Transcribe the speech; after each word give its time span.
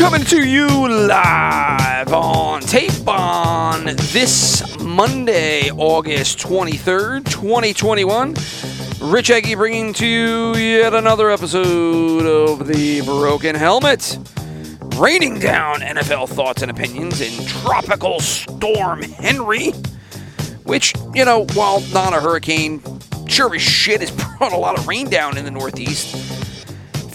Coming 0.00 0.24
to 0.24 0.48
you 0.48 0.66
live 0.88 2.10
on 2.14 2.62
tape 2.62 3.06
on 3.06 3.84
this 3.84 4.78
Monday, 4.78 5.70
August 5.70 6.38
23rd, 6.38 7.30
2021. 7.30 8.34
Rich 9.02 9.28
Eggy 9.28 9.56
bringing 9.56 9.92
to 9.92 10.06
you 10.06 10.54
yet 10.56 10.94
another 10.94 11.30
episode 11.30 12.24
of 12.24 12.66
the 12.66 13.02
Broken 13.02 13.54
Helmet. 13.54 14.16
Raining 14.96 15.38
down 15.38 15.80
NFL 15.80 16.30
thoughts 16.30 16.62
and 16.62 16.70
opinions 16.70 17.20
in 17.20 17.46
Tropical 17.46 18.20
Storm 18.20 19.02
Henry, 19.02 19.72
which, 20.64 20.94
you 21.12 21.26
know, 21.26 21.44
while 21.52 21.82
not 21.92 22.14
a 22.14 22.20
hurricane, 22.22 22.82
sure 23.28 23.54
as 23.54 23.60
shit 23.60 24.00
has 24.00 24.10
brought 24.38 24.52
a 24.52 24.56
lot 24.56 24.78
of 24.78 24.88
rain 24.88 25.10
down 25.10 25.36
in 25.36 25.44
the 25.44 25.50
Northeast. 25.50 26.39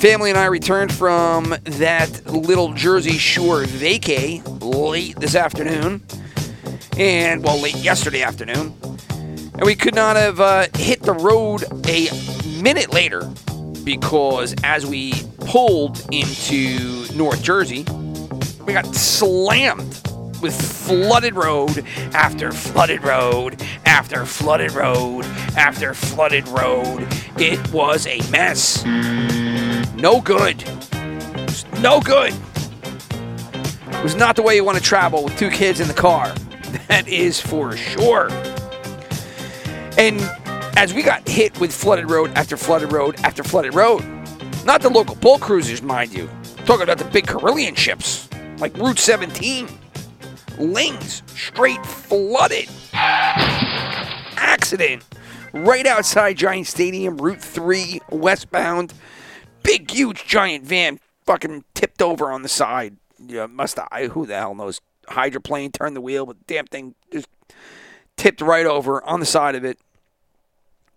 Family 0.05 0.30
and 0.30 0.38
I 0.38 0.45
returned 0.45 0.94
from 0.94 1.55
that 1.64 2.27
little 2.27 2.73
Jersey 2.73 3.18
Shore 3.18 3.63
vacay 3.63 4.44
late 4.62 5.20
this 5.20 5.34
afternoon, 5.34 6.04
and 6.96 7.43
well, 7.43 7.60
late 7.60 7.76
yesterday 7.77 8.21
afternoon, 8.21 8.76
and 9.10 9.63
we 9.63 9.74
could 9.74 9.96
not 9.96 10.15
have 10.15 10.40
uh, 10.40 10.68
hit 10.76 11.02
the 11.02 11.13
road 11.13 11.63
a 11.88 12.10
minute 12.62 12.93
later 12.93 13.27
because 13.84 14.54
as 14.63 14.85
we 14.85 15.13
pulled 15.40 16.05
into 16.12 17.12
North 17.15 17.41
Jersey, 17.41 17.84
we 18.68 18.74
got 18.74 18.85
slammed 18.96 20.02
with 20.40 20.54
flooded 20.54 21.34
road 21.34 21.84
after 22.13 22.52
flooded 22.52 23.04
road 23.04 23.60
after 23.87 24.24
flooded 24.24 24.71
road 24.74 25.26
after 25.58 25.96
flooded 25.96 26.48
road. 26.49 27.08
It 27.40 27.74
was 27.74 28.05
a 28.05 28.20
mess. 28.30 28.84
No 29.98 30.20
good. 30.20 30.63
No 31.79 32.01
good. 32.01 32.34
It 33.88 34.04
was 34.04 34.15
not 34.15 34.35
the 34.35 34.41
way 34.41 34.55
you 34.55 34.63
want 34.63 34.77
to 34.77 34.84
travel 34.84 35.24
with 35.24 35.37
two 35.37 35.49
kids 35.49 35.79
in 35.79 35.87
the 35.87 35.93
car. 35.93 36.34
That 36.90 37.07
is 37.07 37.40
for 37.40 37.76
sure. 37.77 38.27
And 39.98 40.20
as 40.77 40.93
we 40.93 41.02
got 41.02 41.27
hit 41.27 41.57
with 41.60 41.74
flooded 41.74 42.12
road 42.12 42.32
after 42.35 42.57
flooded 42.57 42.91
road 42.91 43.15
after 43.24 43.43
flooded 43.43 43.74
road, 43.74 44.04
not 44.65 44.82
the 44.82 44.90
local 44.90 45.15
bull 45.15 45.40
cruisers, 45.40 45.82
mind 45.82 46.13
you, 46.13 46.30
talking 46.65 46.84
about 46.84 46.98
the 46.98 47.05
big 47.05 47.27
Carillion 47.27 47.76
ships, 47.76 48.27
like 48.59 48.77
Route 48.77 48.99
17, 48.99 49.70
lanes 50.59 51.24
straight 51.27 51.84
flooded. 51.85 52.68
Accident 54.37 55.04
right 55.54 55.87
outside 55.87 56.37
Giant 56.37 56.68
Stadium, 56.68 57.18
Route 57.18 57.41
3, 57.41 58.02
westbound. 58.12 58.93
Big, 59.66 59.90
huge, 59.90 60.26
giant 60.26 60.63
van 60.63 60.99
fucking 61.26 61.63
tipped 61.74 62.02
over 62.02 62.32
on 62.32 62.44
the 62.44 62.49
side. 62.49 62.98
Yeah, 63.20 63.48
must 63.48 63.80
I? 63.91 64.08
Who 64.12 64.25
the 64.25 64.35
hell 64.35 64.56
knows? 64.56 64.80
Hydroplane 65.08 65.72
turned 65.72 65.96
the 65.96 66.02
wheel, 66.02 66.25
but 66.25 66.38
the 66.38 66.53
damn 66.53 66.68
thing 66.68 66.96
just 67.12 67.28
tipped 68.16 68.41
right 68.41 68.66
over 68.66 69.03
on 69.03 69.20
the 69.20 69.26
side 69.26 69.56
of 69.56 69.66
it. 69.66 69.80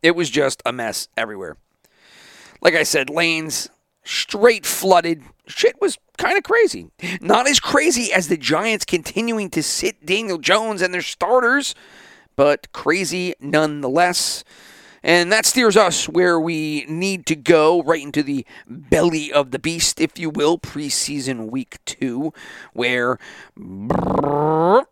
It 0.03 0.15
was 0.15 0.31
just 0.31 0.63
a 0.65 0.73
mess 0.73 1.09
everywhere. 1.17 1.57
Like 2.61 2.75
I 2.75 2.83
said, 2.83 3.11
lanes 3.11 3.69
straight 4.05 4.65
flooded. 4.65 5.23
Shit 5.47 5.81
was 5.81 5.99
kind 6.17 6.37
of 6.37 6.45
crazy. 6.45 6.91
Not 7.21 7.49
as 7.49 7.61
crazy 7.61 8.13
as 8.13 8.29
the 8.29 8.37
Giants 8.37 8.85
continuing 8.85 9.51
to 9.51 9.63
sit 9.63 10.05
Daniel 10.05 10.39
Jones 10.39 10.83
and 10.83 10.93
their 10.93 11.03
starters, 11.03 11.75
but 12.37 12.73
crazy 12.73 13.35
nonetheless. 13.41 14.45
And 15.03 15.31
that 15.33 15.47
steers 15.47 15.77
us 15.77 16.09
where 16.09 16.41
we 16.41 16.85
need 16.89 17.27
to 17.27 17.37
go, 17.37 17.83
right 17.83 18.03
into 18.03 18.23
the 18.23 18.47
belly 18.67 19.33
of 19.33 19.51
the 19.51 19.59
beast, 19.59 20.01
if 20.01 20.19
you 20.19 20.31
will, 20.31 20.59
preseason 20.59 21.51
week 21.51 21.79
two, 21.85 22.33
where 22.73 23.19
the 23.57 24.87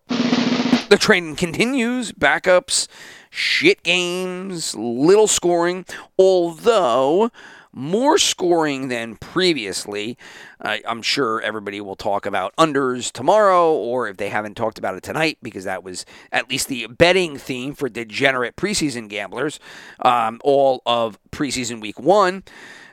training 0.98 1.36
continues, 1.36 2.12
backups, 2.12 2.86
shit 3.30 3.82
games, 3.82 4.74
little 4.74 5.26
scoring, 5.26 5.86
although 6.18 7.30
more 7.76 8.16
scoring 8.16 8.88
than 8.88 9.16
previously. 9.16 10.16
I'm 10.60 11.02
sure 11.02 11.42
everybody 11.42 11.80
will 11.80 11.94
talk 11.94 12.24
about 12.24 12.56
unders 12.56 13.12
tomorrow, 13.12 13.72
or 13.72 14.08
if 14.08 14.16
they 14.16 14.30
haven't 14.30 14.56
talked 14.56 14.78
about 14.78 14.94
it 14.94 15.02
tonight, 15.02 15.36
because 15.42 15.64
that 15.64 15.84
was 15.84 16.06
at 16.32 16.48
least 16.48 16.68
the 16.68 16.86
betting 16.86 17.36
theme 17.36 17.74
for 17.74 17.90
degenerate 17.90 18.56
preseason 18.56 19.08
gamblers, 19.08 19.60
um, 20.00 20.40
all 20.42 20.80
of 20.86 21.18
preseason 21.30 21.80
week 21.80 22.00
one. 22.00 22.42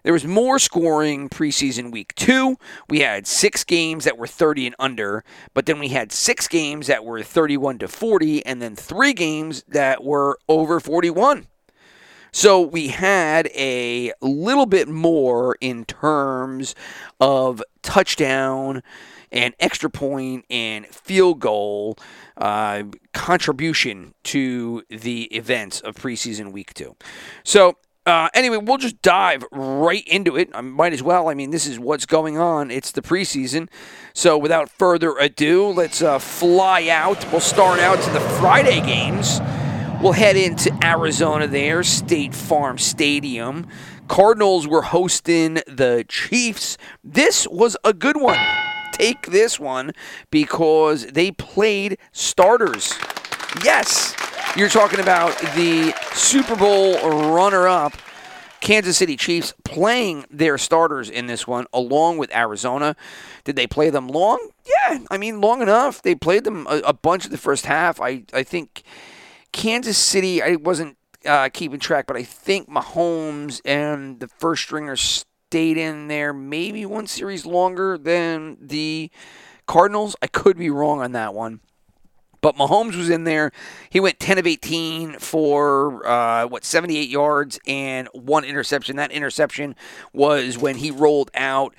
There 0.03 0.11
was 0.11 0.25
more 0.25 0.59
scoring 0.59 1.29
preseason 1.29 1.89
week 1.89 2.13
two. 2.15 2.57
We 2.89 3.00
had 3.00 3.25
six 3.25 3.63
games 3.63 4.03
that 4.03 4.17
were 4.17 4.27
30 4.27 4.67
and 4.67 4.75
under, 4.77 5.23
but 5.53 5.65
then 5.65 5.79
we 5.79 5.88
had 5.88 6.11
six 6.11 6.50
games 6.50 6.88
that 6.88 7.05
were 7.05 7.23
31 7.23 7.79
to 7.79 7.88
40, 7.88 8.45
and 8.45 8.61
then 8.61 8.75
three 8.75 9.13
games 9.13 9.63
that 9.69 10.03
were 10.03 10.38
over 10.50 10.81
41. 10.81 11.47
So 12.33 12.59
we 12.59 12.88
had 12.88 13.47
a 13.55 14.11
little 14.19 14.66
bit 14.66 14.89
more 14.89 15.55
in 15.61 15.85
terms 15.85 16.73
of 17.19 17.61
touchdown 17.83 18.81
and 19.31 19.53
extra 19.59 19.89
point 19.89 20.45
and 20.49 20.88
field 20.88 21.39
goal 21.39 21.95
uh, 22.38 22.83
contribution 23.13 24.16
to 24.23 24.83
the 24.89 25.25
events 25.25 25.79
of 25.81 25.95
preseason 25.95 26.51
week 26.51 26.73
two. 26.73 26.95
So 27.44 27.77
uh, 28.07 28.29
anyway, 28.33 28.57
we'll 28.57 28.77
just 28.77 29.01
dive 29.03 29.45
right 29.51 30.05
into 30.07 30.35
it. 30.35 30.50
I 30.55 30.61
might 30.61 30.91
as 30.91 31.03
well. 31.03 31.29
I 31.29 31.35
mean, 31.35 31.51
this 31.51 31.67
is 31.67 31.79
what's 31.79 32.07
going 32.07 32.38
on. 32.38 32.71
It's 32.71 32.91
the 32.91 33.01
preseason. 33.01 33.69
So, 34.13 34.38
without 34.38 34.69
further 34.69 35.17
ado, 35.17 35.67
let's 35.67 36.01
uh, 36.01 36.19
fly 36.19 36.89
out. 36.89 37.25
We'll 37.31 37.39
start 37.39 37.79
out 37.79 38.01
to 38.03 38.09
the 38.09 38.19
Friday 38.19 38.81
games. 38.81 39.39
We'll 40.03 40.11
head 40.11 40.35
into 40.35 40.77
Arizona 40.83 41.47
there, 41.47 41.81
State 41.81 42.35
Farm 42.35 42.77
Stadium. 42.77 43.65
Cardinals 44.09 44.67
were 44.67 44.81
hosting 44.81 45.61
the 45.65 46.03
Chiefs. 46.09 46.77
This 47.05 47.47
was 47.47 47.77
a 47.85 47.93
good 47.93 48.17
one. 48.19 48.37
Take 48.91 49.27
this 49.27 49.61
one 49.61 49.93
because 50.29 51.05
they 51.05 51.31
played 51.31 51.97
starters. 52.11 52.93
Yes, 53.63 54.13
you're 54.57 54.67
talking 54.67 54.99
about 54.99 55.39
the 55.55 55.93
Super 56.11 56.57
Bowl 56.57 56.95
runner 57.33 57.69
up, 57.69 57.93
Kansas 58.59 58.97
City 58.97 59.15
Chiefs, 59.15 59.53
playing 59.63 60.25
their 60.29 60.57
starters 60.57 61.09
in 61.09 61.27
this 61.27 61.47
one 61.47 61.65
along 61.71 62.17
with 62.17 62.29
Arizona. 62.35 62.97
Did 63.45 63.55
they 63.55 63.67
play 63.67 63.89
them 63.89 64.09
long? 64.09 64.49
Yeah, 64.65 64.99
I 65.09 65.17
mean, 65.17 65.39
long 65.39 65.61
enough. 65.61 66.01
They 66.01 66.13
played 66.13 66.43
them 66.43 66.67
a, 66.69 66.79
a 66.79 66.93
bunch 66.93 67.23
of 67.23 67.31
the 67.31 67.37
first 67.37 67.67
half. 67.67 68.01
I, 68.01 68.23
I 68.33 68.43
think 68.43 68.83
Kansas 69.53 69.97
City, 69.97 70.41
I 70.41 70.55
wasn't 70.55 70.97
uh, 71.25 71.47
keeping 71.53 71.79
track, 71.79 72.05
but 72.07 72.17
I 72.17 72.23
think 72.23 72.69
Mahomes 72.69 73.61
and 73.63 74.19
the 74.19 74.27
first 74.27 74.63
stringer 74.63 74.97
stayed 74.97 75.77
in 75.77 76.07
there 76.09 76.33
maybe 76.33 76.85
one 76.85 77.07
series 77.07 77.45
longer 77.45 77.97
than 77.97 78.57
the 78.59 79.09
Cardinals. 79.65 80.15
I 80.21 80.27
could 80.27 80.57
be 80.57 80.69
wrong 80.69 81.00
on 81.00 81.13
that 81.13 81.33
one. 81.33 81.61
But 82.41 82.57
Mahomes 82.57 82.97
was 82.97 83.09
in 83.09 83.23
there. 83.23 83.51
He 83.89 84.01
went 84.01 84.19
10 84.19 84.38
of 84.38 84.45
18 84.45 85.19
for, 85.19 86.06
uh, 86.06 86.45
what, 86.47 86.65
78 86.65 87.07
yards 87.07 87.57
and 87.65 88.09
one 88.11 88.44
interception. 88.44 88.97
That 88.97 89.11
interception 89.11 89.77
was 90.11 90.57
when 90.57 90.75
he 90.75 90.91
rolled 90.91 91.31
out 91.35 91.73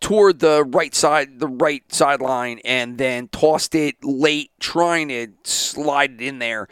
toward 0.00 0.38
the 0.38 0.64
right 0.64 0.94
side, 0.94 1.38
the 1.38 1.48
right 1.48 1.82
sideline, 1.92 2.60
and 2.64 2.96
then 2.96 3.28
tossed 3.28 3.74
it 3.74 3.96
late, 4.02 4.52
trying 4.58 5.08
to 5.08 5.28
slide 5.44 6.12
it 6.12 6.22
in 6.22 6.38
there 6.38 6.66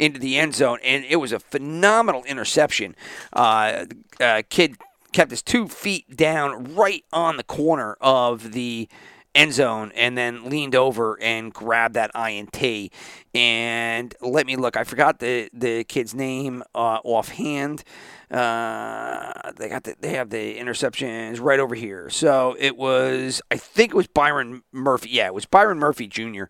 into 0.00 0.18
the 0.18 0.38
end 0.38 0.54
zone. 0.54 0.78
And 0.82 1.04
it 1.04 1.16
was 1.16 1.30
a 1.30 1.38
phenomenal 1.38 2.24
interception. 2.24 2.96
Uh, 3.32 3.84
uh, 4.18 4.42
kid 4.48 4.76
kept 5.12 5.30
his 5.30 5.42
two 5.42 5.68
feet 5.68 6.16
down 6.16 6.74
right 6.74 7.04
on 7.12 7.36
the 7.36 7.44
corner 7.44 7.96
of 8.00 8.52
the 8.52 8.88
end 9.34 9.52
zone 9.52 9.92
and 9.94 10.16
then 10.18 10.48
leaned 10.48 10.74
over 10.74 11.20
and 11.22 11.52
grabbed 11.52 11.94
that 11.94 12.10
INT. 12.14 12.90
And 13.34 14.14
let 14.20 14.46
me 14.46 14.56
look. 14.56 14.76
I 14.76 14.84
forgot 14.84 15.18
the 15.18 15.50
the 15.52 15.84
kid's 15.84 16.14
name 16.14 16.62
uh, 16.74 16.98
offhand. 17.04 17.84
Uh, 18.30 19.50
they 19.56 19.68
got 19.68 19.82
the, 19.84 19.96
they 20.00 20.10
have 20.10 20.30
the 20.30 20.56
interceptions 20.56 21.40
right 21.40 21.58
over 21.58 21.74
here. 21.74 22.08
So 22.10 22.56
it 22.58 22.76
was 22.76 23.42
I 23.50 23.56
think 23.56 23.92
it 23.92 23.96
was 23.96 24.06
Byron 24.06 24.62
Murphy. 24.72 25.10
Yeah, 25.10 25.26
it 25.26 25.34
was 25.34 25.46
Byron 25.46 25.78
Murphy 25.78 26.06
Jr. 26.06 26.44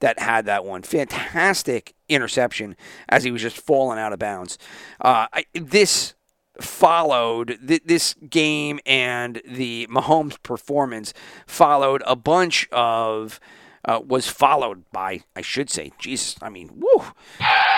that 0.00 0.20
had 0.20 0.46
that 0.46 0.64
one. 0.64 0.82
Fantastic 0.82 1.94
interception 2.08 2.76
as 3.08 3.24
he 3.24 3.32
was 3.32 3.42
just 3.42 3.56
falling 3.56 3.98
out 3.98 4.12
of 4.12 4.18
bounds. 4.18 4.58
Uh, 5.00 5.26
I, 5.32 5.44
this 5.54 6.14
followed 6.60 7.58
th- 7.66 7.82
this 7.84 8.14
game 8.28 8.78
and 8.86 9.42
the 9.44 9.88
Mahomes 9.90 10.40
performance 10.42 11.12
followed 11.46 12.02
a 12.06 12.14
bunch 12.14 12.68
of 12.70 13.40
uh, 13.84 14.00
was 14.04 14.28
followed 14.28 14.84
by 14.92 15.22
I 15.36 15.42
should 15.42 15.70
say 15.70 15.92
Jesus 15.98 16.36
I 16.42 16.48
mean 16.48 16.70
woo 16.74 17.04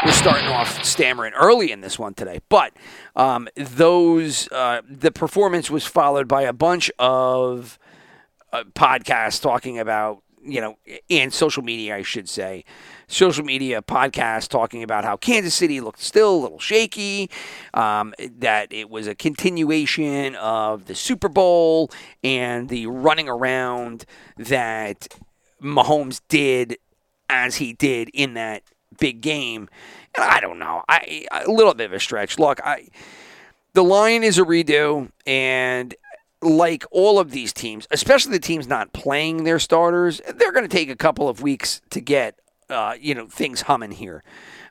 we're 0.04 0.12
starting 0.12 0.48
off 0.48 0.84
stammering 0.84 1.32
early 1.34 1.72
in 1.72 1.80
this 1.80 1.98
one 1.98 2.14
today 2.14 2.40
but 2.48 2.72
um, 3.14 3.48
those 3.56 4.50
uh, 4.52 4.82
the 4.88 5.10
performance 5.10 5.70
was 5.70 5.84
followed 5.84 6.28
by 6.28 6.42
a 6.42 6.52
bunch 6.52 6.90
of 6.98 7.78
uh, 8.52 8.64
podcasts 8.74 9.40
talking 9.40 9.78
about 9.78 10.22
you 10.46 10.60
know 10.60 10.78
and 11.10 11.32
social 11.32 11.62
media 11.62 11.96
I 11.96 12.02
should 12.02 12.28
say. 12.28 12.64
Social 13.08 13.44
media 13.44 13.82
podcast 13.82 14.48
talking 14.48 14.82
about 14.82 15.04
how 15.04 15.16
Kansas 15.16 15.54
City 15.54 15.80
looked 15.80 16.00
still 16.00 16.34
a 16.34 16.40
little 16.40 16.58
shaky, 16.58 17.30
um, 17.72 18.14
that 18.38 18.72
it 18.72 18.90
was 18.90 19.06
a 19.06 19.14
continuation 19.14 20.34
of 20.34 20.86
the 20.86 20.94
Super 20.96 21.28
Bowl 21.28 21.88
and 22.24 22.68
the 22.68 22.88
running 22.88 23.28
around 23.28 24.06
that 24.36 25.06
Mahomes 25.62 26.20
did 26.28 26.78
as 27.28 27.56
he 27.56 27.72
did 27.72 28.08
in 28.14 28.34
that 28.34 28.62
big 28.98 29.20
game. 29.20 29.68
And 30.14 30.24
I 30.24 30.40
don't 30.40 30.58
know, 30.58 30.82
I 30.88 31.26
a 31.30 31.50
little 31.50 31.74
bit 31.74 31.86
of 31.86 31.92
a 31.92 32.00
stretch. 32.00 32.38
Look, 32.38 32.60
I 32.64 32.88
the 33.74 33.84
line 33.84 34.24
is 34.24 34.38
a 34.38 34.42
redo, 34.42 35.10
and 35.26 35.94
like 36.40 36.84
all 36.90 37.18
of 37.18 37.30
these 37.30 37.52
teams, 37.52 37.86
especially 37.90 38.32
the 38.32 38.38
teams 38.38 38.66
not 38.66 38.92
playing 38.92 39.44
their 39.44 39.58
starters, 39.58 40.20
they're 40.34 40.52
going 40.52 40.68
to 40.68 40.76
take 40.76 40.88
a 40.88 40.96
couple 40.96 41.28
of 41.28 41.42
weeks 41.42 41.80
to 41.90 42.00
get 42.00 42.38
uh, 42.68 42.94
you 43.00 43.14
know 43.14 43.26
things 43.26 43.62
humming 43.62 43.92
here. 43.92 44.22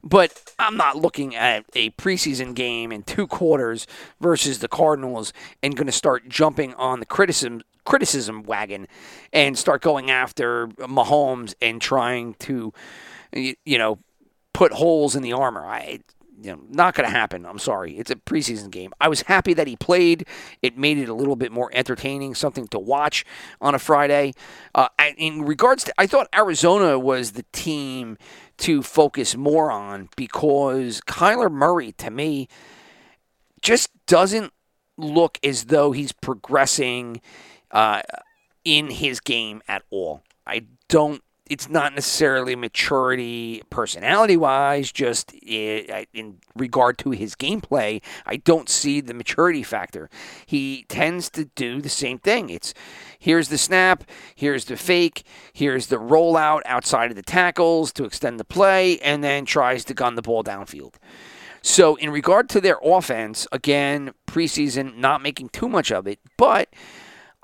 But 0.04 0.54
I'm 0.60 0.78
not 0.78 0.98
looking 0.98 1.36
at 1.36 1.66
a 1.74 1.90
preseason 1.92 2.54
game 2.54 2.92
in 2.92 3.04
two 3.04 3.26
quarters 3.26 3.88
versus 4.20 4.60
the 4.60 4.68
Cardinals 4.68 5.34
and 5.64 5.76
going 5.76 5.88
to 5.88 5.92
start 5.92 6.30
jumping 6.30 6.74
on 6.76 7.00
the 7.00 7.06
criticism 7.06 7.62
criticism 7.86 8.44
wagon 8.44 8.88
and 9.32 9.58
start 9.58 9.82
going 9.82 10.10
after 10.10 10.68
Mahomes 10.68 11.54
and 11.62 11.82
trying 11.82 12.34
to 12.36 12.74
you 13.34 13.78
know 13.78 14.00
put 14.54 14.72
holes 14.74 15.16
in 15.16 15.24
the 15.24 15.34
armor. 15.34 15.66
I 15.66 16.00
you 16.42 16.52
know, 16.52 16.62
not 16.70 16.96
going 16.96 17.10
to 17.10 17.16
happen. 17.16 17.46
I'm 17.46 17.60
sorry. 17.60 17.98
It's 17.98 18.12
a 18.12 18.16
preseason 18.16 18.70
game. 18.70 18.92
I 19.00 19.08
was 19.08 19.22
happy 19.24 19.54
that 19.54 19.68
he 19.68 19.76
played. 19.76 20.28
It 20.62 20.78
made 20.78 20.98
it 20.98 21.10
a 21.10 21.14
little 21.14 21.36
bit 21.36 21.52
more 21.52 21.70
entertaining, 21.74 22.36
something 22.36 22.68
to 22.70 22.80
watch 22.80 23.26
on 23.62 23.76
a 23.76 23.80
Friday. 23.80 24.34
Uh, 24.74 24.90
in 25.18 25.44
regards 25.44 25.84
to, 25.86 25.94
I 25.98 26.08
thought 26.08 26.28
Arizona 26.36 27.00
was 27.00 27.34
the 27.34 27.46
team 27.52 28.18
to 28.58 28.82
focus 28.82 29.36
more 29.36 29.72
on 29.72 30.10
because 30.16 31.02
Kyler 31.02 31.52
Murray, 31.52 31.92
to 31.94 32.10
me, 32.10 32.48
just 33.62 33.90
doesn't 34.06 34.54
look 34.98 35.40
as 35.44 35.66
though 35.66 35.92
he's 35.92 36.12
progressing 36.12 37.22
uh, 37.72 38.02
in 38.64 38.90
his 38.90 39.20
game 39.20 39.62
at 39.68 39.84
all. 39.90 40.24
I 40.46 40.66
don't 40.88 41.22
it's 41.50 41.70
not 41.70 41.94
necessarily 41.94 42.56
maturity 42.56 43.62
personality 43.70 44.36
wise, 44.36 44.92
just 44.92 45.32
in 45.34 46.38
regard 46.56 46.98
to 47.00 47.12
his 47.12 47.36
gameplay. 47.36 48.02
I 48.26 48.38
don't 48.38 48.68
see 48.68 49.00
the 49.00 49.14
maturity 49.14 49.62
factor. 49.62 50.10
He 50.46 50.86
tends 50.90 51.30
to 51.32 51.46
do 51.46 51.82
the 51.82 51.90
same 51.90 52.18
thing. 52.18 52.50
It's 52.50 52.74
here's 53.20 53.50
the 53.50 53.58
snap, 53.58 54.04
here's 54.36 54.66
the 54.66 54.78
fake, 54.78 55.24
here's 55.54 55.88
the 55.88 55.98
rollout 55.98 56.62
outside 56.66 57.12
of 57.12 57.16
the 57.16 57.24
tackles 57.24 57.92
to 57.94 58.06
extend 58.06 58.40
the 58.40 58.46
play, 58.46 59.00
and 59.00 59.24
then 59.24 59.46
tries 59.46 59.86
to 59.86 59.94
gun 59.94 60.16
the 60.16 60.22
ball 60.22 60.44
downfield. 60.44 60.96
So, 61.62 61.96
in 61.96 62.12
regard 62.12 62.48
to 62.50 62.62
their 62.62 62.78
offense, 62.84 63.48
again, 63.52 64.14
preseason, 64.28 64.98
not 64.98 65.24
making 65.24 65.50
too 65.50 65.68
much 65.68 65.92
of 65.92 66.06
it, 66.06 66.20
but 66.38 66.70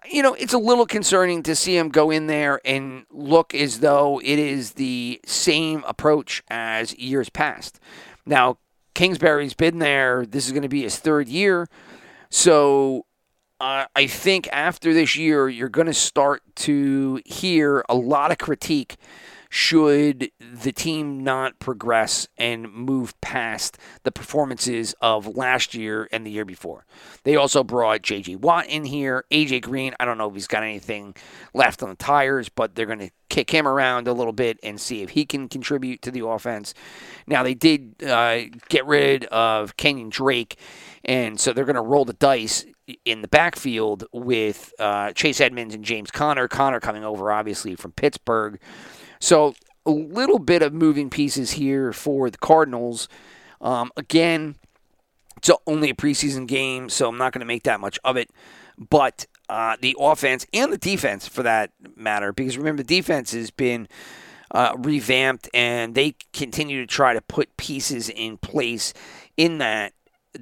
you 0.10 0.24
know, 0.24 0.34
it's 0.34 0.54
a 0.54 0.58
little 0.58 0.86
concerning 0.86 1.44
to 1.44 1.56
see 1.56 1.78
him 1.78 1.90
go 1.90 2.10
in 2.10 2.28
there 2.28 2.60
and 2.66 3.06
look 3.12 3.54
as 3.54 3.80
though 3.80 4.20
it 4.24 4.40
is 4.40 4.74
the 4.74 5.20
same 5.26 5.84
approach 5.88 6.44
as 6.50 6.98
years 6.98 7.30
past. 7.30 7.80
Now, 8.26 8.58
Kingsbury's 8.94 9.54
been 9.54 9.80
there. 9.80 10.26
This 10.26 10.48
is 10.48 10.52
going 10.52 10.64
to 10.64 10.70
be 10.70 10.82
his 10.84 10.98
third 10.98 11.28
year. 11.28 11.68
So 12.30 13.06
uh, 13.60 13.86
I 13.96 14.08
think 14.08 14.50
after 14.52 14.94
this 14.94 15.16
year, 15.16 15.48
you're 15.48 15.70
going 15.70 15.88
to 15.88 15.94
start 15.94 16.42
to 16.58 17.22
hear 17.26 17.86
a 17.88 17.96
lot 17.96 18.32
of 18.32 18.38
critique 18.38 18.98
should 19.54 20.32
the 20.40 20.72
team 20.72 21.26
not 21.26 21.60
progress 21.60 22.26
and 22.38 22.72
move 22.72 23.20
past 23.20 23.78
the 24.04 24.12
performances 24.12 24.96
of 25.02 25.36
last 25.36 25.76
year 25.76 26.08
and 26.14 26.26
the 26.26 26.32
year 26.32 26.46
before. 26.46 26.86
They 27.24 27.36
also 27.36 27.62
brought 27.62 28.02
J.J. 28.02 28.38
Watt 28.38 28.68
in 28.68 28.86
here. 28.86 29.26
A.J. 29.30 29.60
Green, 29.60 29.94
I 30.00 30.06
don't 30.06 30.18
know 30.18 30.30
if 30.30 30.36
he's 30.36 30.48
got 30.48 30.64
anything 30.64 31.16
left 31.54 31.84
on 31.84 31.90
the 31.90 31.96
tires, 31.96 32.48
but 32.48 32.76
they're 32.76 32.86
going 32.86 33.00
to 33.00 33.12
kick 33.28 33.52
him 33.52 33.68
around 33.68 34.08
a 34.08 34.14
little 34.14 34.32
bit 34.32 34.58
and 34.64 34.80
see 34.80 35.02
if 35.02 35.10
he 35.10 35.26
can 35.26 35.50
contribute 35.50 36.02
to 36.04 36.12
the 36.12 36.26
offense. 36.26 36.74
Now, 37.28 37.44
they 37.44 37.54
did 37.54 38.02
uh, 38.02 38.44
get 38.70 38.86
rid 38.86 39.26
of 39.26 39.76
Kenyon 39.76 40.08
Drake, 40.08 40.58
and 41.04 41.38
so 41.38 41.52
they're 41.52 41.66
going 41.66 41.76
to 41.76 41.82
roll 41.82 42.06
the 42.06 42.14
dice 42.14 42.66
in 43.04 43.22
the 43.22 43.28
backfield 43.28 44.06
with 44.14 44.74
uh, 44.80 45.12
Chase 45.12 45.42
Edmonds 45.42 45.76
and 45.76 45.84
James 45.84 46.10
Connor. 46.10 46.48
Conner 46.48 46.80
coming 46.80 47.04
over, 47.04 47.34
obviously, 47.34 47.76
from 47.76 47.92
Pittsburgh. 47.92 48.58
So 49.22 49.54
a 49.86 49.92
little 49.92 50.40
bit 50.40 50.62
of 50.64 50.74
moving 50.74 51.10
pieces 51.10 51.52
here 51.52 51.94
for 51.94 52.30
the 52.30 52.40
Cardinals. 52.40 53.08
Um, 53.62 53.92
again, 53.96 54.56
it's 55.38 55.50
only 55.68 55.92
a 55.92 55.94
preseason 55.94 56.48
game, 56.48 56.90
so 56.90 57.08
I'm 57.08 57.18
not 57.18 57.32
going 57.32 57.40
to 57.40 57.46
make 57.46 57.64
that 57.64 57.80
much 57.80 58.00
of 58.04 58.18
it. 58.18 58.30
But 58.78 59.28
uh, 59.48 59.78
the 59.80 59.96
offense 60.00 60.46
and 60.54 60.74
the 60.74 60.78
defense, 60.78 61.28
for 61.28 61.44
that 61.44 61.72
matter, 61.96 62.34
because 62.34 62.58
remember, 62.58 62.82
the 62.84 62.96
defense 62.96 63.32
has 63.32 63.52
been 63.52 63.88
uh, 64.50 64.76
revamped 64.78 65.50
and 65.54 65.94
they 65.94 66.16
continue 66.34 66.82
to 66.82 66.88
try 66.88 67.14
to 67.14 67.22
put 67.22 67.56
pieces 67.58 68.10
in 68.10 68.38
place 68.38 68.94
in 69.38 69.60
that 69.60 69.94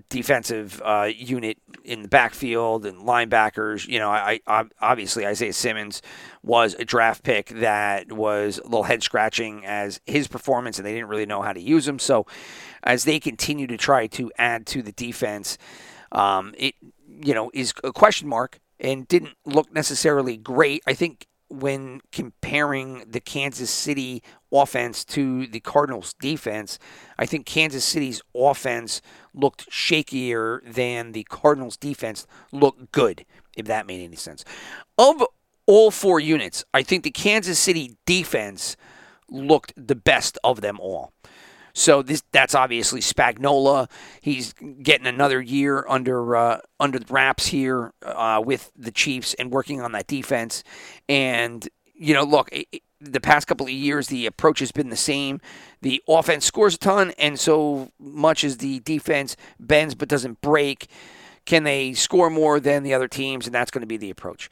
defensive 0.09 0.81
uh, 0.83 1.09
unit 1.15 1.57
in 1.83 2.03
the 2.03 2.07
backfield 2.07 2.86
and 2.86 3.01
linebackers. 3.01 3.88
You 3.88 4.00
know, 4.00 4.09
I, 4.09 4.39
I, 4.45 4.65
obviously 4.81 5.25
Isaiah 5.25 5.53
Simmons 5.53 6.01
was 6.44 6.75
a 6.75 6.86
draft 6.86 7.24
pick 7.24 7.50
that 7.50 8.11
was 8.11 8.59
a 8.59 8.63
little 8.63 8.83
head 8.83 9.04
scratching 9.04 9.66
as 9.66 9.99
his 10.06 10.28
performance, 10.28 10.78
and 10.78 10.85
they 10.85 10.94
didn't 10.94 11.09
really 11.09 11.25
know 11.25 11.42
how 11.42 11.54
to 11.54 11.61
use 11.61 11.87
him. 11.87 11.99
So, 11.99 12.25
as 12.83 13.04
they 13.04 13.19
continue 13.19 13.68
to 13.68 13.78
try 13.78 14.07
to 14.07 14.31
add 14.37 14.66
to 14.68 14.81
the 14.81 14.92
defense, 14.92 15.57
um, 16.11 16.54
it 16.57 16.75
you 17.21 17.33
know 17.33 17.52
is 17.54 17.73
a 17.83 17.92
question 17.92 18.28
mark 18.28 18.59
and 18.80 19.07
didn't 19.07 19.35
look 19.45 19.73
necessarily 19.73 20.37
great. 20.37 20.83
I 20.87 20.94
think 20.94 21.28
when 21.49 22.01
comparing 22.11 23.03
the 23.09 23.19
Kansas 23.19 23.71
City 23.71 24.21
offense 24.51 25.03
to 25.06 25.47
the 25.47 25.59
Cardinals 25.59 26.13
defense, 26.19 26.79
I 27.18 27.25
think 27.25 27.45
Kansas 27.45 27.83
City's 27.83 28.21
offense 28.35 29.01
looked 29.33 29.69
shakier 29.69 30.61
than 30.63 31.11
the 31.11 31.23
Cardinals 31.23 31.77
defense 31.77 32.27
looked 32.51 32.91
good, 32.91 33.25
if 33.57 33.65
that 33.65 33.87
made 33.87 34.03
any 34.03 34.15
sense. 34.15 34.45
Of 34.97 35.23
all 35.65 35.91
four 35.91 36.19
units, 36.19 36.63
I 36.73 36.83
think 36.83 37.03
the 37.03 37.11
Kansas 37.11 37.59
City 37.59 37.97
defense 38.06 38.77
looked 39.29 39.73
the 39.75 39.95
best 39.95 40.37
of 40.44 40.61
them 40.61 40.79
all. 40.79 41.13
So 41.73 42.02
this 42.02 42.23
that's 42.31 42.56
obviously 42.56 43.02
Spagnuolo. 43.02 43.90
He's 44.21 44.54
getting 44.81 45.07
another 45.07 45.42
year 45.42 45.85
under 45.88 46.35
uh, 46.35 46.59
under 46.80 46.99
the 46.99 47.11
wraps 47.11 47.47
here 47.47 47.94
uh, 48.04 48.42
with 48.44 48.71
the 48.76 48.92
Chiefs 48.92 49.33
and 49.35 49.52
working 49.52 49.81
on 49.81 49.92
that 49.94 50.07
defense. 50.07 50.64
And 51.07 51.68
you 51.94 52.14
know, 52.14 52.23
look, 52.23 52.49
it, 52.52 52.81
the 53.02 53.21
past 53.21 53.47
couple 53.47 53.66
of 53.66 53.71
years 53.71 54.07
the 54.07 54.26
approach 54.26 54.59
has 54.59 54.71
been 54.71 54.90
the 54.90 54.95
same. 54.95 55.40
The 55.81 56.02
offense 56.07 56.45
scores 56.45 56.76
a 56.76 56.78
ton, 56.78 57.14
and 57.18 57.40
so 57.40 57.92
much 57.99 58.44
as 58.44 58.57
the 58.57 58.80
defense 58.81 59.35
bends 59.59 59.95
but 59.95 60.09
doesn't 60.09 60.42
break, 60.42 60.88
can 61.45 61.64
they 61.64 61.94
score 61.94 62.30
more 62.30 62.59
than 62.59 62.83
the 62.83 62.94
other 62.94 63.07
teams? 63.07 63.45
And 63.45 63.56
that's 63.56 63.71
going 63.71 63.81
to 63.81 63.88
be 63.88 63.97
the 63.97 64.09
approach. 64.09 64.49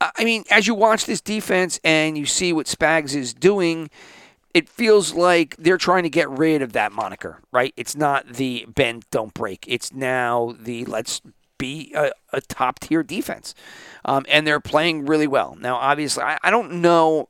I 0.00 0.24
mean, 0.24 0.44
as 0.50 0.66
you 0.66 0.74
watch 0.74 1.04
this 1.04 1.20
defense 1.20 1.78
and 1.84 2.16
you 2.16 2.24
see 2.24 2.54
what 2.54 2.66
Spags 2.66 3.14
is 3.14 3.34
doing 3.34 3.90
it 4.54 4.68
feels 4.68 5.14
like 5.14 5.56
they're 5.56 5.78
trying 5.78 6.04
to 6.04 6.10
get 6.10 6.28
rid 6.30 6.62
of 6.62 6.72
that 6.72 6.92
moniker, 6.92 7.40
right? 7.52 7.74
It's 7.76 7.96
not 7.96 8.26
the 8.26 8.66
bend 8.68 9.04
don't 9.10 9.34
break. 9.34 9.64
It's 9.68 9.92
now 9.92 10.54
the 10.58 10.84
let's 10.86 11.20
be 11.58 11.92
a, 11.94 12.12
a 12.32 12.40
top 12.40 12.78
tier 12.78 13.02
defense. 13.02 13.54
Um, 14.04 14.24
and 14.28 14.46
they're 14.46 14.60
playing 14.60 15.06
really 15.06 15.26
well. 15.26 15.56
Now, 15.60 15.76
obviously, 15.76 16.22
I, 16.22 16.38
I 16.42 16.50
don't 16.50 16.80
know. 16.80 17.28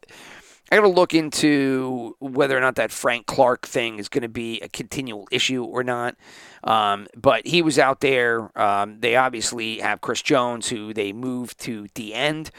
I 0.71 0.77
got 0.77 0.83
to 0.83 0.89
look 0.89 1.15
into 1.15 2.15
whether 2.21 2.57
or 2.57 2.61
not 2.61 2.75
that 2.75 2.93
Frank 2.93 3.27
Clark 3.27 3.67
thing 3.67 3.99
is 3.99 4.11
going 4.11 4.23
to 4.23 4.29
be 4.29 4.61
a 4.61 4.69
continual 4.69 5.27
issue 5.31 5.65
or 5.65 5.83
not. 5.83 6.15
Um, 6.63 7.07
but 7.17 7.47
he 7.47 7.63
was 7.63 7.79
out 7.79 8.01
there. 8.01 8.57
Um, 8.59 9.01
they 9.01 9.17
obviously 9.17 9.79
have 9.79 10.03
Chris 10.03 10.21
Jones, 10.21 10.69
who 10.69 10.93
they 10.93 11.13
moved 11.13 11.59
to 11.61 11.89
the 11.95 12.13
end. 12.13 12.51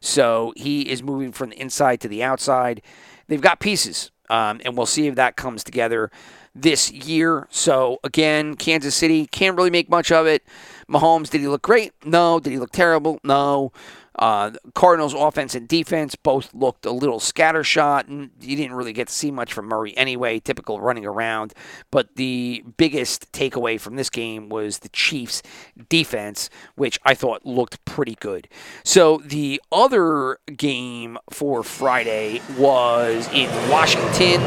So 0.00 0.52
he 0.56 0.82
is 0.82 1.02
moving 1.02 1.32
from 1.32 1.50
the 1.50 1.60
inside 1.60 2.02
to 2.02 2.08
the 2.08 2.22
outside. 2.22 2.82
They've 3.28 3.40
got 3.40 3.60
pieces, 3.60 4.10
um, 4.30 4.60
and 4.64 4.76
we'll 4.76 4.86
see 4.86 5.06
if 5.06 5.14
that 5.16 5.36
comes 5.36 5.64
together 5.64 6.10
this 6.54 6.90
year. 6.92 7.46
So 7.50 7.98
again, 8.04 8.54
Kansas 8.54 8.94
City 8.94 9.26
can't 9.26 9.56
really 9.56 9.70
make 9.70 9.88
much 9.88 10.12
of 10.12 10.26
it. 10.26 10.44
Mahomes, 10.88 11.30
did 11.30 11.40
he 11.40 11.48
look 11.48 11.62
great? 11.62 11.92
No. 12.04 12.38
Did 12.38 12.50
he 12.50 12.58
look 12.58 12.72
terrible? 12.72 13.18
No. 13.24 13.72
Uh, 14.16 14.52
Cardinals 14.74 15.14
offense 15.14 15.54
and 15.54 15.66
defense 15.66 16.14
both 16.14 16.54
looked 16.54 16.86
a 16.86 16.92
little 16.92 17.18
scattershot, 17.18 18.08
and 18.08 18.30
you 18.40 18.56
didn't 18.56 18.74
really 18.74 18.92
get 18.92 19.08
to 19.08 19.14
see 19.14 19.30
much 19.30 19.52
from 19.52 19.66
Murray 19.66 19.96
anyway. 19.96 20.38
Typical 20.38 20.80
running 20.80 21.04
around, 21.04 21.52
but 21.90 22.14
the 22.16 22.64
biggest 22.76 23.32
takeaway 23.32 23.80
from 23.80 23.96
this 23.96 24.10
game 24.10 24.48
was 24.48 24.78
the 24.78 24.88
Chiefs' 24.90 25.42
defense, 25.88 26.48
which 26.76 26.98
I 27.04 27.14
thought 27.14 27.44
looked 27.44 27.84
pretty 27.84 28.16
good. 28.20 28.48
So 28.84 29.20
the 29.24 29.60
other 29.72 30.38
game 30.56 31.18
for 31.30 31.62
Friday 31.62 32.40
was 32.56 33.28
in 33.32 33.50
Washington. 33.68 34.40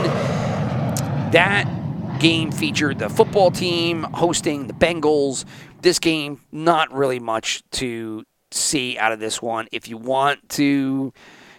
That 1.32 1.66
game 2.20 2.52
featured 2.52 3.00
the 3.00 3.10
football 3.10 3.52
team 3.52 4.04
hosting 4.14 4.68
the 4.68 4.74
Bengals. 4.74 5.46
This 5.82 6.00
game, 6.00 6.42
not 6.52 6.92
really 6.92 7.20
much 7.20 7.64
to 7.72 8.26
see 8.52 8.98
out 8.98 9.12
of 9.12 9.20
this 9.20 9.42
one. 9.42 9.68
If 9.72 9.88
you 9.88 9.98
want 9.98 10.48
to 10.50 11.14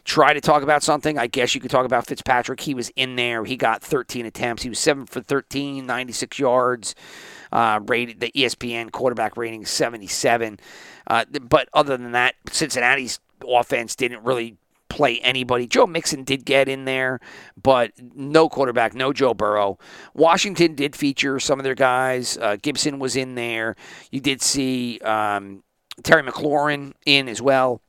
try 0.04 0.32
to 0.32 0.40
talk 0.40 0.62
about 0.62 0.82
something, 0.82 1.18
I 1.18 1.26
guess 1.26 1.54
you 1.54 1.60
could 1.60 1.70
talk 1.70 1.84
about 1.84 2.06
Fitzpatrick. 2.06 2.60
He 2.60 2.74
was 2.74 2.90
in 2.96 3.16
there. 3.16 3.44
He 3.44 3.56
got 3.56 3.82
13 3.82 4.24
attempts. 4.24 4.62
He 4.62 4.68
was 4.68 4.78
7 4.78 5.06
for 5.06 5.20
13, 5.20 5.86
96 5.86 6.38
yards. 6.38 6.94
Uh, 7.52 7.80
rated 7.86 8.20
the 8.20 8.30
ESPN 8.32 8.90
quarterback 8.90 9.36
rating 9.36 9.64
77. 9.64 10.60
Uh, 11.06 11.24
but 11.42 11.68
other 11.72 11.96
than 11.96 12.12
that, 12.12 12.34
Cincinnati's 12.50 13.20
offense 13.46 13.94
didn't 13.96 14.22
really 14.24 14.56
play 14.88 15.18
anybody. 15.20 15.66
Joe 15.66 15.86
Mixon 15.86 16.24
did 16.24 16.44
get 16.44 16.68
in 16.68 16.84
there, 16.84 17.20
but 17.62 17.92
no 18.14 18.48
quarterback, 18.48 18.94
no 18.94 19.12
Joe 19.12 19.34
Burrow. 19.34 19.78
Washington 20.14 20.74
did 20.74 20.96
feature 20.96 21.38
some 21.38 21.58
of 21.60 21.64
their 21.64 21.74
guys. 21.74 22.38
Uh, 22.38 22.56
Gibson 22.60 22.98
was 22.98 23.16
in 23.16 23.34
there. 23.34 23.76
You 24.10 24.20
did 24.20 24.42
see 24.42 24.98
um, 25.00 25.62
Terry 26.02 26.22
McLaurin 26.22 26.92
in 27.04 27.28
as 27.28 27.42
well. 27.42 27.80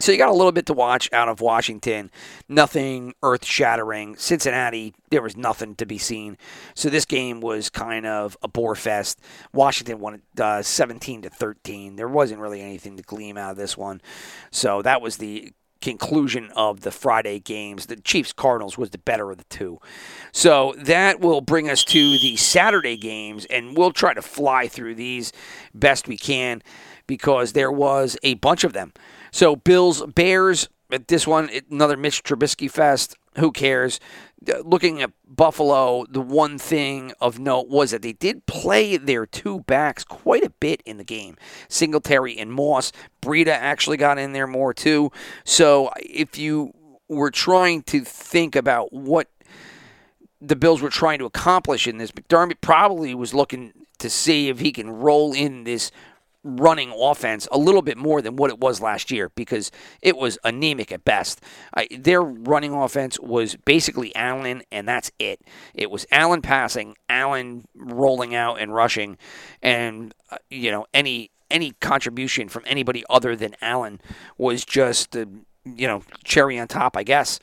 So 0.00 0.12
you 0.12 0.18
got 0.18 0.30
a 0.30 0.34
little 0.34 0.50
bit 0.50 0.64
to 0.66 0.72
watch 0.72 1.12
out 1.12 1.28
of 1.28 1.42
Washington. 1.42 2.10
Nothing 2.48 3.12
earth 3.22 3.44
shattering. 3.44 4.16
Cincinnati, 4.16 4.94
there 5.10 5.20
was 5.20 5.36
nothing 5.36 5.74
to 5.74 5.84
be 5.84 5.98
seen. 5.98 6.38
So 6.74 6.88
this 6.88 7.04
game 7.04 7.42
was 7.42 7.68
kind 7.68 8.06
of 8.06 8.34
a 8.42 8.48
bore 8.48 8.74
fest. 8.76 9.20
Washington 9.52 10.00
won 10.00 10.22
uh, 10.40 10.62
17 10.62 11.22
to 11.22 11.30
13. 11.30 11.96
There 11.96 12.08
wasn't 12.08 12.40
really 12.40 12.62
anything 12.62 12.96
to 12.96 13.02
gleam 13.02 13.36
out 13.36 13.50
of 13.50 13.56
this 13.58 13.76
one. 13.76 14.00
So 14.50 14.80
that 14.80 15.02
was 15.02 15.18
the 15.18 15.52
conclusion 15.82 16.50
of 16.56 16.80
the 16.80 16.90
Friday 16.90 17.38
games. 17.38 17.86
The 17.86 17.96
Chiefs 17.96 18.32
Cardinals 18.32 18.78
was 18.78 18.90
the 18.90 18.98
better 18.98 19.30
of 19.30 19.36
the 19.36 19.44
two. 19.44 19.80
So 20.32 20.74
that 20.78 21.20
will 21.20 21.42
bring 21.42 21.68
us 21.68 21.84
to 21.84 22.18
the 22.18 22.36
Saturday 22.36 22.96
games, 22.96 23.44
and 23.46 23.76
we'll 23.76 23.92
try 23.92 24.14
to 24.14 24.22
fly 24.22 24.68
through 24.68 24.94
these 24.94 25.32
best 25.74 26.08
we 26.08 26.16
can 26.16 26.62
because 27.10 27.54
there 27.54 27.72
was 27.72 28.16
a 28.22 28.34
bunch 28.34 28.62
of 28.62 28.72
them. 28.72 28.92
So 29.32 29.56
Bills 29.56 30.06
Bears. 30.06 30.68
This 31.06 31.26
one, 31.26 31.50
another 31.70 31.96
Mitch 31.96 32.22
Trubisky 32.24 32.70
fest. 32.70 33.16
Who 33.36 33.52
cares? 33.52 34.00
Looking 34.64 35.02
at 35.02 35.12
Buffalo, 35.24 36.04
the 36.08 36.20
one 36.20 36.58
thing 36.58 37.12
of 37.20 37.38
note 37.38 37.68
was 37.68 37.92
that 37.92 38.02
they 38.02 38.12
did 38.12 38.46
play 38.46 38.96
their 38.96 39.24
two 39.24 39.60
backs 39.60 40.02
quite 40.02 40.42
a 40.42 40.50
bit 40.50 40.82
in 40.84 40.96
the 40.96 41.04
game. 41.04 41.36
Singletary 41.68 42.36
and 42.36 42.52
Moss. 42.52 42.90
Breida 43.22 43.52
actually 43.52 43.98
got 43.98 44.18
in 44.18 44.32
there 44.32 44.48
more 44.48 44.74
too. 44.74 45.12
So 45.44 45.90
if 46.00 46.36
you 46.38 46.72
were 47.08 47.30
trying 47.30 47.82
to 47.84 48.00
think 48.00 48.56
about 48.56 48.92
what 48.92 49.28
the 50.40 50.56
Bills 50.56 50.82
were 50.82 50.90
trying 50.90 51.20
to 51.20 51.24
accomplish 51.24 51.86
in 51.86 51.98
this, 51.98 52.10
McDermott 52.10 52.60
probably 52.60 53.14
was 53.14 53.32
looking 53.32 53.72
to 53.98 54.10
see 54.10 54.48
if 54.48 54.58
he 54.58 54.72
can 54.72 54.90
roll 54.90 55.32
in 55.32 55.62
this 55.62 55.92
running 56.42 56.92
offense 56.96 57.46
a 57.52 57.58
little 57.58 57.82
bit 57.82 57.98
more 57.98 58.22
than 58.22 58.36
what 58.36 58.50
it 58.50 58.58
was 58.58 58.80
last 58.80 59.10
year 59.10 59.30
because 59.34 59.70
it 60.00 60.16
was 60.16 60.38
anemic 60.44 60.90
at 60.90 61.04
best. 61.04 61.40
I, 61.74 61.88
their 61.90 62.22
running 62.22 62.72
offense 62.72 63.18
was 63.20 63.56
basically 63.64 64.14
Allen, 64.16 64.62
and 64.72 64.88
that's 64.88 65.10
it. 65.18 65.40
It 65.74 65.90
was 65.90 66.06
Allen 66.10 66.42
passing, 66.42 66.96
Allen 67.08 67.64
rolling 67.74 68.34
out 68.34 68.60
and 68.60 68.74
rushing, 68.74 69.18
and 69.62 70.14
uh, 70.30 70.38
you 70.48 70.70
know 70.70 70.86
any 70.94 71.30
any 71.50 71.72
contribution 71.80 72.48
from 72.48 72.62
anybody 72.66 73.04
other 73.10 73.36
than 73.36 73.54
Allen 73.60 74.00
was 74.38 74.64
just 74.64 75.16
uh, 75.16 75.26
you 75.64 75.86
know 75.86 76.02
cherry 76.24 76.58
on 76.58 76.68
top, 76.68 76.96
I 76.96 77.02
guess. 77.02 77.40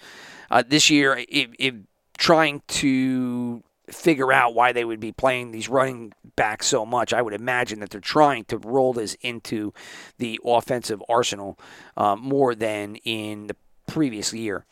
Uh, 0.49 0.63
this 0.65 0.89
year, 0.89 1.25
it, 1.29 1.49
it, 1.59 1.75
trying 2.17 2.61
to 2.67 3.61
figure 3.89 4.31
out 4.33 4.53
why 4.53 4.71
they 4.71 4.83
would 4.83 4.99
be 4.99 5.11
playing 5.11 5.51
these 5.51 5.69
running 5.69 6.13
backs 6.35 6.67
so 6.67 6.85
much. 6.85 7.13
I 7.13 7.21
would 7.21 7.33
imagine 7.33 7.79
that 7.79 7.89
they're 7.89 8.01
trying 8.01 8.45
to 8.45 8.57
roll 8.57 8.93
this 8.93 9.15
into 9.21 9.73
the 10.17 10.39
offensive 10.45 11.01
arsenal 11.07 11.57
uh, 11.95 12.15
more 12.15 12.53
than 12.53 12.95
in 12.97 13.47
the 13.47 13.55
previous 13.87 14.33
year. 14.33 14.65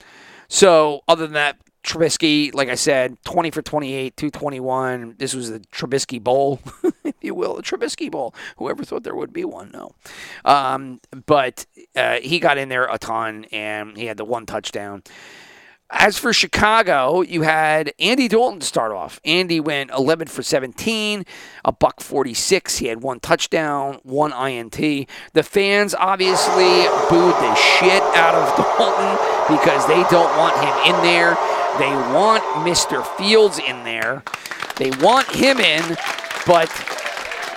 So, 0.48 1.01
other 1.07 1.25
than 1.25 1.34
that, 1.34 1.57
Trubisky, 1.86 2.53
like 2.53 2.67
I 2.67 2.75
said, 2.75 3.17
20 3.25 3.51
for 3.51 3.62
28, 3.62 4.17
221. 4.17 5.15
This 5.19 5.36
was 5.36 5.51
the 5.51 5.60
Trubisky 5.60 6.22
Bowl, 6.22 6.60
if 7.03 7.13
you 7.22 7.36
will, 7.36 7.55
the 7.55 7.62
Trubisky 7.62 8.10
Bowl. 8.10 8.34
Whoever 8.57 8.84
thought 8.84 9.03
there 9.03 9.15
would 9.15 9.31
be 9.31 9.45
one? 9.45 9.72
No. 9.72 9.91
Um, 10.43 11.00
but 11.27 11.67
uh, 11.95 12.19
he 12.22 12.39
got 12.39 12.57
in 12.57 12.69
there 12.69 12.86
a 12.86 12.98
ton, 12.98 13.45
and 13.51 13.95
he 13.95 14.07
had 14.07 14.17
the 14.17 14.25
one 14.25 14.48
touchdown. 14.48 15.03
As 15.97 16.17
for 16.17 16.33
Chicago, 16.33 17.21
you 17.21 17.43
had 17.43 17.93
Andy 17.99 18.27
Dalton 18.27 18.59
to 18.59 18.65
start 18.65 18.91
off. 18.91 19.19
Andy 19.23 19.61
went 19.61 19.91
11 19.91 20.27
for 20.27 20.43
17, 20.43 21.25
a 21.63 21.71
buck 21.71 22.01
46. 22.01 22.77
He 22.77 22.87
had 22.87 23.01
one 23.01 23.21
touchdown, 23.21 23.99
one 24.03 24.33
INT. 24.33 24.75
The 25.33 25.43
fans 25.43 25.95
obviously 25.95 26.83
booed 27.09 27.35
the 27.35 27.55
shit 27.55 28.03
out 28.13 28.35
of 28.35 28.55
Dalton 28.77 29.55
because 29.55 29.87
they 29.87 30.03
don't 30.11 30.37
want 30.37 30.55
him 30.57 30.95
in 30.95 31.01
there. 31.01 31.35
They 31.79 31.95
want 32.13 32.43
Mr. 32.65 33.05
Fields 33.17 33.57
in 33.57 33.83
there. 33.85 34.21
They 34.75 34.91
want 35.01 35.27
him 35.31 35.59
in, 35.59 35.97
but 36.45 36.69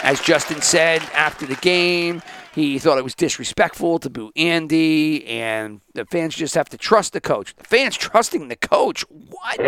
as 0.02 0.21
Justin 0.21 0.62
said 0.62 1.02
after 1.14 1.47
the 1.47 1.57
game, 1.57 2.23
he 2.59 2.78
thought 2.78 2.99
it 2.99 3.05
was 3.05 3.14
disrespectful 3.14 4.00
to 4.00 4.11
boo 4.11 4.33
Andy, 4.35 5.25
and 5.26 5.81
the 5.95 6.05
fans 6.07 6.35
just 6.35 6.57
have 6.57 6.69
to 6.71 6.76
trust 6.76 7.12
the 7.12 7.21
coach. 7.21 7.55
The 7.55 7.64
fans 7.64 7.97
trusting 7.99 8.49
the 8.49 8.57
coach? 8.57 9.05
What? 9.09 9.59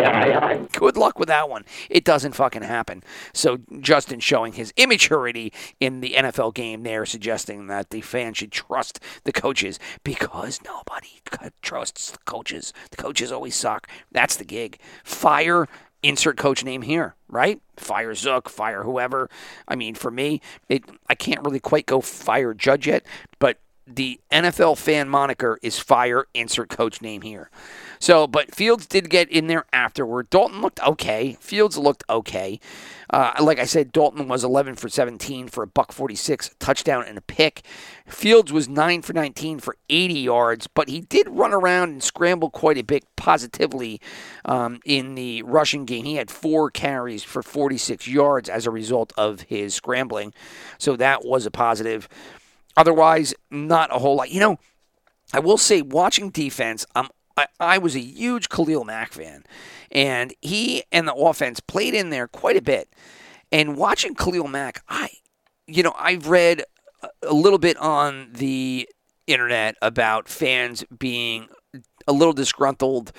Good 0.73 0.97
luck 0.97 1.17
with 1.17 1.29
that 1.29 1.49
one. 1.49 1.63
It 1.89 2.03
doesn't 2.03 2.33
fucking 2.33 2.63
happen. 2.63 3.03
So 3.33 3.59
Justin 3.79 4.19
showing 4.19 4.53
his 4.53 4.73
immaturity 4.75 5.53
in 5.79 6.01
the 6.01 6.15
NFL 6.17 6.53
game 6.53 6.83
there, 6.83 7.05
suggesting 7.05 7.67
that 7.67 7.91
the 7.91 8.01
fans 8.01 8.37
should 8.37 8.51
trust 8.51 8.99
the 9.23 9.31
coaches 9.31 9.79
because 10.03 10.59
nobody 10.65 11.21
trusts 11.61 12.11
the 12.11 12.19
coaches. 12.25 12.73
The 12.89 12.97
coaches 12.97 13.31
always 13.31 13.55
suck. 13.55 13.87
That's 14.11 14.35
the 14.35 14.45
gig. 14.45 14.79
Fire 15.03 15.67
insert 16.03 16.37
coach 16.37 16.63
name 16.63 16.81
here, 16.81 17.15
right? 17.27 17.61
Fire 17.77 18.13
Zook, 18.15 18.49
fire 18.49 18.83
whoever. 18.83 19.29
I 19.67 19.75
mean, 19.75 19.95
for 19.95 20.11
me, 20.11 20.41
it 20.69 20.83
I 21.07 21.15
can't 21.15 21.43
really 21.43 21.59
quite 21.59 21.85
go 21.85 22.01
fire 22.01 22.53
Judge 22.53 22.87
yet, 22.87 23.05
but 23.39 23.59
the 23.87 24.19
NFL 24.31 24.77
fan 24.77 25.09
moniker 25.09 25.59
is 25.61 25.79
fire 25.79 26.25
insert 26.33 26.69
coach 26.69 27.01
name 27.01 27.21
here. 27.21 27.49
So, 28.01 28.25
but 28.25 28.53
Fields 28.53 28.87
did 28.87 29.11
get 29.11 29.29
in 29.29 29.45
there 29.45 29.65
afterward. 29.71 30.31
Dalton 30.31 30.59
looked 30.59 30.81
okay. 30.81 31.37
Fields 31.39 31.77
looked 31.77 32.03
okay. 32.09 32.59
Uh, 33.11 33.33
like 33.39 33.59
I 33.59 33.65
said, 33.65 33.91
Dalton 33.91 34.27
was 34.27 34.43
11 34.43 34.73
for 34.73 34.89
17 34.89 35.47
for 35.49 35.61
a 35.61 35.67
buck 35.67 35.91
46, 35.91 36.55
touchdown 36.57 37.05
and 37.07 37.19
a 37.19 37.21
pick. 37.21 37.61
Fields 38.07 38.51
was 38.51 38.67
9 38.67 39.03
for 39.03 39.13
19 39.13 39.59
for 39.59 39.77
80 39.87 40.13
yards, 40.15 40.65
but 40.65 40.89
he 40.89 41.01
did 41.01 41.29
run 41.29 41.53
around 41.53 41.89
and 41.89 42.01
scramble 42.01 42.49
quite 42.49 42.79
a 42.79 42.83
bit 42.83 43.03
positively 43.15 44.01
um, 44.45 44.79
in 44.83 45.13
the 45.13 45.43
rushing 45.43 45.85
game. 45.85 46.05
He 46.05 46.15
had 46.15 46.31
four 46.31 46.71
carries 46.71 47.23
for 47.23 47.43
46 47.43 48.07
yards 48.07 48.49
as 48.49 48.65
a 48.65 48.71
result 48.71 49.13
of 49.15 49.41
his 49.41 49.75
scrambling, 49.75 50.33
so 50.79 50.95
that 50.95 51.23
was 51.23 51.45
a 51.45 51.51
positive. 51.51 52.09
Otherwise, 52.75 53.35
not 53.51 53.95
a 53.95 53.99
whole 53.99 54.15
lot. 54.15 54.31
You 54.31 54.39
know, 54.39 54.59
I 55.33 55.39
will 55.39 55.59
say, 55.59 55.83
watching 55.83 56.31
defense, 56.31 56.83
I'm 56.95 57.09
I, 57.59 57.75
I 57.75 57.77
was 57.77 57.95
a 57.95 57.99
huge 57.99 58.49
Khalil 58.49 58.83
Mack 58.83 59.13
fan, 59.13 59.43
and 59.91 60.33
he 60.41 60.83
and 60.91 61.07
the 61.07 61.13
offense 61.13 61.59
played 61.59 61.93
in 61.93 62.09
there 62.09 62.27
quite 62.27 62.57
a 62.57 62.61
bit. 62.61 62.89
And 63.51 63.75
watching 63.75 64.15
Khalil 64.15 64.47
Mack, 64.47 64.83
I, 64.87 65.09
you 65.67 65.83
know, 65.83 65.93
I've 65.97 66.27
read 66.27 66.63
a 67.23 67.33
little 67.33 67.59
bit 67.59 67.77
on 67.77 68.29
the 68.33 68.87
internet 69.27 69.75
about 69.81 70.29
fans 70.29 70.83
being 70.97 71.47
a 72.07 72.13
little 72.13 72.33
disgruntled 72.33 73.11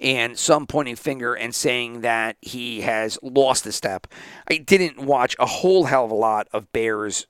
and 0.00 0.36
some 0.38 0.66
pointing 0.66 0.96
finger 0.96 1.34
and 1.34 1.54
saying 1.54 2.00
that 2.00 2.36
he 2.40 2.80
has 2.80 3.18
lost 3.22 3.66
a 3.66 3.72
step. 3.72 4.06
I 4.50 4.58
didn't 4.58 5.00
watch 5.00 5.36
a 5.38 5.46
whole 5.46 5.84
hell 5.84 6.04
of 6.04 6.10
a 6.10 6.16
lot 6.16 6.48
of 6.52 6.72
Bears 6.72 7.26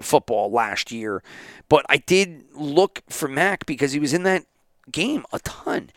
football 0.00 0.50
last 0.50 0.92
year, 0.92 1.22
but 1.68 1.84
I 1.88 1.96
did 1.98 2.44
look 2.54 3.02
for 3.08 3.28
Mack 3.28 3.66
because 3.66 3.92
he 3.92 3.98
was 3.98 4.12
in 4.12 4.22
that 4.22 4.44
game 4.90 5.24
a 5.32 5.38
ton. 5.40 5.90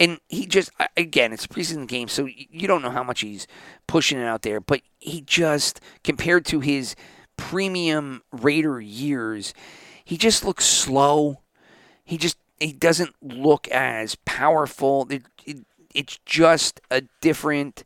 And 0.00 0.20
he 0.28 0.46
just, 0.46 0.70
again, 0.96 1.32
it's 1.32 1.44
a 1.44 1.48
preseason 1.48 1.88
game, 1.88 2.08
so 2.08 2.26
you 2.26 2.68
don't 2.68 2.82
know 2.82 2.90
how 2.90 3.02
much 3.02 3.20
he's 3.20 3.48
pushing 3.88 4.18
it 4.18 4.24
out 4.24 4.42
there, 4.42 4.60
but 4.60 4.80
he 4.98 5.20
just, 5.22 5.80
compared 6.04 6.44
to 6.46 6.60
his 6.60 6.94
premium 7.36 8.22
Raider 8.30 8.80
years, 8.80 9.54
he 10.04 10.16
just 10.16 10.44
looks 10.44 10.66
slow. 10.66 11.40
He 12.04 12.16
just, 12.16 12.38
he 12.60 12.72
doesn't 12.72 13.14
look 13.20 13.66
as 13.68 14.14
powerful. 14.24 15.06
It, 15.10 15.24
it, 15.44 15.58
it's 15.92 16.18
just 16.24 16.80
a 16.92 17.02
different 17.20 17.82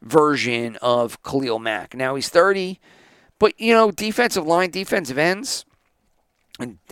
version 0.00 0.76
of 0.76 1.22
Khalil 1.24 1.58
Mack. 1.58 1.94
Now 1.94 2.14
he's 2.14 2.28
30, 2.28 2.78
but, 3.40 3.58
you 3.60 3.74
know, 3.74 3.90
defensive 3.90 4.46
line, 4.46 4.70
defensive 4.70 5.18
ends, 5.18 5.64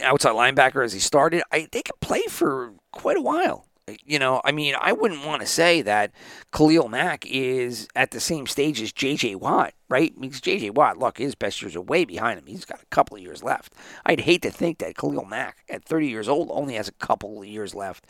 outside 0.03 0.35
linebacker 0.35 0.85
as 0.85 0.93
he 0.93 1.01
started, 1.01 1.43
I, 1.53 1.69
they 1.71 1.83
could 1.83 2.01
play 2.01 2.23
for 2.29 2.75
quite 2.93 3.17
a 3.17 3.23
while. 3.23 3.67
You 4.05 4.21
know, 4.21 4.41
I 4.45 4.53
mean, 4.53 4.77
I 4.81 4.93
wouldn't 4.93 5.27
want 5.27 5.41
to 5.41 5.49
say 5.49 5.83
that 5.83 6.13
Khalil 6.53 6.89
Mack 6.89 7.27
is 7.27 7.89
at 7.97 8.13
the 8.13 8.21
same 8.21 8.47
stage 8.47 8.81
as 8.81 8.93
J.J. 8.93 9.35
Watt, 9.35 9.75
right? 9.89 10.13
Because 10.21 10.41
J.J. 10.41 10.71
Watt, 10.71 10.99
look, 10.99 11.19
his 11.19 11.35
best 11.35 11.61
years 11.61 11.75
are 11.75 11.81
way 11.81 12.05
behind 12.05 12.39
him. 12.39 12.47
He's 12.47 12.65
got 12.65 12.81
a 12.81 12.87
couple 12.87 13.17
of 13.17 13.23
years 13.23 13.43
left. 13.43 13.73
I'd 14.07 14.21
hate 14.21 14.43
to 14.43 14.51
think 14.51 14.79
that 14.79 14.97
Khalil 14.97 15.25
Mack, 15.25 15.65
at 15.69 15.85
30 15.85 16.07
years 16.09 16.29
old, 16.29 16.51
only 16.53 16.75
has 16.75 16.87
a 16.87 16.93
couple 16.93 17.41
of 17.41 17.49
years 17.49 17.75
left. 17.75 18.07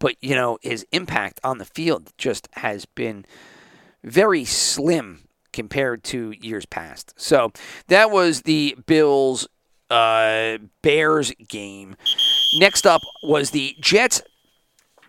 But, 0.00 0.16
you 0.20 0.34
know, 0.34 0.58
his 0.62 0.84
impact 0.90 1.38
on 1.44 1.58
the 1.58 1.64
field 1.64 2.12
just 2.18 2.48
has 2.54 2.84
been 2.84 3.24
very 4.02 4.44
slim 4.44 5.28
compared 5.54 6.02
to 6.02 6.34
years 6.40 6.66
past. 6.66 7.14
So 7.16 7.52
that 7.86 8.10
was 8.10 8.42
the 8.42 8.76
Bills 8.86 9.46
uh, 9.94 10.58
Bears 10.82 11.32
game. 11.48 11.96
Next 12.56 12.86
up 12.86 13.02
was 13.22 13.50
the 13.50 13.76
Jets 13.80 14.22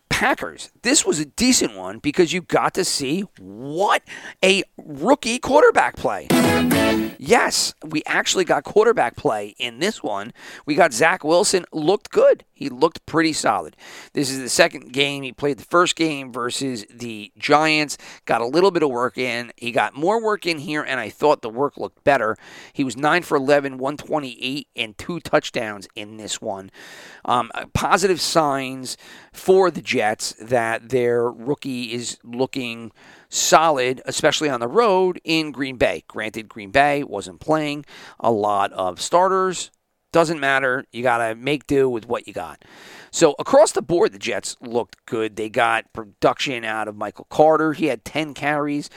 Packers. 0.10 0.72
This 0.84 1.06
was 1.06 1.20
a 1.20 1.25
decent 1.25 1.75
one 1.75 2.00
because 2.00 2.32
you 2.32 2.42
got 2.42 2.75
to 2.75 2.86
see 2.86 3.22
what 3.39 4.04
a 4.44 4.63
rookie 4.77 5.39
quarterback 5.39 5.96
play. 5.96 6.27
Yes, 7.19 7.74
we 7.84 8.03
actually 8.05 8.45
got 8.45 8.63
quarterback 8.63 9.15
play 9.15 9.55
in 9.57 9.79
this 9.79 10.03
one. 10.03 10.34
We 10.65 10.75
got 10.75 10.93
Zach 10.93 11.24
Wilson 11.24 11.65
looked 11.72 12.12
good. 12.12 12.43
He 12.53 12.69
looked 12.69 13.05
pretty 13.05 13.34
solid. 13.34 13.75
This 14.13 14.29
is 14.29 14.39
the 14.39 14.50
second 14.50 14.93
game. 14.93 15.24
He 15.24 15.31
played 15.34 15.57
the 15.57 15.65
first 15.65 15.95
game 15.95 16.31
versus 16.31 16.86
the 16.89 17.31
Giants. 17.38 17.98
Got 18.25 18.41
a 18.41 18.45
little 18.45 18.72
bit 18.72 18.84
of 18.84 18.89
work 18.89 19.17
in. 19.17 19.51
He 19.57 19.72
got 19.72 19.95
more 19.95 20.24
work 20.24 20.45
in 20.45 20.60
here, 20.60 20.81
and 20.81 21.00
I 21.00 21.10
thought 21.10 21.41
the 21.41 21.50
work 21.50 21.77
looked 21.77 22.03
better. 22.03 22.38
He 22.72 22.84
was 22.84 22.95
9 22.95 23.24
for 23.24 23.36
11, 23.36 23.77
128, 23.77 24.67
and 24.75 24.98
two 24.98 25.19
touchdowns 25.19 25.88
in 25.95 26.17
this 26.17 26.41
one. 26.41 26.72
Um, 27.25 27.51
positive 27.74 28.22
signs 28.22 28.95
for 29.34 29.69
the 29.69 29.81
Jets 29.81 30.34
that 30.39 30.89
their 30.89 31.29
rookie 31.29 31.93
is 31.93 32.17
looking 32.24 32.91
solid, 33.29 34.01
especially 34.05 34.50
on 34.50 34.60
the 34.60 34.67
road 34.67 35.20
in 35.24 35.51
Green 35.51 35.77
Bay. 35.77 36.03
Granted, 36.08 36.50
Green 36.50 36.72
Bay 36.72 37.03
wasn't 37.03 37.39
playing 37.39 37.86
a 38.20 38.32
lot 38.32 38.72
of 38.74 39.01
starters. 39.01 39.72
Doesn't 40.12 40.39
matter. 40.39 40.86
You 40.94 41.03
got 41.03 41.27
to 41.27 41.36
make 41.36 41.67
do 41.67 41.89
with 41.89 42.08
what 42.08 42.25
you 42.25 42.34
got. 42.34 42.63
So 43.12 43.36
across 43.39 43.74
the 43.74 43.82
board, 43.82 44.12
the 44.12 44.20
Jets 44.20 44.55
looked 44.62 45.05
good. 45.05 45.36
They 45.36 45.50
got 45.50 45.91
production 45.94 46.63
out 46.63 46.88
of 46.88 46.96
Michael 46.96 47.27
Carter. 47.29 47.74
He 47.74 47.88
had 47.88 48.03
10 48.05 48.34
carries 48.34 48.89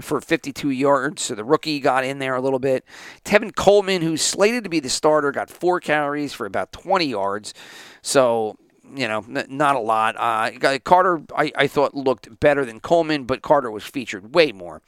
for 0.00 0.20
52 0.20 0.70
yards, 0.70 1.22
so 1.22 1.34
the 1.34 1.44
rookie 1.44 1.80
got 1.80 2.04
in 2.04 2.18
there 2.18 2.34
a 2.34 2.40
little 2.40 2.58
bit. 2.58 2.84
Tevin 3.24 3.54
Coleman, 3.54 4.02
who's 4.02 4.22
slated 4.22 4.64
to 4.64 4.70
be 4.70 4.80
the 4.80 4.88
starter, 4.88 5.30
got 5.30 5.50
four 5.50 5.80
carries 5.80 6.32
for 6.32 6.46
about 6.46 6.72
20 6.72 7.04
yards. 7.06 7.54
So 8.02 8.56
you 8.94 9.08
know, 9.08 9.24
n- 9.28 9.46
not 9.48 9.76
a 9.76 9.80
lot. 9.80 10.16
Uh, 10.18 10.78
Carter, 10.80 11.22
I, 11.36 11.52
I 11.56 11.66
thought 11.66 11.94
looked 11.94 12.40
better 12.40 12.64
than 12.64 12.80
Coleman, 12.80 13.24
but 13.24 13.42
Carter 13.42 13.70
was 13.70 13.84
featured 13.84 14.34
way 14.34 14.52
more. 14.52 14.82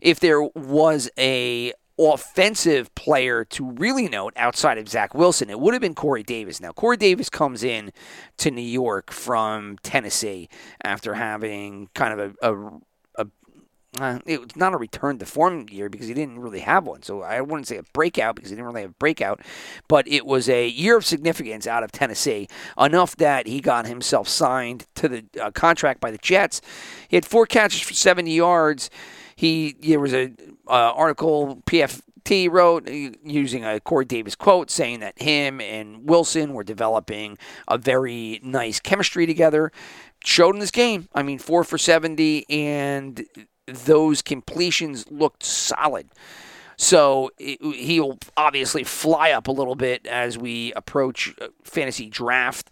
If 0.00 0.20
there 0.20 0.42
was 0.42 1.10
a 1.18 1.72
offensive 1.98 2.94
player 2.94 3.44
to 3.44 3.72
really 3.72 4.08
note 4.08 4.32
outside 4.36 4.78
of 4.78 4.88
Zach 4.88 5.14
Wilson, 5.14 5.50
it 5.50 5.58
would 5.58 5.74
have 5.74 5.80
been 5.80 5.94
Corey 5.94 6.22
Davis. 6.22 6.60
Now, 6.60 6.70
Corey 6.70 6.96
Davis 6.96 7.28
comes 7.28 7.64
in 7.64 7.92
to 8.38 8.50
New 8.50 8.62
York 8.62 9.10
from 9.10 9.78
Tennessee 9.82 10.48
after 10.84 11.14
having 11.14 11.88
kind 11.94 12.20
of 12.20 12.36
a, 12.40 12.52
a 12.52 12.78
uh, 14.00 14.18
it 14.26 14.40
was 14.40 14.56
not 14.56 14.74
a 14.74 14.76
return 14.76 15.18
to 15.18 15.26
form 15.26 15.66
year 15.70 15.88
because 15.88 16.08
he 16.08 16.14
didn't 16.14 16.38
really 16.38 16.60
have 16.60 16.86
one. 16.86 17.02
So 17.02 17.22
I 17.22 17.40
wouldn't 17.40 17.66
say 17.66 17.76
a 17.76 17.82
breakout 17.92 18.36
because 18.36 18.50
he 18.50 18.56
didn't 18.56 18.66
really 18.66 18.82
have 18.82 18.90
a 18.90 18.94
breakout, 18.94 19.40
but 19.88 20.06
it 20.08 20.26
was 20.26 20.48
a 20.48 20.68
year 20.68 20.96
of 20.96 21.04
significance 21.04 21.66
out 21.66 21.82
of 21.82 21.92
Tennessee, 21.92 22.48
enough 22.78 23.16
that 23.16 23.46
he 23.46 23.60
got 23.60 23.86
himself 23.86 24.28
signed 24.28 24.86
to 24.96 25.08
the 25.08 25.24
uh, 25.40 25.50
contract 25.50 26.00
by 26.00 26.10
the 26.10 26.18
Jets. 26.18 26.60
He 27.08 27.16
had 27.16 27.24
four 27.24 27.46
catches 27.46 27.80
for 27.80 27.94
70 27.94 28.32
yards. 28.32 28.90
He 29.36 29.76
there 29.80 30.00
was 30.00 30.12
a 30.12 30.32
uh, 30.66 30.92
article 30.94 31.62
PFT 31.66 32.50
wrote 32.50 32.88
uh, 32.88 33.16
using 33.22 33.64
a 33.64 33.80
Corey 33.80 34.04
Davis 34.04 34.34
quote 34.34 34.70
saying 34.70 35.00
that 35.00 35.20
him 35.20 35.60
and 35.60 36.08
Wilson 36.08 36.52
were 36.52 36.64
developing 36.64 37.38
a 37.68 37.78
very 37.78 38.40
nice 38.42 38.80
chemistry 38.80 39.26
together. 39.26 39.70
Showed 40.24 40.56
in 40.56 40.58
this 40.58 40.72
game. 40.72 41.08
I 41.14 41.22
mean, 41.22 41.38
four 41.38 41.62
for 41.62 41.78
70, 41.78 42.44
and 42.50 43.24
those 43.68 44.22
completions 44.22 45.10
looked 45.10 45.42
solid. 45.42 46.08
So 46.76 47.30
he'll 47.38 48.18
obviously 48.36 48.84
fly 48.84 49.32
up 49.32 49.48
a 49.48 49.52
little 49.52 49.74
bit 49.74 50.06
as 50.06 50.38
we 50.38 50.72
approach 50.74 51.34
uh, 51.40 51.48
fantasy 51.64 52.08
draft 52.08 52.70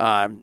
um, 0.00 0.42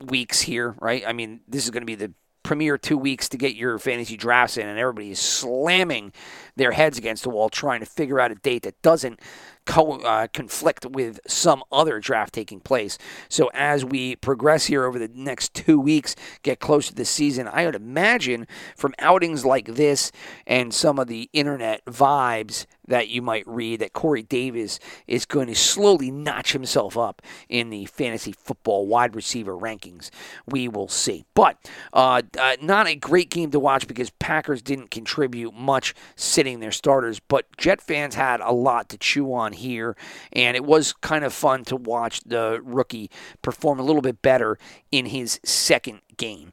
weeks 0.00 0.40
here, 0.40 0.76
right? 0.80 1.02
I 1.06 1.12
mean, 1.12 1.40
this 1.48 1.64
is 1.64 1.70
going 1.70 1.82
to 1.82 1.86
be 1.86 1.96
the 1.96 2.12
premier 2.44 2.78
two 2.78 2.96
weeks 2.96 3.28
to 3.30 3.36
get 3.36 3.56
your 3.56 3.78
fantasy 3.78 4.16
drafts 4.16 4.56
in, 4.56 4.68
and 4.68 4.78
everybody 4.78 5.10
is 5.10 5.18
slamming 5.18 6.12
their 6.54 6.70
heads 6.70 6.98
against 6.98 7.24
the 7.24 7.30
wall 7.30 7.48
trying 7.48 7.80
to 7.80 7.86
figure 7.86 8.20
out 8.20 8.30
a 8.30 8.36
date 8.36 8.62
that 8.62 8.80
doesn't 8.82 9.18
co- 9.66 10.00
uh, 10.00 10.26
conflict 10.28 10.86
with 10.86 11.20
some 11.26 11.62
other 11.72 12.00
draft 12.00 12.34
taking 12.34 12.60
place. 12.60 12.98
So 13.28 13.50
as 13.54 13.84
we 13.84 14.16
progress 14.16 14.66
here 14.66 14.84
over 14.84 14.98
the 14.98 15.10
next 15.14 15.54
two 15.54 15.80
weeks, 15.80 16.16
get 16.42 16.60
close 16.60 16.88
to 16.88 16.94
the 16.94 17.04
season, 17.04 17.48
I 17.48 17.66
would 17.66 17.74
imagine 17.74 18.46
from 18.76 18.94
outings 18.98 19.44
like 19.44 19.66
this 19.66 20.12
and 20.46 20.72
some 20.74 20.98
of 20.98 21.08
the 21.08 21.28
internet 21.32 21.84
vibes 21.86 22.66
that 22.86 23.08
you 23.08 23.22
might 23.22 23.46
read 23.46 23.80
that 23.80 23.92
Corey 23.92 24.22
Davis 24.22 24.78
is 25.06 25.24
going 25.24 25.46
to 25.46 25.54
slowly 25.54 26.10
notch 26.10 26.52
himself 26.52 26.98
up 26.98 27.22
in 27.48 27.70
the 27.70 27.86
fantasy 27.86 28.32
football 28.32 28.86
wide 28.86 29.14
receiver 29.14 29.56
rankings. 29.56 30.10
We 30.46 30.68
will 30.68 30.88
see. 30.88 31.24
But 31.34 31.56
uh, 31.92 32.22
uh, 32.38 32.56
not 32.60 32.86
a 32.86 32.94
great 32.94 33.30
game 33.30 33.50
to 33.52 33.58
watch 33.58 33.88
because 33.88 34.10
Packers 34.10 34.60
didn't 34.60 34.90
contribute 34.90 35.54
much 35.54 35.94
sitting 36.16 36.60
their 36.60 36.72
starters, 36.72 37.20
but 37.20 37.46
Jet 37.56 37.80
fans 37.80 38.14
had 38.14 38.40
a 38.40 38.52
lot 38.52 38.88
to 38.90 38.98
chew 38.98 39.32
on 39.32 39.53
here, 39.54 39.96
and 40.32 40.56
it 40.56 40.64
was 40.64 40.92
kind 40.92 41.24
of 41.24 41.32
fun 41.32 41.64
to 41.64 41.76
watch 41.76 42.20
the 42.22 42.60
rookie 42.62 43.10
perform 43.42 43.80
a 43.80 43.82
little 43.82 44.02
bit 44.02 44.22
better 44.22 44.58
in 44.92 45.06
his 45.06 45.40
second 45.44 46.00
game. 46.16 46.52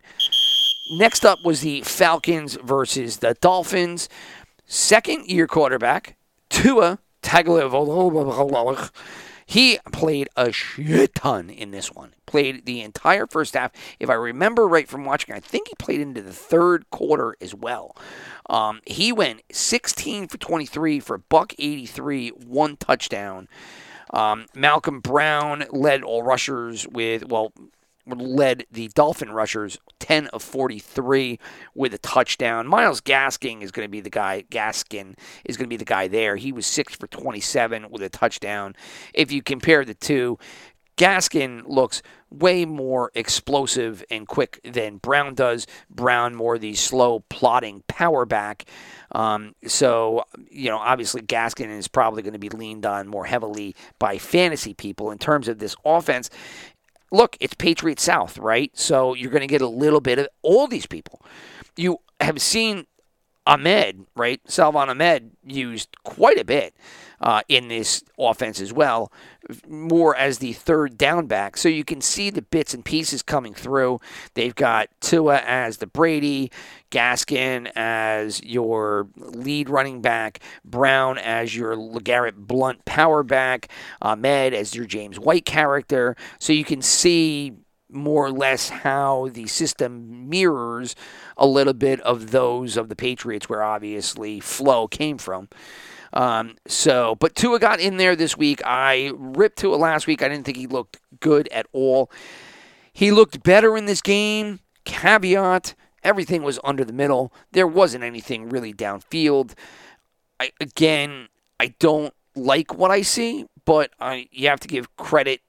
Next 0.93 1.25
up 1.25 1.39
was 1.45 1.61
the 1.61 1.81
Falcons 1.81 2.57
versus 2.63 3.17
the 3.17 3.35
Dolphins. 3.35 4.09
Second 4.65 5.27
year 5.27 5.47
quarterback, 5.47 6.17
Tua 6.49 6.99
Tagovailoa. 7.21 8.89
He 9.45 9.79
played 9.91 10.29
a 10.37 10.53
shit 10.53 11.15
ton 11.15 11.49
in 11.49 11.71
this 11.71 11.91
one. 11.91 12.13
Played 12.25 12.65
the 12.65 12.81
entire 12.81 13.27
first 13.27 13.53
half. 13.53 13.73
If 13.99 14.09
I 14.09 14.13
remember 14.13 14.65
right 14.65 14.87
from 14.87 15.03
watching, 15.03 15.35
I 15.35 15.41
think 15.41 15.67
he 15.67 15.75
played 15.75 15.99
into 15.99 16.21
the 16.21 16.31
third 16.31 16.89
quarter 16.89 17.35
as 17.41 17.53
well. 17.53 17.95
Um, 18.49 18.81
he 18.85 19.11
went 19.11 19.41
16 19.51 20.27
for 20.27 20.37
23 20.37 20.99
for 20.99 21.17
buck 21.17 21.53
83, 21.57 22.29
one 22.29 22.77
touchdown. 22.77 23.47
Um, 24.13 24.45
Malcolm 24.53 24.99
Brown 24.99 25.65
led 25.71 26.03
all 26.03 26.23
rushers 26.23 26.87
with 26.87 27.25
well 27.27 27.53
led 28.07 28.65
the 28.71 28.87
Dolphin 28.89 29.31
rushers 29.31 29.77
10 29.99 30.27
of 30.27 30.41
43 30.41 31.39
with 31.75 31.93
a 31.93 31.97
touchdown. 31.99 32.67
Myles 32.67 33.01
Gaskin 33.01 33.61
is 33.61 33.71
going 33.71 33.87
to 33.87 33.91
be 33.91 34.01
the 34.01 34.09
guy. 34.09 34.43
Gaskin 34.49 35.15
is 35.45 35.55
going 35.57 35.65
to 35.65 35.69
be 35.69 35.77
the 35.77 35.85
guy 35.85 36.07
there. 36.07 36.35
He 36.35 36.51
was 36.51 36.65
6 36.65 36.95
for 36.95 37.07
27 37.07 37.89
with 37.89 38.01
a 38.01 38.09
touchdown. 38.09 38.75
If 39.13 39.31
you 39.31 39.41
compare 39.41 39.85
the 39.85 39.93
two, 39.93 40.39
Gaskin 40.97 41.63
looks 41.65 42.01
way 42.29 42.65
more 42.65 43.11
explosive 43.15 44.03
and 44.09 44.27
quick 44.27 44.59
than 44.63 44.97
Brown 44.97 45.33
does. 45.33 45.67
Brown 45.89 46.35
more 46.35 46.57
the 46.57 46.73
slow, 46.75 47.21
plodding 47.29 47.83
power 47.87 48.25
back. 48.25 48.65
Um, 49.11 49.55
so, 49.65 50.23
you 50.49 50.69
know, 50.69 50.77
obviously 50.77 51.21
Gaskin 51.21 51.69
is 51.69 51.87
probably 51.87 52.23
going 52.23 52.33
to 52.33 52.39
be 52.39 52.49
leaned 52.49 52.85
on 52.85 53.07
more 53.07 53.25
heavily 53.25 53.75
by 53.99 54.17
fantasy 54.17 54.73
people 54.73 55.11
in 55.11 55.17
terms 55.17 55.47
of 55.47 55.59
this 55.59 55.75
offense. 55.83 56.29
Look, 57.11 57.35
it's 57.39 57.55
Patriot 57.55 57.99
South, 57.99 58.37
right? 58.37 58.71
So 58.77 59.13
you're 59.13 59.31
going 59.31 59.41
to 59.41 59.47
get 59.47 59.61
a 59.61 59.67
little 59.67 60.01
bit 60.01 60.19
of 60.19 60.27
all 60.41 60.67
these 60.67 60.85
people. 60.85 61.21
You 61.75 61.99
have 62.21 62.41
seen 62.41 62.85
Ahmed, 63.45 64.05
right? 64.15 64.39
Salvon 64.45 64.89
Ahmed 64.89 65.31
used 65.45 65.89
quite 66.03 66.39
a 66.39 66.45
bit 66.45 66.75
uh, 67.19 67.41
in 67.49 67.67
this 67.67 68.03
offense 68.17 68.61
as 68.61 68.71
well, 68.71 69.11
more 69.67 70.15
as 70.15 70.39
the 70.39 70.53
third 70.53 70.97
down 70.97 71.27
back. 71.27 71.57
So 71.57 71.69
you 71.69 71.83
can 71.83 72.01
see 72.01 72.29
the 72.29 72.41
bits 72.41 72.73
and 72.73 72.83
pieces 72.83 73.21
coming 73.21 73.53
through. 73.53 73.99
They've 74.33 74.55
got 74.55 74.89
Tua 74.99 75.41
as 75.45 75.77
the 75.77 75.87
Brady, 75.87 76.51
Gaskin 76.91 77.71
as 77.75 78.43
your 78.43 79.07
lead 79.15 79.69
running 79.69 80.01
back, 80.01 80.39
Brown 80.65 81.17
as 81.17 81.55
your 81.55 81.75
LeGarrette 81.75 82.35
Blunt 82.35 82.83
power 82.85 83.23
back, 83.23 83.69
Ahmed 84.01 84.53
as 84.53 84.75
your 84.75 84.85
James 84.85 85.19
White 85.19 85.45
character. 85.45 86.15
So 86.39 86.53
you 86.53 86.65
can 86.65 86.81
see 86.81 87.53
more 87.89 88.25
or 88.25 88.31
less 88.31 88.69
how 88.69 89.29
the 89.33 89.47
system 89.47 90.29
mirrors 90.29 90.95
a 91.35 91.45
little 91.45 91.73
bit 91.73 91.99
of 92.01 92.31
those 92.31 92.77
of 92.77 92.87
the 92.87 92.95
Patriots, 92.95 93.49
where 93.49 93.63
obviously 93.63 94.39
flow 94.39 94.87
came 94.87 95.17
from. 95.17 95.49
Um, 96.13 96.55
so, 96.67 97.15
but 97.15 97.35
Tua 97.35 97.59
got 97.59 97.79
in 97.79 97.97
there 97.97 98.15
this 98.15 98.37
week. 98.37 98.61
I 98.65 99.11
ripped 99.15 99.59
Tua 99.59 99.75
last 99.75 100.07
week. 100.07 100.21
I 100.21 100.27
didn't 100.27 100.45
think 100.45 100.57
he 100.57 100.67
looked 100.67 100.99
good 101.19 101.47
at 101.49 101.67
all. 101.71 102.11
He 102.93 103.11
looked 103.11 103.43
better 103.43 103.77
in 103.77 103.85
this 103.85 104.01
game. 104.01 104.59
Caveat: 104.85 105.73
everything 106.03 106.43
was 106.43 106.59
under 106.63 106.83
the 106.83 106.93
middle. 106.93 107.33
There 107.51 107.67
wasn't 107.67 108.03
anything 108.03 108.49
really 108.49 108.73
downfield. 108.73 109.53
I 110.39 110.51
again, 110.59 111.27
I 111.59 111.73
don't 111.79 112.13
like 112.35 112.75
what 112.75 112.91
I 112.91 113.01
see, 113.01 113.45
but 113.65 113.91
I 113.99 114.27
you 114.31 114.49
have 114.49 114.59
to 114.61 114.67
give 114.67 114.95
credit 114.97 115.41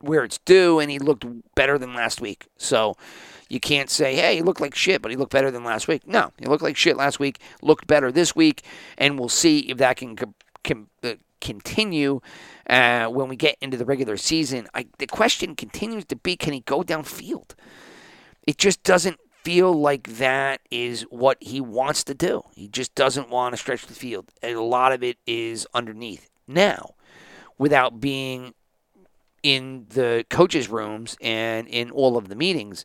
where 0.00 0.24
it's 0.24 0.38
due, 0.38 0.78
and 0.78 0.90
he 0.90 0.98
looked 0.98 1.24
better 1.54 1.78
than 1.78 1.94
last 1.94 2.20
week. 2.20 2.46
So 2.58 2.96
you 3.48 3.60
can't 3.60 3.90
say, 3.90 4.14
hey, 4.14 4.36
he 4.36 4.42
looked 4.42 4.60
like 4.60 4.74
shit, 4.74 5.02
but 5.02 5.10
he 5.10 5.16
looked 5.16 5.32
better 5.32 5.50
than 5.50 5.64
last 5.64 5.88
week. 5.88 6.06
No, 6.06 6.32
he 6.38 6.46
looked 6.46 6.62
like 6.62 6.76
shit 6.76 6.96
last 6.96 7.20
week, 7.20 7.38
looked 7.62 7.86
better 7.86 8.10
this 8.10 8.34
week, 8.34 8.62
and 8.98 9.18
we'll 9.18 9.28
see 9.28 9.60
if 9.60 9.78
that 9.78 9.96
can, 9.96 10.16
can 10.64 10.88
uh, 11.02 11.14
continue 11.40 12.20
uh, 12.68 13.06
when 13.06 13.28
we 13.28 13.36
get 13.36 13.56
into 13.60 13.76
the 13.76 13.84
regular 13.84 14.16
season. 14.16 14.66
I, 14.74 14.86
the 14.98 15.06
question 15.06 15.54
continues 15.54 16.04
to 16.06 16.16
be 16.16 16.36
can 16.36 16.52
he 16.52 16.60
go 16.60 16.82
downfield? 16.82 17.54
It 18.46 18.58
just 18.58 18.82
doesn't 18.82 19.18
feel 19.44 19.72
like 19.72 20.18
that 20.18 20.60
is 20.72 21.02
what 21.02 21.36
he 21.40 21.60
wants 21.60 22.02
to 22.04 22.14
do. 22.14 22.42
He 22.54 22.66
just 22.66 22.94
doesn't 22.96 23.30
want 23.30 23.52
to 23.52 23.56
stretch 23.56 23.86
the 23.86 23.94
field. 23.94 24.32
And 24.42 24.56
a 24.56 24.62
lot 24.62 24.92
of 24.92 25.04
it 25.04 25.18
is 25.24 25.68
underneath. 25.72 26.28
Now, 26.48 26.94
without 27.58 28.00
being 28.00 28.54
in 29.44 29.86
the 29.90 30.26
coaches' 30.30 30.68
rooms 30.68 31.16
and 31.20 31.68
in 31.68 31.92
all 31.92 32.16
of 32.16 32.28
the 32.28 32.34
meetings, 32.34 32.84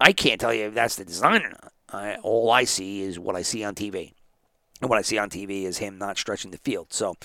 I 0.00 0.12
can't 0.12 0.40
tell 0.40 0.54
you 0.54 0.66
if 0.66 0.74
that's 0.74 0.96
the 0.96 1.04
design 1.04 1.42
or 1.44 1.50
not. 1.50 1.72
I, 1.90 2.16
all 2.16 2.50
I 2.50 2.64
see 2.64 3.02
is 3.02 3.18
what 3.18 3.36
I 3.36 3.42
see 3.42 3.64
on 3.64 3.74
TV. 3.74 4.12
And 4.80 4.88
what 4.88 4.98
I 4.98 5.02
see 5.02 5.18
on 5.18 5.28
TV 5.28 5.64
is 5.64 5.78
him 5.78 5.98
not 5.98 6.18
stretching 6.18 6.52
the 6.52 6.58
field. 6.58 6.92
So 6.92 7.16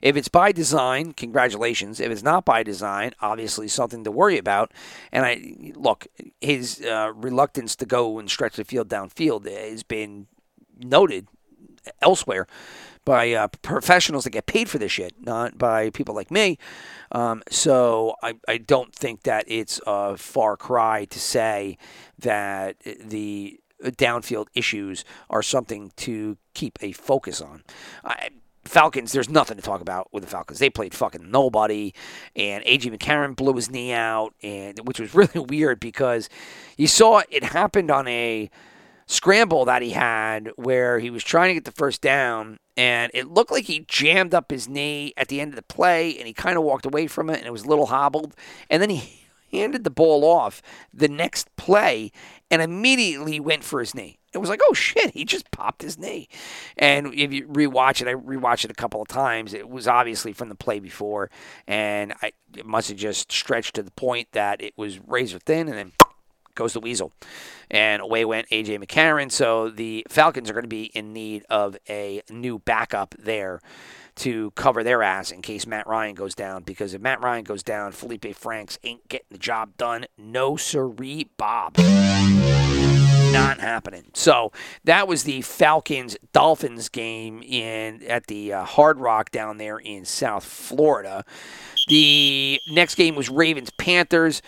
if 0.00 0.16
it's 0.16 0.28
by 0.28 0.50
design, 0.50 1.12
congratulations. 1.12 2.00
If 2.00 2.10
it's 2.10 2.22
not 2.22 2.46
by 2.46 2.62
design, 2.62 3.12
obviously 3.20 3.68
something 3.68 4.02
to 4.04 4.10
worry 4.10 4.38
about. 4.38 4.72
And 5.10 5.26
I 5.26 5.74
look, 5.74 6.06
his 6.40 6.80
uh, 6.80 7.12
reluctance 7.14 7.76
to 7.76 7.86
go 7.86 8.18
and 8.18 8.30
stretch 8.30 8.56
the 8.56 8.64
field 8.64 8.88
downfield 8.88 9.46
has 9.46 9.82
been 9.82 10.26
noted 10.78 11.28
elsewhere 12.00 12.46
by 13.04 13.32
uh, 13.32 13.48
professionals 13.62 14.24
that 14.24 14.30
get 14.30 14.46
paid 14.46 14.68
for 14.68 14.78
this 14.78 14.92
shit, 14.92 15.14
not 15.20 15.58
by 15.58 15.90
people 15.90 16.14
like 16.14 16.30
me. 16.30 16.58
Um, 17.10 17.42
so 17.50 18.14
I, 18.22 18.34
I 18.48 18.58
don't 18.58 18.94
think 18.94 19.22
that 19.22 19.44
it's 19.48 19.80
a 19.86 20.16
far 20.16 20.56
cry 20.56 21.04
to 21.06 21.18
say 21.18 21.78
that 22.18 22.76
the 22.80 23.58
downfield 23.82 24.46
issues 24.54 25.04
are 25.28 25.42
something 25.42 25.92
to 25.96 26.36
keep 26.54 26.78
a 26.80 26.92
focus 26.92 27.40
on. 27.40 27.64
I, 28.04 28.30
Falcons, 28.64 29.10
there's 29.10 29.28
nothing 29.28 29.56
to 29.56 29.62
talk 29.62 29.80
about 29.80 30.08
with 30.12 30.22
the 30.22 30.30
Falcons. 30.30 30.60
They 30.60 30.70
played 30.70 30.94
fucking 30.94 31.30
nobody, 31.30 31.92
and 32.36 32.64
AJ 32.64 32.96
McCarron 32.96 33.34
blew 33.34 33.54
his 33.54 33.70
knee 33.70 33.92
out, 33.92 34.34
and 34.42 34.78
which 34.86 35.00
was 35.00 35.14
really 35.16 35.40
weird 35.40 35.80
because 35.80 36.28
you 36.76 36.86
saw 36.86 37.22
it 37.28 37.42
happened 37.42 37.90
on 37.90 38.06
a 38.06 38.50
scramble 39.12 39.66
that 39.66 39.82
he 39.82 39.90
had 39.90 40.50
where 40.56 40.98
he 40.98 41.10
was 41.10 41.22
trying 41.22 41.50
to 41.50 41.54
get 41.54 41.66
the 41.66 41.72
first 41.72 42.00
down 42.00 42.58
and 42.78 43.10
it 43.12 43.28
looked 43.28 43.52
like 43.52 43.66
he 43.66 43.84
jammed 43.86 44.32
up 44.32 44.50
his 44.50 44.68
knee 44.68 45.12
at 45.18 45.28
the 45.28 45.38
end 45.38 45.50
of 45.50 45.56
the 45.56 45.62
play 45.62 46.16
and 46.16 46.26
he 46.26 46.32
kind 46.32 46.56
of 46.56 46.64
walked 46.64 46.86
away 46.86 47.06
from 47.06 47.28
it 47.28 47.36
and 47.36 47.46
it 47.46 47.52
was 47.52 47.64
a 47.64 47.68
little 47.68 47.86
hobbled 47.86 48.34
and 48.70 48.80
then 48.80 48.88
he 48.88 49.26
handed 49.52 49.84
the 49.84 49.90
ball 49.90 50.24
off 50.24 50.62
the 50.94 51.08
next 51.08 51.54
play 51.56 52.10
and 52.50 52.62
immediately 52.62 53.38
went 53.38 53.62
for 53.62 53.80
his 53.80 53.94
knee. 53.94 54.18
It 54.32 54.38
was 54.38 54.48
like, 54.48 54.60
oh 54.66 54.72
shit, 54.72 55.10
he 55.12 55.26
just 55.26 55.50
popped 55.50 55.82
his 55.82 55.98
knee. 55.98 56.26
And 56.78 57.12
if 57.12 57.34
you 57.34 57.46
rewatch 57.48 58.00
it, 58.00 58.08
I 58.08 58.14
rewatched 58.14 58.64
it 58.64 58.70
a 58.70 58.74
couple 58.74 59.02
of 59.02 59.08
times. 59.08 59.52
It 59.52 59.68
was 59.68 59.86
obviously 59.86 60.32
from 60.32 60.48
the 60.48 60.54
play 60.54 60.80
before, 60.80 61.30
and 61.66 62.14
I, 62.22 62.32
it 62.56 62.64
must 62.64 62.88
have 62.88 62.96
just 62.96 63.30
stretched 63.30 63.74
to 63.74 63.82
the 63.82 63.90
point 63.90 64.28
that 64.32 64.62
it 64.62 64.72
was 64.74 65.00
razor 65.00 65.38
thin, 65.38 65.68
and 65.68 65.76
then 65.76 65.92
goes 66.54 66.72
the 66.72 66.80
weasel. 66.80 67.12
And 67.70 68.02
away 68.02 68.24
went 68.24 68.46
A.J. 68.50 68.78
McCarron. 68.78 69.30
So 69.32 69.70
the 69.70 70.06
Falcons 70.08 70.50
are 70.50 70.52
going 70.52 70.64
to 70.64 70.68
be 70.68 70.84
in 70.84 71.12
need 71.12 71.44
of 71.48 71.76
a 71.88 72.22
new 72.30 72.58
backup 72.58 73.14
there 73.18 73.60
to 74.14 74.50
cover 74.52 74.84
their 74.84 75.02
ass 75.02 75.30
in 75.30 75.40
case 75.40 75.66
Matt 75.66 75.86
Ryan 75.86 76.14
goes 76.14 76.34
down. 76.34 76.62
Because 76.64 76.94
if 76.94 77.00
Matt 77.00 77.22
Ryan 77.22 77.44
goes 77.44 77.62
down, 77.62 77.92
Felipe 77.92 78.34
Franks 78.34 78.78
ain't 78.84 79.08
getting 79.08 79.28
the 79.30 79.38
job 79.38 79.76
done. 79.76 80.06
No 80.18 80.56
siree, 80.56 81.30
Bob. 81.36 81.78
Not 83.32 83.60
happening. 83.60 84.10
So 84.12 84.52
that 84.84 85.08
was 85.08 85.24
the 85.24 85.40
Falcons 85.40 86.18
Dolphins 86.34 86.90
game 86.90 87.42
in 87.42 88.02
at 88.02 88.26
the 88.26 88.52
uh, 88.52 88.64
Hard 88.64 89.00
Rock 89.00 89.30
down 89.30 89.56
there 89.56 89.78
in 89.78 90.04
South 90.04 90.44
Florida. 90.44 91.24
The 91.88 92.60
next 92.70 92.96
game 92.96 93.14
was 93.14 93.30
Ravens 93.30 93.70
Panthers 93.78 94.42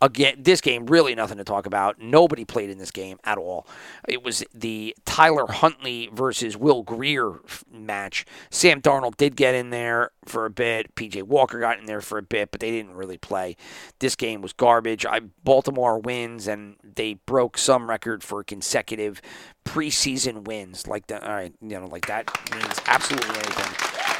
again, 0.00 0.36
this 0.38 0.60
game 0.60 0.86
really 0.86 1.14
nothing 1.14 1.38
to 1.38 1.44
talk 1.44 1.66
about. 1.66 2.00
Nobody 2.00 2.44
played 2.44 2.70
in 2.70 2.78
this 2.78 2.90
game 2.90 3.18
at 3.24 3.38
all. 3.38 3.66
It 4.08 4.22
was 4.22 4.44
the 4.54 4.96
Tyler 5.04 5.46
Huntley 5.46 6.08
versus 6.12 6.56
Will 6.56 6.82
Grier 6.82 7.40
match. 7.70 8.24
Sam 8.50 8.80
Darnold 8.80 9.16
did 9.16 9.36
get 9.36 9.54
in 9.54 9.70
there 9.70 10.10
for 10.24 10.46
a 10.46 10.50
bit. 10.50 10.94
PJ 10.94 11.22
Walker 11.24 11.60
got 11.60 11.78
in 11.78 11.86
there 11.86 12.00
for 12.00 12.18
a 12.18 12.22
bit, 12.22 12.50
but 12.50 12.60
they 12.60 12.70
didn't 12.70 12.94
really 12.94 13.18
play. 13.18 13.56
This 13.98 14.16
game 14.16 14.42
was 14.42 14.52
garbage. 14.52 15.04
I 15.06 15.20
Baltimore 15.42 15.98
wins 15.98 16.46
and 16.46 16.76
they 16.82 17.14
broke 17.26 17.58
some 17.58 17.88
record 17.88 18.22
for 18.22 18.42
consecutive 18.44 19.20
preseason 19.64 20.44
wins. 20.44 20.86
Like 20.86 21.06
that, 21.08 21.24
all 21.24 21.34
right, 21.34 21.52
you 21.60 21.80
know, 21.80 21.86
like 21.86 22.06
that 22.06 22.30
means 22.52 22.80
absolutely 22.86 23.30
anything. 23.30 24.13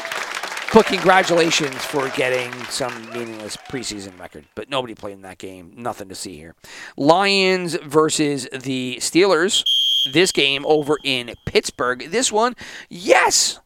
But 0.75 0.87
congratulations 0.87 1.85
for 1.85 2.09
getting 2.11 2.53
some 2.65 3.09
meaningless 3.13 3.57
preseason 3.57 4.19
record. 4.19 4.47
But 4.57 4.69
nobody 4.69 4.97
played 4.97 5.13
in 5.13 5.23
that 5.23 5.39
game. 5.39 5.73
Nothing 5.77 6.09
to 6.09 6.17
see 6.17 6.37
here. 6.37 6.57
Lions 6.97 7.77
versus 7.77 8.49
the 8.53 8.97
Steelers. 8.97 9.63
This 10.13 10.33
game 10.33 10.67
over 10.67 10.99
in 11.05 11.33
Pittsburgh. 11.47 12.11
This 12.11 12.33
one, 12.33 12.57
yes, 12.91 13.61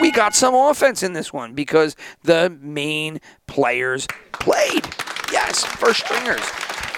we 0.00 0.10
got 0.10 0.34
some 0.34 0.52
offense 0.52 1.04
in 1.04 1.12
this 1.12 1.32
one 1.32 1.54
because 1.54 1.94
the 2.24 2.50
main 2.60 3.20
players 3.46 4.08
played. 4.32 4.84
Yes, 5.30 5.64
first 5.64 6.04
stringers. 6.04 6.42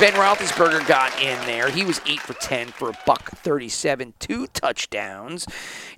Ben 0.00 0.14
Roethlisberger 0.14 0.88
got 0.88 1.12
in 1.22 1.38
there. 1.46 1.68
He 1.70 1.84
was 1.84 2.00
eight 2.06 2.20
for 2.20 2.32
ten 2.32 2.68
for 2.68 2.88
a 2.88 2.98
buck 3.06 3.30
thirty-seven, 3.30 4.14
two 4.18 4.46
touchdowns, 4.48 5.46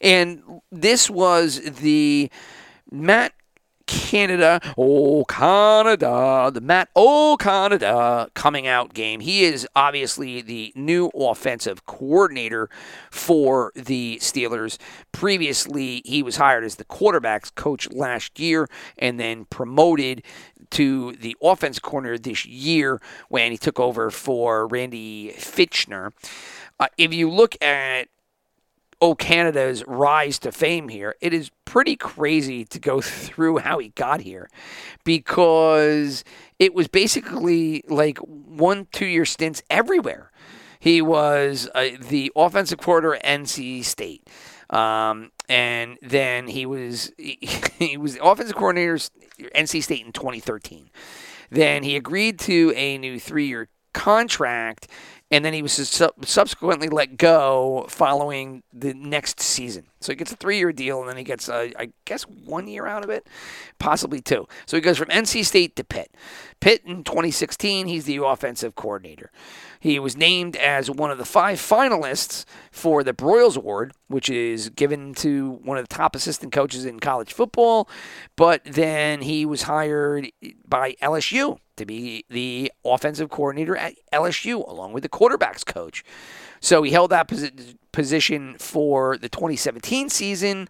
and 0.02 0.42
this 0.70 1.08
was 1.08 1.60
the 1.60 2.30
Matt 2.90 3.32
Canada, 3.86 4.60
oh 4.76 5.24
Canada, 5.24 6.50
the 6.52 6.60
Matt 6.60 6.88
oh 6.96 7.36
Canada 7.38 8.28
coming 8.34 8.66
out 8.66 8.94
game. 8.94 9.20
He 9.20 9.44
is 9.44 9.66
obviously 9.76 10.42
the 10.42 10.72
new 10.74 11.06
offensive 11.14 11.86
coordinator 11.86 12.68
for 13.10 13.72
the 13.76 14.18
Steelers. 14.20 14.78
Previously, 15.12 16.02
he 16.04 16.22
was 16.22 16.36
hired 16.36 16.64
as 16.64 16.76
the 16.76 16.84
quarterbacks 16.84 17.54
coach 17.54 17.88
last 17.92 18.40
year 18.40 18.68
and 18.98 19.20
then 19.20 19.44
promoted 19.46 20.24
to 20.70 21.12
the 21.12 21.36
offense 21.40 21.78
corner 21.78 22.18
this 22.18 22.44
year 22.44 23.00
when 23.28 23.52
he 23.52 23.58
took 23.58 23.78
over 23.78 24.10
for 24.10 24.66
Randy 24.66 25.32
Fichtner. 25.36 26.12
Uh, 26.80 26.88
if 26.98 27.14
you 27.14 27.30
look 27.30 27.60
at 27.62 28.08
Canada's 29.14 29.84
rise 29.86 30.38
to 30.40 30.52
fame 30.52 30.88
here, 30.88 31.14
it 31.20 31.32
is 31.32 31.50
pretty 31.64 31.96
crazy 31.96 32.64
to 32.64 32.78
go 32.78 33.00
through 33.00 33.58
how 33.58 33.78
he 33.78 33.90
got 33.90 34.20
here 34.20 34.48
because 35.04 36.24
it 36.58 36.74
was 36.74 36.88
basically 36.88 37.84
like 37.88 38.18
one, 38.18 38.86
two 38.92 39.06
year 39.06 39.24
stints 39.24 39.62
everywhere. 39.70 40.30
He 40.78 41.02
was 41.02 41.68
uh, 41.74 41.90
the 42.08 42.32
offensive 42.36 42.78
coordinator 42.78 43.16
at 43.16 43.40
NC 43.40 43.84
State. 43.84 44.28
Um, 44.70 45.30
and 45.48 45.96
then 46.02 46.48
he 46.48 46.66
was 46.66 47.12
he, 47.18 47.38
he 47.78 47.96
was 47.96 48.14
the 48.14 48.24
offensive 48.24 48.56
coordinator 48.56 48.94
at 48.94 49.10
NC 49.54 49.82
State 49.82 50.04
in 50.04 50.12
2013. 50.12 50.90
Then 51.50 51.82
he 51.82 51.96
agreed 51.96 52.38
to 52.40 52.72
a 52.74 52.98
new 52.98 53.20
three-year 53.20 53.68
contract, 53.92 54.88
and 55.30 55.44
then 55.44 55.52
he 55.52 55.62
was 55.62 55.72
su- 55.72 56.10
subsequently 56.22 56.88
let 56.88 57.16
go 57.16 57.86
following 57.88 58.62
the 58.72 58.94
next 58.94 59.40
season. 59.40 59.86
So 60.00 60.12
he 60.12 60.16
gets 60.16 60.30
a 60.30 60.36
three-year 60.36 60.72
deal, 60.72 61.00
and 61.00 61.08
then 61.08 61.16
he 61.16 61.24
gets, 61.24 61.48
uh, 61.48 61.70
I 61.76 61.90
guess, 62.04 62.22
one 62.22 62.68
year 62.68 62.86
out 62.86 63.02
of 63.02 63.10
it, 63.10 63.26
possibly 63.80 64.20
two. 64.20 64.46
So 64.66 64.76
he 64.76 64.80
goes 64.80 64.98
from 64.98 65.08
NC 65.08 65.44
State 65.44 65.74
to 65.76 65.84
Pitt. 65.84 66.12
Pitt 66.60 66.82
in 66.84 67.02
2016, 67.02 67.88
he's 67.88 68.04
the 68.04 68.22
offensive 68.24 68.76
coordinator. 68.76 69.32
He 69.80 69.98
was 69.98 70.16
named 70.16 70.56
as 70.56 70.90
one 70.90 71.10
of 71.10 71.18
the 71.18 71.24
five 71.24 71.58
finalists 71.58 72.44
for 72.70 73.02
the 73.02 73.12
Broyles 73.12 73.56
Award, 73.56 73.94
which 74.06 74.30
is 74.30 74.68
given 74.70 75.12
to 75.14 75.60
one 75.64 75.76
of 75.76 75.88
the 75.88 75.94
top 75.94 76.14
assistant 76.14 76.52
coaches 76.52 76.84
in 76.84 77.00
college 77.00 77.32
football. 77.32 77.88
But 78.36 78.62
then 78.64 79.22
he 79.22 79.44
was 79.44 79.62
hired 79.62 80.30
by 80.68 80.92
LSU 81.02 81.58
to 81.76 81.86
be 81.86 82.24
the 82.28 82.72
offensive 82.84 83.30
coordinator 83.30 83.76
at 83.76 83.94
LSU, 84.12 84.66
along 84.68 84.92
with 84.92 85.02
the 85.02 85.08
quarterbacks 85.08 85.64
coach. 85.64 86.04
So 86.60 86.82
he 86.82 86.90
held 86.90 87.10
that 87.10 87.28
posi- 87.28 87.76
position 87.92 88.56
for 88.58 89.16
the 89.18 89.28
2017 89.28 90.08
season. 90.08 90.68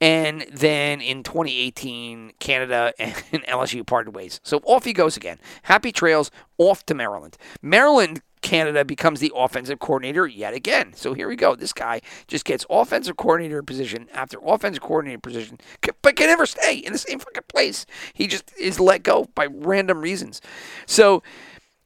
And 0.00 0.46
then 0.52 1.00
in 1.00 1.22
2018, 1.22 2.32
Canada 2.38 2.92
and 2.98 3.44
LSU 3.44 3.86
parted 3.86 4.14
ways. 4.14 4.40
So 4.42 4.60
off 4.64 4.84
he 4.84 4.92
goes 4.92 5.16
again. 5.16 5.38
Happy 5.62 5.92
trails 5.92 6.30
off 6.58 6.84
to 6.86 6.94
Maryland. 6.94 7.36
Maryland 7.62 8.22
Canada 8.46 8.84
becomes 8.84 9.18
the 9.18 9.32
offensive 9.34 9.80
coordinator 9.80 10.24
yet 10.24 10.54
again. 10.54 10.92
So 10.94 11.14
here 11.14 11.28
we 11.28 11.34
go. 11.34 11.56
This 11.56 11.72
guy 11.72 12.00
just 12.28 12.44
gets 12.44 12.64
offensive 12.70 13.16
coordinator 13.16 13.60
position 13.60 14.06
after 14.14 14.38
offensive 14.46 14.84
coordinator 14.84 15.18
position, 15.18 15.58
but 16.00 16.14
can 16.14 16.28
never 16.28 16.46
stay 16.46 16.76
in 16.76 16.92
the 16.92 16.98
same 16.98 17.18
fucking 17.18 17.42
place. 17.48 17.86
He 18.14 18.28
just 18.28 18.56
is 18.56 18.78
let 18.78 19.02
go 19.02 19.26
by 19.34 19.46
random 19.46 20.00
reasons. 20.00 20.40
So 20.86 21.24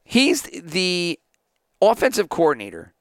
he's 0.03 0.43
the 0.43 1.19
offensive 1.81 2.29
coordinator. 2.29 2.93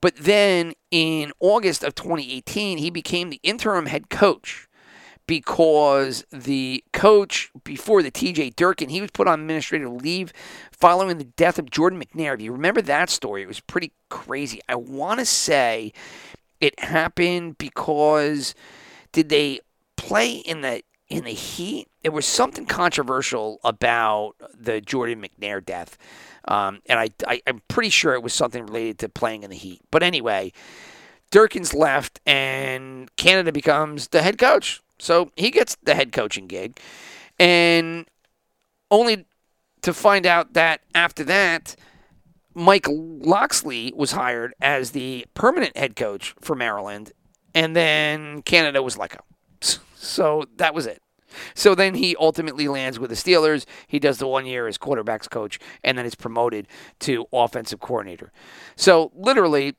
But 0.00 0.16
then 0.16 0.72
in 0.90 1.30
August 1.38 1.84
of 1.84 1.94
2018, 1.94 2.78
he 2.78 2.90
became 2.90 3.30
the 3.30 3.38
interim 3.44 3.86
head 3.86 4.10
coach 4.10 4.66
because 5.28 6.24
the 6.32 6.82
coach 6.92 7.50
before 7.62 8.02
the 8.02 8.10
DJ 8.10 8.54
Durkin, 8.54 8.88
he 8.88 9.00
was 9.00 9.10
put 9.12 9.28
on 9.28 9.40
administrative 9.40 9.92
leave 9.92 10.32
following 10.84 11.16
the 11.16 11.24
death 11.24 11.58
of 11.58 11.70
Jordan 11.70 11.98
McNair. 11.98 12.36
Do 12.36 12.44
you 12.44 12.52
remember 12.52 12.82
that 12.82 13.08
story? 13.08 13.40
It 13.40 13.48
was 13.48 13.58
pretty 13.58 13.92
crazy. 14.10 14.60
I 14.68 14.74
want 14.74 15.18
to 15.18 15.24
say 15.24 15.94
it 16.60 16.78
happened 16.78 17.56
because 17.56 18.54
did 19.10 19.30
they 19.30 19.60
play 19.96 20.34
in 20.34 20.60
the 20.60 20.82
in 21.08 21.24
the 21.24 21.30
heat? 21.30 21.88
There 22.02 22.12
was 22.12 22.26
something 22.26 22.66
controversial 22.66 23.60
about 23.64 24.34
the 24.52 24.82
Jordan 24.82 25.24
McNair 25.24 25.64
death. 25.64 25.96
Um, 26.48 26.82
and 26.84 27.00
I, 27.00 27.08
I, 27.26 27.40
I'm 27.46 27.62
pretty 27.66 27.88
sure 27.88 28.12
it 28.12 28.22
was 28.22 28.34
something 28.34 28.66
related 28.66 28.98
to 28.98 29.08
playing 29.08 29.42
in 29.42 29.48
the 29.48 29.56
heat. 29.56 29.80
But 29.90 30.02
anyway, 30.02 30.52
Durkin's 31.30 31.72
left, 31.72 32.20
and 32.26 33.08
Canada 33.16 33.52
becomes 33.52 34.08
the 34.08 34.20
head 34.20 34.36
coach. 34.36 34.82
So 34.98 35.30
he 35.34 35.50
gets 35.50 35.78
the 35.82 35.94
head 35.94 36.12
coaching 36.12 36.46
gig. 36.46 36.78
And 37.38 38.04
only 38.90 39.24
to 39.84 39.92
find 39.92 40.24
out 40.24 40.54
that 40.54 40.80
after 40.94 41.22
that, 41.24 41.76
Mike 42.54 42.86
Locksley 42.88 43.92
was 43.94 44.12
hired 44.12 44.54
as 44.58 44.92
the 44.92 45.26
permanent 45.34 45.76
head 45.76 45.94
coach 45.94 46.34
for 46.40 46.56
Maryland. 46.56 47.12
And 47.54 47.76
then 47.76 48.40
Canada 48.42 48.82
was 48.82 48.96
let 48.98 49.10
go. 49.10 49.20
So 49.96 50.44
that 50.56 50.74
was 50.74 50.86
it. 50.86 51.00
So 51.54 51.74
then 51.74 51.94
he 51.94 52.14
ultimately 52.16 52.68
lands 52.68 52.98
with 52.98 53.08
the 53.08 53.16
Steelers. 53.16 53.64
He 53.86 53.98
does 53.98 54.18
the 54.18 54.26
one 54.26 54.44
year 54.44 54.66
as 54.66 54.76
quarterbacks 54.76 55.30
coach, 55.30 55.58
and 55.82 55.96
then 55.96 56.04
is 56.04 56.14
promoted 56.14 56.68
to 57.00 57.24
offensive 57.32 57.80
coordinator. 57.80 58.30
So 58.76 59.12
literally, 59.14 59.76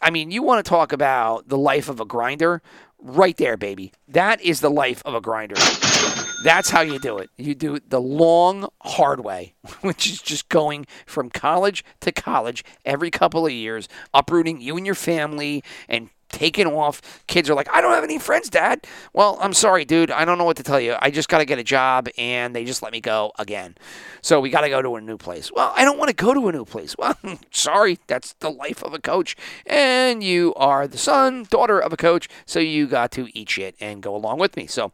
I 0.00 0.08
mean, 0.08 0.30
you 0.30 0.42
want 0.42 0.64
to 0.64 0.68
talk 0.68 0.92
about 0.92 1.48
the 1.48 1.58
life 1.58 1.90
of 1.90 2.00
a 2.00 2.06
grinder? 2.06 2.62
Right 2.98 3.36
there, 3.36 3.56
baby. 3.56 3.92
That 4.08 4.40
is 4.40 4.60
the 4.60 4.70
life 4.70 5.02
of 5.04 5.14
a 5.14 5.20
grinder. 5.20 5.56
That's 6.44 6.70
how 6.70 6.80
you 6.80 6.98
do 6.98 7.18
it. 7.18 7.30
You 7.36 7.54
do 7.54 7.74
it 7.74 7.90
the 7.90 8.00
long, 8.00 8.68
hard 8.82 9.20
way, 9.24 9.54
which 9.80 10.06
is 10.08 10.20
just 10.22 10.48
going 10.48 10.86
from 11.04 11.30
college 11.30 11.84
to 12.00 12.12
college 12.12 12.64
every 12.84 13.10
couple 13.10 13.46
of 13.46 13.52
years, 13.52 13.88
uprooting 14.14 14.60
you 14.60 14.76
and 14.76 14.86
your 14.86 14.94
family 14.94 15.62
and 15.88 16.10
taken 16.30 16.66
off. 16.66 17.00
Kids 17.26 17.48
are 17.50 17.54
like, 17.54 17.68
I 17.72 17.80
don't 17.80 17.92
have 17.92 18.04
any 18.04 18.18
friends, 18.18 18.48
Dad. 18.48 18.86
Well, 19.12 19.38
I'm 19.40 19.52
sorry, 19.52 19.84
dude. 19.84 20.10
I 20.10 20.24
don't 20.24 20.38
know 20.38 20.44
what 20.44 20.56
to 20.58 20.62
tell 20.62 20.80
you. 20.80 20.96
I 21.00 21.10
just 21.10 21.28
got 21.28 21.38
to 21.38 21.44
get 21.44 21.58
a 21.58 21.64
job, 21.64 22.08
and 22.18 22.54
they 22.54 22.64
just 22.64 22.82
let 22.82 22.92
me 22.92 23.00
go 23.00 23.32
again. 23.38 23.76
So 24.22 24.40
we 24.40 24.50
got 24.50 24.62
to 24.62 24.68
go 24.68 24.82
to 24.82 24.96
a 24.96 25.00
new 25.00 25.16
place. 25.16 25.52
Well, 25.52 25.72
I 25.76 25.84
don't 25.84 25.98
want 25.98 26.08
to 26.08 26.14
go 26.16 26.34
to 26.34 26.48
a 26.48 26.52
new 26.52 26.64
place. 26.64 26.94
Well, 27.06 27.38
sorry. 27.52 27.98
That's 28.08 28.32
the 28.34 28.50
life 28.50 28.82
of 28.82 28.92
a 28.92 28.98
coach. 28.98 29.36
And 29.64 30.24
you 30.24 30.54
are 30.56 30.88
the 30.88 30.98
son, 30.98 31.46
daughter 31.50 31.78
of 31.78 31.92
a 31.92 31.96
coach, 31.96 32.28
so 32.46 32.58
you 32.58 32.86
got 32.86 33.12
to 33.12 33.28
eat 33.32 33.50
shit 33.50 33.76
and 33.80 34.02
go 34.02 34.16
along 34.16 34.38
with 34.38 34.56
me. 34.56 34.66
So, 34.66 34.92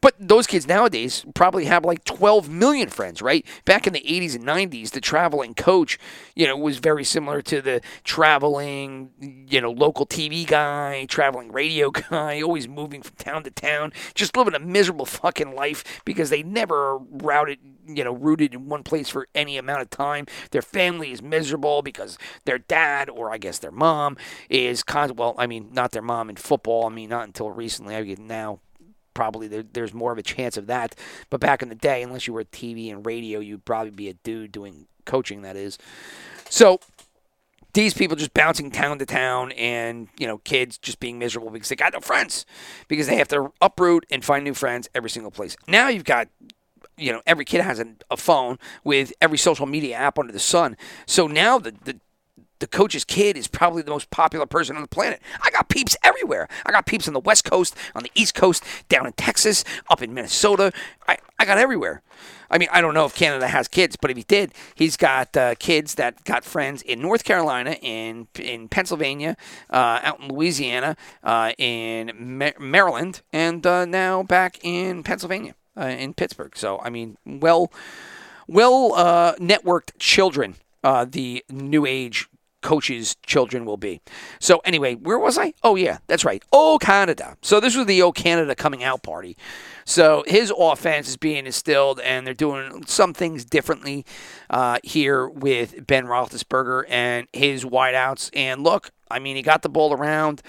but 0.00 0.14
those 0.18 0.46
kids 0.46 0.66
nowadays 0.68 1.24
probably 1.34 1.64
have 1.64 1.84
like 1.84 2.04
12 2.04 2.48
million 2.48 2.88
friends, 2.88 3.20
right? 3.20 3.44
Back 3.64 3.86
in 3.86 3.92
the 3.92 4.00
80s 4.00 4.36
and 4.36 4.44
90s, 4.44 4.90
the 4.90 5.00
traveling 5.00 5.54
coach, 5.54 5.98
you 6.34 6.46
know, 6.46 6.56
was 6.56 6.78
very 6.78 7.04
similar 7.04 7.42
to 7.42 7.60
the 7.60 7.80
traveling, 8.04 9.10
you 9.48 9.60
know, 9.60 9.70
local 9.70 10.06
TV 10.06 10.46
guy, 10.46 10.59
traveling 11.06 11.52
radio 11.52 11.90
guy, 12.10 12.40
always 12.42 12.68
moving 12.68 13.02
from 13.02 13.16
town 13.16 13.42
to 13.44 13.50
town, 13.50 13.92
just 14.14 14.36
living 14.36 14.54
a 14.54 14.58
miserable 14.58 15.06
fucking 15.06 15.54
life 15.54 16.02
because 16.04 16.30
they 16.30 16.42
never 16.42 16.98
routed, 16.98 17.58
you 17.86 18.04
know, 18.04 18.12
rooted 18.12 18.54
in 18.54 18.68
one 18.68 18.82
place 18.82 19.08
for 19.08 19.28
any 19.34 19.56
amount 19.56 19.82
of 19.82 19.90
time. 19.90 20.26
Their 20.50 20.62
family 20.62 21.12
is 21.12 21.22
miserable 21.22 21.82
because 21.82 22.18
their 22.44 22.58
dad, 22.58 23.10
or 23.10 23.32
I 23.32 23.38
guess 23.38 23.58
their 23.58 23.70
mom, 23.70 24.16
is 24.48 24.82
con. 24.82 25.14
Well, 25.16 25.34
I 25.38 25.46
mean, 25.46 25.70
not 25.72 25.92
their 25.92 26.02
mom 26.02 26.30
in 26.30 26.36
football. 26.36 26.86
I 26.86 26.90
mean, 26.90 27.10
not 27.10 27.26
until 27.26 27.50
recently. 27.50 27.96
I 27.96 28.02
mean, 28.02 28.26
now 28.26 28.60
probably 29.14 29.48
there, 29.48 29.62
there's 29.62 29.92
more 29.92 30.12
of 30.12 30.18
a 30.18 30.22
chance 30.22 30.56
of 30.56 30.66
that. 30.68 30.94
But 31.30 31.40
back 31.40 31.62
in 31.62 31.68
the 31.68 31.74
day, 31.74 32.02
unless 32.02 32.26
you 32.26 32.32
were 32.32 32.44
TV 32.44 32.90
and 32.90 33.04
radio, 33.04 33.40
you'd 33.40 33.64
probably 33.64 33.90
be 33.90 34.08
a 34.08 34.14
dude 34.14 34.52
doing 34.52 34.86
coaching. 35.04 35.42
That 35.42 35.56
is. 35.56 35.78
So 36.48 36.80
these 37.72 37.94
people 37.94 38.16
just 38.16 38.34
bouncing 38.34 38.70
town 38.70 38.98
to 38.98 39.06
town 39.06 39.52
and 39.52 40.08
you 40.18 40.26
know 40.26 40.38
kids 40.38 40.78
just 40.78 41.00
being 41.00 41.18
miserable 41.18 41.50
because 41.50 41.68
they 41.68 41.76
got 41.76 41.92
no 41.92 42.00
friends 42.00 42.46
because 42.88 43.06
they 43.06 43.16
have 43.16 43.28
to 43.28 43.52
uproot 43.60 44.06
and 44.10 44.24
find 44.24 44.44
new 44.44 44.54
friends 44.54 44.88
every 44.94 45.10
single 45.10 45.30
place. 45.30 45.56
Now 45.66 45.88
you've 45.88 46.04
got 46.04 46.28
you 46.96 47.12
know 47.12 47.22
every 47.26 47.44
kid 47.44 47.60
has 47.62 47.80
a, 47.80 47.86
a 48.10 48.16
phone 48.16 48.58
with 48.84 49.12
every 49.20 49.38
social 49.38 49.66
media 49.66 49.96
app 49.96 50.18
under 50.18 50.32
the 50.32 50.38
sun. 50.38 50.76
So 51.06 51.26
now 51.26 51.58
the, 51.58 51.74
the 51.84 52.00
the 52.60 52.66
coach's 52.66 53.04
kid 53.04 53.36
is 53.36 53.48
probably 53.48 53.82
the 53.82 53.90
most 53.90 54.10
popular 54.10 54.46
person 54.46 54.76
on 54.76 54.82
the 54.82 54.88
planet. 54.88 55.20
I 55.42 55.50
got 55.50 55.68
peeps 55.68 55.96
everywhere. 56.02 56.48
I 56.64 56.70
got 56.70 56.86
peeps 56.86 57.08
on 57.08 57.14
the 57.14 57.20
West 57.20 57.44
Coast, 57.44 57.76
on 57.94 58.02
the 58.02 58.10
East 58.14 58.34
Coast, 58.34 58.64
down 58.88 59.06
in 59.06 59.12
Texas, 59.14 59.64
up 59.88 60.02
in 60.02 60.14
Minnesota. 60.14 60.72
I, 61.08 61.18
I 61.38 61.44
got 61.44 61.58
everywhere. 61.58 62.02
I 62.50 62.58
mean, 62.58 62.68
I 62.72 62.80
don't 62.80 62.94
know 62.94 63.04
if 63.04 63.14
Canada 63.14 63.46
has 63.46 63.68
kids, 63.68 63.96
but 63.96 64.10
if 64.10 64.16
he 64.16 64.24
did, 64.24 64.52
he's 64.74 64.96
got 64.96 65.36
uh, 65.36 65.54
kids 65.54 65.94
that 65.94 66.24
got 66.24 66.44
friends 66.44 66.82
in 66.82 67.00
North 67.00 67.24
Carolina, 67.24 67.76
in 67.80 68.26
in 68.38 68.68
Pennsylvania, 68.68 69.36
uh, 69.70 70.00
out 70.02 70.20
in 70.20 70.28
Louisiana, 70.28 70.96
uh, 71.22 71.52
in 71.58 72.12
Ma- 72.18 72.58
Maryland, 72.58 73.22
and 73.32 73.64
uh, 73.66 73.84
now 73.84 74.22
back 74.22 74.58
in 74.62 75.02
Pennsylvania, 75.02 75.54
uh, 75.76 75.84
in 75.84 76.12
Pittsburgh. 76.12 76.56
So, 76.56 76.80
I 76.80 76.90
mean, 76.90 77.16
well, 77.24 77.72
well 78.48 78.94
uh, 78.94 79.34
networked 79.36 79.92
children. 79.98 80.56
The 80.82 81.44
new 81.48 81.86
age 81.86 82.29
coaches' 82.62 83.16
children 83.26 83.64
will 83.64 83.76
be. 83.76 84.00
So 84.38 84.60
anyway, 84.64 84.94
where 84.94 85.18
was 85.18 85.38
I? 85.38 85.54
Oh 85.62 85.76
yeah, 85.76 85.98
that's 86.06 86.24
right. 86.24 86.42
Oh 86.52 86.78
Canada. 86.80 87.36
So 87.42 87.60
this 87.60 87.76
was 87.76 87.86
the 87.86 88.02
Oh 88.02 88.12
Canada 88.12 88.54
coming 88.54 88.82
out 88.82 89.02
party. 89.02 89.36
So 89.84 90.22
his 90.26 90.52
offense 90.56 91.08
is 91.08 91.16
being 91.16 91.46
instilled, 91.46 92.00
and 92.00 92.26
they're 92.26 92.34
doing 92.34 92.84
some 92.86 93.12
things 93.12 93.44
differently 93.44 94.04
uh, 94.48 94.78
here 94.84 95.28
with 95.28 95.86
Ben 95.86 96.06
Roethlisberger 96.06 96.84
and 96.88 97.26
his 97.32 97.64
wideouts. 97.64 98.30
And 98.34 98.62
look, 98.62 98.90
I 99.10 99.18
mean, 99.18 99.36
he 99.36 99.42
got 99.42 99.62
the 99.62 99.68
ball 99.68 99.92
around. 99.92 100.42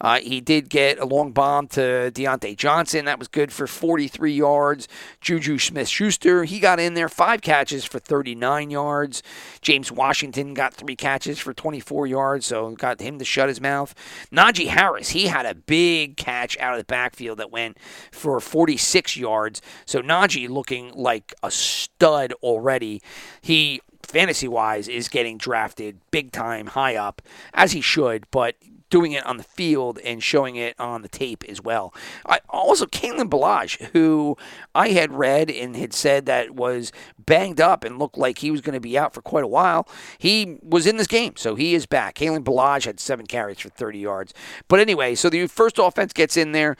Uh, 0.00 0.20
he 0.20 0.40
did 0.40 0.68
get 0.68 0.98
a 0.98 1.04
long 1.04 1.32
bomb 1.32 1.68
to 1.68 2.10
Diontae 2.12 2.56
Johnson. 2.56 3.04
That 3.06 3.18
was 3.18 3.28
good 3.28 3.52
for 3.52 3.66
43 3.66 4.32
yards. 4.32 4.88
Juju 5.20 5.58
Smith 5.58 5.88
Schuster, 5.88 6.44
he 6.44 6.58
got 6.60 6.80
in 6.80 6.94
there, 6.94 7.08
five 7.08 7.40
catches 7.40 7.84
for 7.84 7.98
39 7.98 8.70
yards. 8.70 9.22
James 9.62 9.90
Washington 9.90 10.52
got 10.52 10.74
three 10.74 10.96
catches 10.96 11.38
for 11.38 11.54
24 11.54 12.06
yards, 12.06 12.46
so 12.46 12.70
got 12.72 13.00
him 13.00 13.18
to 13.18 13.24
shut 13.24 13.48
his 13.48 13.60
mouth. 13.60 13.94
Najee 14.32 14.68
Harris, 14.68 15.10
he 15.10 15.26
had 15.26 15.46
a 15.46 15.54
big 15.54 16.16
catch 16.16 16.58
out 16.58 16.74
of 16.74 16.78
the 16.78 16.84
backfield 16.84 17.38
that 17.38 17.50
went 17.50 17.78
for 18.10 18.40
46 18.40 19.16
yards. 19.16 19.62
So 19.86 20.02
Najee 20.02 20.48
looking 20.48 20.92
like 20.92 21.34
a 21.42 21.50
stud 21.50 22.32
already. 22.42 23.00
He 23.40 23.80
fantasy 24.04 24.48
wise 24.48 24.88
is 24.88 25.08
getting 25.08 25.38
drafted 25.38 25.98
big 26.10 26.32
time 26.32 26.68
high 26.68 26.96
up 26.96 27.22
as 27.52 27.72
he 27.72 27.80
should 27.80 28.26
but 28.30 28.56
doing 28.94 29.10
it 29.10 29.26
on 29.26 29.38
the 29.38 29.42
field 29.42 29.98
and 30.04 30.22
showing 30.22 30.54
it 30.54 30.78
on 30.78 31.02
the 31.02 31.08
tape 31.08 31.42
as 31.48 31.60
well. 31.60 31.92
I, 32.26 32.38
also, 32.48 32.86
Kalen 32.86 33.28
Ballage, 33.28 33.82
who 33.86 34.36
I 34.72 34.90
had 34.90 35.12
read 35.12 35.50
and 35.50 35.76
had 35.76 35.92
said 35.92 36.26
that 36.26 36.52
was 36.52 36.92
banged 37.18 37.60
up 37.60 37.82
and 37.82 37.98
looked 37.98 38.16
like 38.16 38.38
he 38.38 38.52
was 38.52 38.60
going 38.60 38.74
to 38.74 38.80
be 38.80 38.96
out 38.96 39.12
for 39.12 39.20
quite 39.20 39.42
a 39.42 39.48
while, 39.48 39.88
he 40.18 40.58
was 40.62 40.86
in 40.86 40.96
this 40.96 41.08
game, 41.08 41.34
so 41.34 41.56
he 41.56 41.74
is 41.74 41.86
back. 41.86 42.14
Kalen 42.14 42.44
Ballage 42.44 42.84
had 42.84 43.00
seven 43.00 43.26
carries 43.26 43.58
for 43.58 43.68
30 43.68 43.98
yards. 43.98 44.32
But 44.68 44.78
anyway, 44.78 45.16
so 45.16 45.28
the 45.28 45.48
first 45.48 45.80
offense 45.80 46.12
gets 46.12 46.36
in 46.36 46.52
there. 46.52 46.76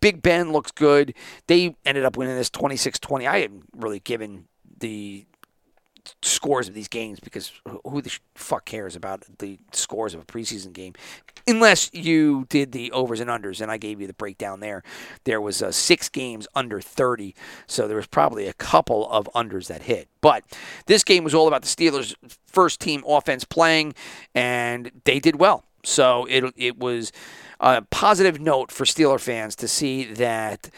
Big 0.00 0.20
Ben 0.20 0.52
looks 0.52 0.72
good. 0.72 1.14
They 1.46 1.74
ended 1.86 2.04
up 2.04 2.18
winning 2.18 2.36
this 2.36 2.50
26 2.50 2.98
20. 2.98 3.26
I 3.26 3.38
hadn't 3.40 3.64
really 3.74 4.00
given 4.00 4.44
the 4.78 5.24
scores 6.22 6.68
of 6.68 6.74
these 6.74 6.88
games 6.88 7.20
because 7.20 7.52
who 7.84 8.00
the 8.00 8.16
fuck 8.34 8.64
cares 8.64 8.96
about 8.96 9.24
the 9.38 9.58
scores 9.72 10.14
of 10.14 10.20
a 10.20 10.24
preseason 10.24 10.72
game? 10.72 10.94
Unless 11.46 11.90
you 11.92 12.46
did 12.48 12.72
the 12.72 12.90
overs 12.92 13.20
and 13.20 13.30
unders 13.30 13.60
and 13.60 13.70
I 13.70 13.76
gave 13.76 14.00
you 14.00 14.06
the 14.06 14.12
breakdown 14.12 14.60
there. 14.60 14.82
There 15.24 15.40
was 15.40 15.62
uh, 15.62 15.72
six 15.72 16.08
games 16.08 16.46
under 16.54 16.80
30 16.80 17.34
so 17.66 17.86
there 17.86 17.96
was 17.96 18.06
probably 18.06 18.46
a 18.46 18.52
couple 18.52 19.08
of 19.10 19.28
unders 19.34 19.68
that 19.68 19.82
hit. 19.82 20.08
But 20.20 20.44
this 20.86 21.04
game 21.04 21.24
was 21.24 21.34
all 21.34 21.48
about 21.48 21.62
the 21.62 21.68
Steelers 21.68 22.14
first 22.46 22.80
team 22.80 23.04
offense 23.06 23.44
playing 23.44 23.94
and 24.34 24.90
they 25.04 25.20
did 25.20 25.36
well. 25.36 25.64
So 25.84 26.26
it 26.28 26.52
it 26.56 26.78
was 26.78 27.12
a 27.60 27.82
positive 27.82 28.40
note 28.40 28.72
for 28.72 28.84
Steeler 28.84 29.20
fans 29.20 29.54
to 29.56 29.68
see 29.68 30.04
that 30.04 30.70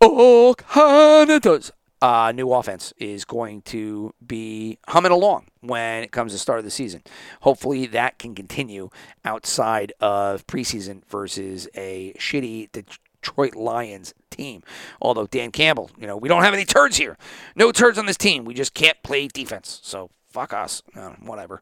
Oh, 0.00 0.54
Canada's 0.56 1.72
uh, 2.00 2.32
new 2.34 2.52
offense 2.52 2.92
is 2.98 3.24
going 3.24 3.62
to 3.62 4.14
be 4.24 4.78
humming 4.88 5.12
along 5.12 5.46
when 5.60 6.02
it 6.02 6.12
comes 6.12 6.32
to 6.32 6.38
start 6.38 6.58
of 6.58 6.64
the 6.64 6.70
season. 6.70 7.02
Hopefully 7.40 7.86
that 7.86 8.18
can 8.18 8.34
continue 8.34 8.90
outside 9.24 9.92
of 10.00 10.46
preseason 10.46 11.04
versus 11.08 11.68
a 11.74 12.12
shitty 12.18 12.70
Detroit 12.72 13.56
Lions 13.56 14.14
team. 14.30 14.62
Although 15.02 15.26
Dan 15.26 15.50
Campbell, 15.50 15.90
you 15.98 16.06
know, 16.06 16.16
we 16.16 16.28
don't 16.28 16.42
have 16.42 16.54
any 16.54 16.64
turds 16.64 16.96
here. 16.96 17.16
No 17.56 17.72
turds 17.72 17.98
on 17.98 18.06
this 18.06 18.16
team. 18.16 18.44
We 18.44 18.54
just 18.54 18.74
can't 18.74 19.00
play 19.02 19.26
defense. 19.28 19.80
So 19.82 20.10
fuck 20.30 20.52
us. 20.52 20.82
Uh, 20.94 21.10
whatever. 21.20 21.60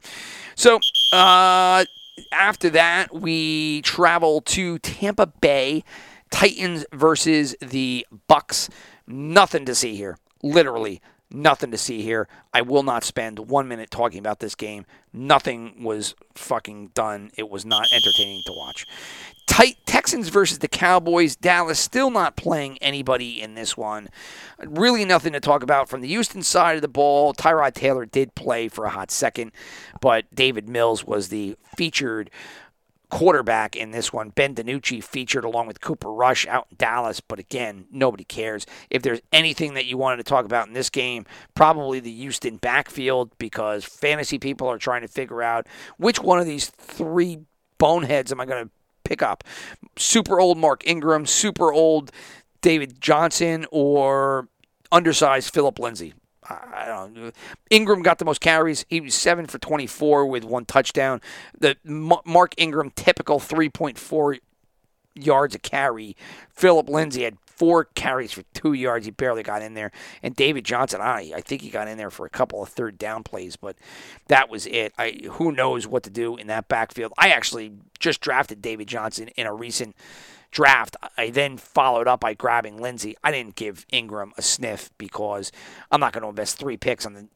So 0.55 0.81
uh, 1.12 1.85
after 2.33 2.70
that, 2.70 3.14
we 3.14 3.81
travel 3.83 4.42
to 4.42 4.79
Tampa 4.81 5.27
Bay. 5.27 5.85
Titans 6.31 6.85
versus 6.92 7.55
the 7.61 8.05
Bucks. 8.27 8.68
Nothing 9.07 9.64
to 9.64 9.77
see 9.77 9.94
here 9.94 10.18
literally 10.53 11.01
nothing 11.31 11.71
to 11.73 11.79
see 11.79 12.03
here. 12.03 12.29
I 12.55 12.63
will 12.63 12.83
not 12.83 13.05
spend 13.05 13.39
one 13.39 13.69
minute 13.69 13.91
talking 13.91 14.19
about 14.19 14.41
this 14.41 14.55
game. 14.55 14.87
Nothing 15.13 15.83
was 15.83 16.15
fucking 16.35 16.89
done. 16.95 17.31
It 17.37 17.49
was 17.49 17.65
not 17.65 17.87
entertaining 17.93 18.43
to 18.47 18.53
watch. 18.53 18.87
Tight 19.47 19.77
Texans 19.87 20.29
versus 20.29 20.59
the 20.59 20.69
Cowboys. 20.69 21.37
Dallas 21.37 21.79
still 21.79 22.11
not 22.11 22.37
playing 22.37 22.79
anybody 22.79 23.41
in 23.41 23.55
this 23.55 23.77
one. 23.77 24.09
Really 24.59 25.05
nothing 25.05 25.33
to 25.33 25.41
talk 25.41 25.63
about 25.63 25.89
from 25.89 26.01
the 26.01 26.09
Houston 26.09 26.43
side 26.43 26.77
of 26.77 26.83
the 26.83 26.89
ball. 26.89 27.33
Tyrod 27.33 27.75
Taylor 27.75 28.05
did 28.05 28.35
play 28.35 28.69
for 28.69 28.85
a 28.85 28.91
hot 28.91 29.11
second, 29.11 29.53
but 30.01 30.27
David 30.35 30.69
Mills 30.69 31.05
was 31.05 31.29
the 31.29 31.57
featured 31.77 32.31
quarterback 33.11 33.77
in 33.77 33.90
this 33.90 34.12
one. 34.12 34.31
Ben 34.31 34.55
DiNucci 34.55 35.03
featured 35.03 35.45
along 35.45 35.66
with 35.66 35.81
Cooper 35.81 36.12
Rush 36.12 36.47
out 36.47 36.66
in 36.71 36.77
Dallas, 36.77 37.21
but 37.21 37.38
again, 37.38 37.87
nobody 37.90 38.25
cares. 38.25 38.66
If 38.90 39.03
there's 39.03 39.21
anything 39.33 39.75
that 39.75 39.87
you 39.87 39.97
wanted 39.97 40.16
to 40.19 40.25
talk 40.25 40.45
about 40.45 40.66
in 40.66 40.73
this 40.73 40.90
game, 40.90 41.25
probably 41.55 42.01
the 42.01 42.12
Houston 42.12 42.57
backfield 42.57 43.31
because 43.38 43.85
fantasy 43.85 44.38
people 44.38 44.69
are 44.69 44.79
trying 44.79 45.03
to 45.03 45.09
figure 45.09 45.42
out 45.42 45.66
which 45.99 46.21
one 46.21 46.38
of 46.38 46.47
these 46.47 46.69
three 46.69 47.38
boneheads 47.79 48.33
am 48.33 48.40
I 48.40 48.47
going 48.47 48.64
to 48.64 48.71
pick 49.05 49.23
up. 49.23 49.45
Super 49.97 50.40
old 50.40 50.59
Mark 50.59 50.87
Ingram, 50.87 51.27
super 51.27 51.73
old 51.73 52.11
David 52.61 53.01
Johnson, 53.01 53.66
or 53.71 54.49
undersized 54.90 55.53
Phillip 55.53 55.79
Lindsay. 55.79 56.14
I 56.51 56.85
don't 56.87 57.15
know. 57.15 57.31
Ingram 57.71 58.03
got 58.03 58.19
the 58.19 58.25
most 58.25 58.41
carries. 58.41 58.85
He 58.89 59.01
was 59.01 59.15
seven 59.15 59.47
for 59.47 59.59
24 59.59 60.27
with 60.27 60.45
one 60.45 60.65
touchdown. 60.65 61.21
The 61.59 61.77
Mark 61.85 62.55
Ingram 62.57 62.91
typical 62.91 63.41
3.4 63.41 64.39
yards 65.15 65.55
a 65.55 65.59
carry. 65.59 66.17
Phillip 66.51 66.89
Lindsay 66.89 67.23
had 67.23 67.39
four 67.47 67.85
carries 67.85 68.33
for 68.33 68.43
two 68.53 68.75
yards. 68.75 69.07
He 69.07 69.11
barely 69.11 69.43
got 69.43 69.63
in 69.63 69.75
there. 69.75 69.91
And 70.23 70.37
David 70.37 70.65
Johnson, 70.65 71.01
I, 71.01 71.33
I 71.35 71.41
think 71.41 71.63
he 71.63 71.71
got 71.71 71.89
in 71.89 71.97
there 71.97 72.11
for 72.11 72.27
a 72.27 72.31
couple 72.31 72.63
of 72.63 72.69
third 72.69 72.99
down 72.99 73.23
plays, 73.23 73.57
but 73.57 73.77
that 74.29 74.51
was 74.51 74.67
it. 74.67 74.93
I 74.99 75.23
who 75.33 75.53
knows 75.53 75.87
what 75.87 76.03
to 76.05 76.11
do 76.11 76.37
in 76.37 76.47
that 76.49 76.69
backfield. 76.69 77.13
I 77.17 77.31
actually 77.31 77.73
just 77.99 78.21
drafted 78.21 78.61
David 78.61 78.89
Johnson 78.89 79.29
in 79.37 79.47
a 79.47 79.55
recent 79.55 79.97
draft. 80.57 80.97
I 81.19 81.29
then 81.29 81.59
followed 81.59 82.09
up 82.09 82.21
by 82.21 82.33
grabbing 82.33 82.79
Lindsay. 82.79 83.14
I 83.23 83.31
didn't 83.31 83.57
give 83.57 83.85
Ingram 83.92 84.33
a 84.38 84.42
sniff 84.42 84.90
because 84.97 85.53
I'm 85.90 86.01
not 86.01 86.14
going 86.14 86.23
to 86.23 86.31
invest 86.31 86.57
three 86.57 86.79
picks 86.79 87.05
on 87.05 87.12
the 87.12 87.29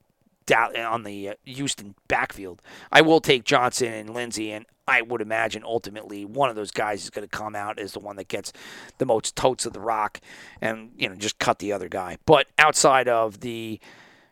on 0.77 1.05
the 1.05 1.29
uh, 1.29 1.35
Houston 1.45 1.95
backfield. 2.09 2.61
I 2.91 3.03
will 3.03 3.21
take 3.21 3.45
Johnson 3.45 3.93
and 3.93 4.15
Lindsay, 4.15 4.51
and 4.51 4.65
I 4.89 5.03
would 5.03 5.21
imagine 5.21 5.63
ultimately 5.65 6.25
one 6.25 6.49
of 6.49 6.57
those 6.57 6.73
guys 6.73 7.05
is 7.05 7.11
going 7.11 7.29
to 7.29 7.37
come 7.37 7.55
out 7.55 7.79
as 7.79 7.93
the 7.93 8.01
one 8.01 8.17
that 8.17 8.27
gets 8.27 8.53
the 8.99 9.07
most 9.07 9.37
totes 9.37 9.67
of 9.67 9.75
the 9.75 9.81
rock, 9.81 10.19
and 10.63 10.91
you 10.97 11.09
know 11.09 11.15
just 11.15 11.39
cut 11.39 11.59
the 11.59 11.73
other 11.73 11.91
guy. 11.91 12.17
But 12.25 12.47
outside 12.59 13.07
of 13.07 13.41
the 13.41 13.79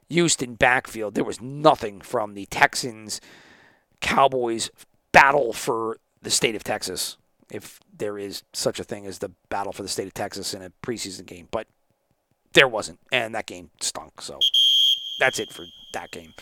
Houston 0.08 0.54
backfield, 0.54 1.14
there 1.14 1.24
was 1.24 1.42
nothing 1.42 2.00
from 2.00 2.32
the 2.32 2.46
Texans 2.46 3.20
Cowboys 4.00 4.70
battle 5.12 5.52
for 5.52 5.98
the 6.22 6.30
state 6.30 6.56
of 6.56 6.64
Texas 6.64 7.18
if 7.52 7.80
there 7.96 8.18
is 8.18 8.42
such 8.52 8.78
a 8.78 8.84
thing 8.84 9.06
as 9.06 9.18
the 9.18 9.30
battle 9.48 9.72
for 9.72 9.82
the 9.82 9.88
state 9.88 10.06
of 10.06 10.14
Texas 10.14 10.54
in 10.54 10.62
a 10.62 10.70
preseason 10.82 11.26
game. 11.26 11.48
But 11.50 11.66
there 12.52 12.68
wasn't, 12.68 13.00
and 13.12 13.34
that 13.34 13.46
game 13.46 13.70
stunk. 13.80 14.20
So 14.20 14.38
that's 15.18 15.38
it 15.38 15.52
for 15.52 15.64
that 15.92 16.10
game. 16.10 16.34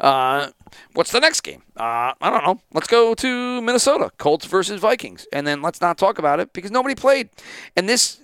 Uh, 0.00 0.48
what's 0.94 1.12
the 1.12 1.20
next 1.20 1.42
game? 1.42 1.62
Uh, 1.76 2.14
I 2.20 2.30
don't 2.30 2.44
know. 2.44 2.60
Let's 2.72 2.88
go 2.88 3.14
to 3.14 3.60
Minnesota, 3.60 4.10
Colts 4.16 4.46
versus 4.46 4.80
Vikings, 4.80 5.26
and 5.32 5.46
then 5.46 5.60
let's 5.60 5.80
not 5.80 5.98
talk 5.98 6.18
about 6.18 6.40
it 6.40 6.52
because 6.52 6.70
nobody 6.70 6.94
played. 6.94 7.28
And 7.76 7.88
this, 7.88 8.22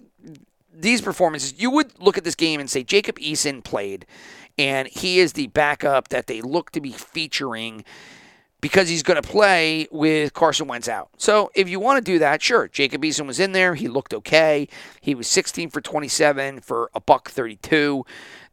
these 0.73 1.03
performances, 1.03 1.61
you 1.61 1.71
would 1.71 2.01
look 2.01 2.17
at 2.17 2.25
this 2.25 2.35
game 2.35 2.61
and 2.61 2.71
say 2.71 2.83
Jacob 2.83 3.19
Eason 3.19 3.62
played, 3.62 4.07
and 4.57 4.89
he 4.89 5.19
is 5.19 5.35
the 5.35 5.49
backup 5.49 6.09
that 6.09 6.29
they 6.29 6.41
look 6.41 6.71
to 6.71 6.81
be 6.81 6.93
featuring 6.93 7.85
because 8.61 8.88
he's 8.88 9.03
going 9.03 9.21
to 9.21 9.29
play 9.29 9.87
with 9.90 10.33
Carson 10.33 10.66
Wentz 10.66 10.88
out. 10.88 11.11
So 11.19 11.51
if 11.55 11.69
you 11.69 11.79
want 11.79 12.05
to 12.05 12.12
do 12.12 12.19
that, 12.19 12.42
sure. 12.42 12.69
Jacob 12.69 13.03
Eason 13.03 13.27
was 13.27 13.38
in 13.38 13.53
there. 13.53 13.75
He 13.75 13.88
looked 13.88 14.14
okay. 14.14 14.69
He 15.01 15.14
was 15.14 15.27
16 15.29 15.71
for 15.71 15.81
27 15.81 16.61
for 16.61 16.90
a 16.95 17.01
buck 17.01 17.31
32. 17.31 18.05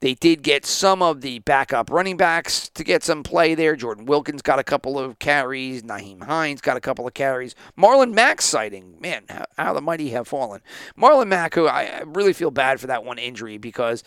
They 0.03 0.15
did 0.15 0.41
get 0.41 0.65
some 0.65 1.01
of 1.01 1.21
the 1.21 1.39
backup 1.39 1.89
running 1.89 2.17
backs 2.17 2.67
to 2.73 2.83
get 2.83 3.03
some 3.03 3.23
play 3.23 3.55
there. 3.55 3.77
Jordan 3.77 4.05
Wilkins 4.05 4.41
got 4.41 4.59
a 4.59 4.63
couple 4.63 4.99
of 4.99 5.17
carries. 5.17 5.81
Nyheim 5.81 6.23
Hines 6.25 6.59
got 6.59 6.75
a 6.75 6.81
couple 6.81 7.07
of 7.07 7.13
carries. 7.13 7.55
Marlon 7.77 8.13
Mack 8.13 8.41
sighting. 8.41 8.97
Man, 8.99 9.23
how, 9.29 9.45
how 9.57 9.73
the 9.73 9.79
mighty 9.79 10.09
have 10.09 10.27
fallen. 10.27 10.59
Marlon 10.99 11.29
Mack, 11.29 11.53
who 11.53 11.67
I 11.67 12.01
really 12.05 12.33
feel 12.33 12.51
bad 12.51 12.81
for 12.81 12.87
that 12.87 13.05
one 13.05 13.17
injury 13.17 13.57
because 13.57 14.03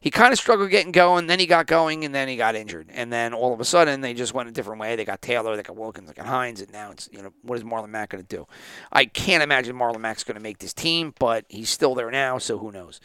he 0.00 0.10
kind 0.10 0.32
of 0.32 0.38
struggled 0.38 0.70
getting 0.70 0.92
going. 0.92 1.26
Then 1.26 1.38
he 1.38 1.46
got 1.46 1.66
going, 1.66 2.04
and 2.04 2.14
then 2.14 2.26
he 2.26 2.36
got 2.36 2.54
injured. 2.54 2.86
And 2.90 3.12
then 3.12 3.34
all 3.34 3.52
of 3.52 3.60
a 3.60 3.64
sudden, 3.64 4.00
they 4.00 4.14
just 4.14 4.32
went 4.32 4.48
a 4.48 4.52
different 4.52 4.80
way. 4.80 4.96
They 4.96 5.04
got 5.04 5.20
Taylor, 5.20 5.56
they 5.56 5.62
got 5.62 5.76
Wilkins, 5.76 6.08
they 6.08 6.14
got 6.14 6.26
Hines, 6.26 6.60
and 6.62 6.72
now 6.72 6.90
it's, 6.90 7.08
you 7.12 7.20
know, 7.22 7.32
what 7.42 7.58
is 7.58 7.64
Marlon 7.64 7.90
Mack 7.90 8.10
going 8.10 8.24
to 8.24 8.36
do? 8.36 8.46
I 8.92 9.04
can't 9.04 9.42
imagine 9.42 9.76
Marlon 9.76 10.00
Mack's 10.00 10.24
going 10.24 10.36
to 10.36 10.40
make 10.40 10.58
this 10.58 10.72
team, 10.72 11.12
but 11.18 11.44
he's 11.48 11.68
still 11.68 11.94
there 11.94 12.10
now, 12.10 12.38
so 12.38 12.56
who 12.56 12.72
knows? 12.72 13.00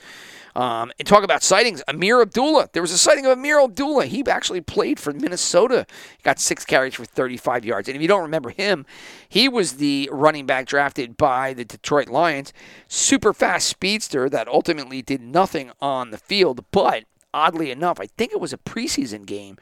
Um, 0.56 0.94
and 0.98 1.06
talk 1.06 1.26
about 1.26 1.44
sightings. 1.44 1.84
Ameer 1.90 2.22
Abdullah. 2.36 2.68
There 2.74 2.82
was 2.82 2.92
a 2.92 2.98
sighting 2.98 3.26
of 3.26 3.38
Ameer 3.38 3.64
Abdullah. 3.64 4.08
He 4.08 4.22
actually 4.28 4.60
played 4.60 5.00
for 5.00 5.14
Minnesota. 5.14 5.86
He 6.18 6.24
got 6.24 6.38
six 6.38 6.66
carries 6.66 6.94
for 6.94 7.06
35 7.06 7.64
yards. 7.64 7.88
And 7.88 7.96
if 7.96 8.02
you 8.02 8.10
don't 8.10 8.24
remember 8.24 8.50
him, 8.50 8.86
he 9.30 9.48
was 9.48 9.74
the 9.74 10.10
running 10.12 10.46
back 10.46 10.66
drafted 10.66 11.16
by 11.16 11.54
the 11.54 11.64
Detroit 11.64 12.10
Lions. 12.10 12.52
Super 12.90 13.32
fast 13.32 13.70
speedster 13.70 14.30
that 14.30 14.50
ultimately 14.50 15.02
did 15.02 15.22
nothing 15.22 15.72
on 15.80 16.12
the 16.12 16.18
field, 16.18 16.66
but 16.72 17.06
oddly 17.34 17.72
enough, 17.72 18.02
I 18.02 18.08
think 18.08 18.34
it 18.34 18.42
was 18.42 18.52
a 18.52 18.58
preseason 18.58 19.26
game. 19.26 19.58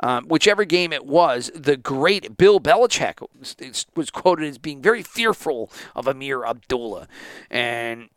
Um, 0.00 0.24
whichever 0.24 0.64
game 0.64 0.94
it 0.94 1.04
was, 1.04 1.50
the 1.54 1.76
great 1.76 2.38
Bill 2.38 2.58
Belichick 2.58 3.20
was, 3.38 3.86
was 3.94 4.10
quoted 4.10 4.48
as 4.48 4.56
being 4.56 4.80
very 4.80 5.02
fearful 5.02 5.70
of 5.94 6.08
Ameer 6.08 6.46
Abdullah. 6.46 7.06
And 7.50 8.08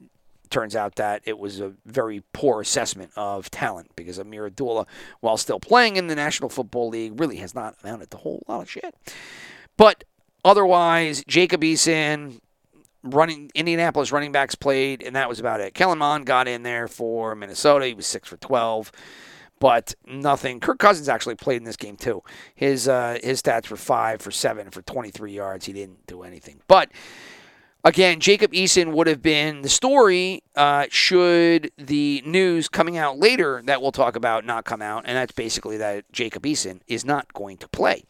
turns 0.49 0.75
out 0.75 0.95
that 0.95 1.21
it 1.25 1.37
was 1.37 1.59
a 1.59 1.73
very 1.85 2.23
poor 2.33 2.61
assessment 2.61 3.11
of 3.15 3.49
talent 3.51 3.91
because 3.95 4.19
Ameer 4.19 4.47
Abdullah, 4.47 4.85
while 5.19 5.37
still 5.37 5.59
playing 5.59 5.95
in 5.95 6.07
the 6.07 6.15
National 6.15 6.49
Football 6.49 6.89
League, 6.89 7.19
really 7.19 7.37
has 7.37 7.53
not 7.53 7.75
amounted 7.83 8.11
to 8.11 8.17
a 8.17 8.19
whole 8.19 8.43
lot 8.47 8.61
of 8.61 8.69
shit. 8.69 8.95
But 9.77 10.03
otherwise, 10.43 11.23
Jacob 11.27 11.61
Eason, 11.61 12.39
running 13.03 13.51
Indianapolis 13.53 14.11
running 14.11 14.31
backs 14.31 14.55
played, 14.55 15.03
and 15.03 15.15
that 15.15 15.29
was 15.29 15.39
about 15.39 15.61
it. 15.61 15.73
Kellen 15.73 15.99
Mond 15.99 16.25
got 16.25 16.47
in 16.47 16.63
there 16.63 16.87
for 16.87 17.35
Minnesota. 17.35 17.85
He 17.85 17.93
was 17.93 18.07
six 18.07 18.27
for 18.27 18.37
twelve, 18.37 18.91
but 19.59 19.93
nothing. 20.05 20.59
Kirk 20.59 20.79
Cousins 20.79 21.09
actually 21.09 21.35
played 21.35 21.57
in 21.57 21.63
this 21.63 21.77
game 21.77 21.95
too. 21.95 22.23
His 22.55 22.87
uh, 22.87 23.19
his 23.23 23.41
stats 23.41 23.69
were 23.69 23.77
five 23.77 24.21
for 24.21 24.31
seven 24.31 24.71
for 24.71 24.81
twenty 24.81 25.11
three 25.11 25.33
yards. 25.33 25.65
He 25.65 25.73
didn't 25.73 26.05
do 26.07 26.23
anything, 26.23 26.61
but. 26.67 26.91
Again, 27.87 28.19
Jacob 28.19 28.51
Eason 28.51 28.91
would 28.91 29.07
have 29.07 29.21
been 29.21 29.61
the 29.61 29.69
story 29.69 30.43
uh, 30.57 30.87
should 30.89 31.71
the 31.77 32.21
news 32.25 32.67
coming 32.67 32.97
out 32.97 33.17
later 33.17 33.61
that 33.63 33.81
we'll 33.81 33.93
talk 33.93 34.17
about 34.17 34.43
not 34.43 34.65
come 34.65 34.81
out, 34.81 35.05
and 35.05 35.15
that's 35.15 35.31
basically 35.31 35.77
that 35.77 36.03
Jacob 36.11 36.43
Eason 36.43 36.81
is 36.87 37.05
not 37.05 37.31
going 37.31 37.55
to 37.59 37.67
play. 37.69 38.03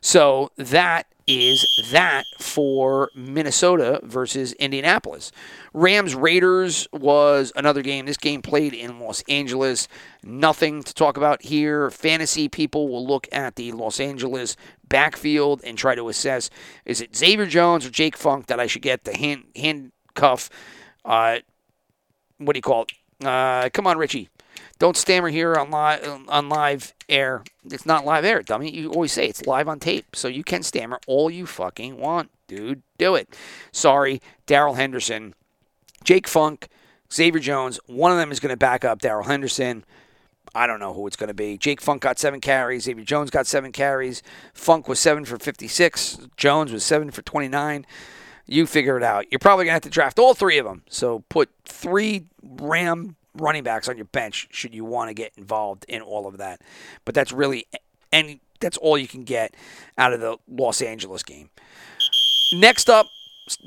So 0.00 0.52
that 0.56 1.06
is 1.30 1.88
that 1.90 2.24
for 2.38 3.10
Minnesota 3.14 4.00
versus 4.02 4.52
Indianapolis. 4.54 5.30
Rams 5.72 6.14
Raiders 6.14 6.88
was 6.92 7.52
another 7.54 7.82
game. 7.82 8.06
This 8.06 8.16
game 8.16 8.42
played 8.42 8.74
in 8.74 8.98
Los 8.98 9.22
Angeles. 9.28 9.88
Nothing 10.22 10.82
to 10.82 10.94
talk 10.94 11.16
about 11.16 11.42
here. 11.42 11.90
Fantasy 11.90 12.48
people 12.48 12.88
will 12.88 13.06
look 13.06 13.28
at 13.32 13.56
the 13.56 13.72
Los 13.72 14.00
Angeles 14.00 14.56
backfield 14.88 15.60
and 15.64 15.78
try 15.78 15.94
to 15.94 16.08
assess 16.08 16.50
is 16.84 17.00
it 17.00 17.14
Xavier 17.14 17.46
Jones 17.46 17.86
or 17.86 17.90
Jake 17.90 18.16
Funk 18.16 18.46
that 18.46 18.58
I 18.58 18.66
should 18.66 18.82
get 18.82 19.04
the 19.04 19.16
hand 19.16 19.44
handcuff? 19.54 20.50
Uh, 21.04 21.38
what 22.38 22.54
do 22.54 22.58
you 22.58 22.62
call 22.62 22.82
it? 22.82 22.92
Uh, 23.24 23.68
come 23.70 23.86
on, 23.86 23.98
Richie. 23.98 24.28
Don't 24.80 24.96
stammer 24.96 25.28
here 25.28 25.54
on 25.56 25.70
live 25.70 26.24
on 26.26 26.48
live 26.48 26.94
air. 27.06 27.44
It's 27.66 27.84
not 27.84 28.06
live 28.06 28.24
air, 28.24 28.42
dummy. 28.42 28.74
You 28.74 28.90
always 28.90 29.12
say 29.12 29.26
it's 29.26 29.44
live 29.44 29.68
on 29.68 29.78
tape, 29.78 30.16
so 30.16 30.26
you 30.26 30.42
can 30.42 30.62
stammer 30.62 30.98
all 31.06 31.30
you 31.30 31.44
fucking 31.44 31.98
want, 31.98 32.30
dude. 32.48 32.80
Do 32.96 33.14
it. 33.14 33.36
Sorry, 33.72 34.22
Daryl 34.46 34.76
Henderson, 34.76 35.34
Jake 36.02 36.26
Funk, 36.26 36.68
Xavier 37.12 37.42
Jones. 37.42 37.78
One 37.86 38.10
of 38.10 38.16
them 38.16 38.32
is 38.32 38.40
going 38.40 38.54
to 38.54 38.56
back 38.56 38.82
up 38.82 39.02
Daryl 39.02 39.26
Henderson. 39.26 39.84
I 40.54 40.66
don't 40.66 40.80
know 40.80 40.94
who 40.94 41.06
it's 41.06 41.16
going 41.16 41.28
to 41.28 41.34
be. 41.34 41.58
Jake 41.58 41.82
Funk 41.82 42.00
got 42.00 42.18
seven 42.18 42.40
carries. 42.40 42.84
Xavier 42.84 43.04
Jones 43.04 43.28
got 43.28 43.46
seven 43.46 43.72
carries. 43.72 44.22
Funk 44.54 44.88
was 44.88 44.98
seven 44.98 45.26
for 45.26 45.38
56. 45.38 46.20
Jones 46.38 46.72
was 46.72 46.82
seven 46.82 47.10
for 47.10 47.20
29. 47.20 47.84
You 48.46 48.66
figure 48.66 48.96
it 48.96 49.02
out. 49.02 49.26
You're 49.30 49.40
probably 49.40 49.66
going 49.66 49.72
to 49.72 49.74
have 49.74 49.82
to 49.82 49.90
draft 49.90 50.18
all 50.18 50.32
three 50.32 50.56
of 50.56 50.64
them. 50.64 50.84
So 50.88 51.22
put 51.28 51.50
three 51.66 52.24
Ram 52.42 53.16
running 53.34 53.62
backs 53.62 53.88
on 53.88 53.96
your 53.96 54.06
bench 54.06 54.48
should 54.50 54.74
you 54.74 54.84
want 54.84 55.08
to 55.08 55.14
get 55.14 55.32
involved 55.36 55.84
in 55.88 56.02
all 56.02 56.26
of 56.26 56.38
that. 56.38 56.60
But 57.04 57.14
that's 57.14 57.32
really 57.32 57.66
and 58.12 58.40
that's 58.60 58.76
all 58.76 58.98
you 58.98 59.08
can 59.08 59.24
get 59.24 59.54
out 59.96 60.12
of 60.12 60.20
the 60.20 60.36
Los 60.48 60.82
Angeles 60.82 61.22
game. 61.22 61.50
Next 62.52 62.90
up, 62.90 63.06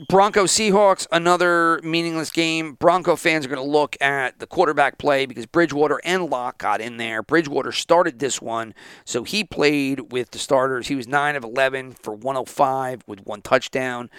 Bronco 0.08 0.46
Seahawks, 0.46 1.08
another 1.12 1.80
meaningless 1.84 2.30
game. 2.30 2.74
Bronco 2.74 3.16
fans 3.16 3.46
are 3.46 3.50
going 3.50 3.64
to 3.64 3.70
look 3.70 3.98
at 4.00 4.40
the 4.40 4.48
quarterback 4.48 4.98
play 4.98 5.26
because 5.26 5.46
Bridgewater 5.46 6.00
and 6.04 6.30
Lock 6.30 6.58
got 6.58 6.80
in 6.80 6.98
there. 6.98 7.22
Bridgewater 7.22 7.72
started 7.72 8.20
this 8.20 8.42
one, 8.42 8.74
so 9.04 9.24
he 9.24 9.44
played 9.44 10.12
with 10.12 10.32
the 10.32 10.40
starters. 10.40 10.88
He 10.88 10.96
was 10.96 11.08
9 11.08 11.36
of 11.36 11.44
11 11.44 11.94
for 11.94 12.14
105 12.14 13.04
with 13.08 13.26
one 13.26 13.42
touchdown. 13.42 14.10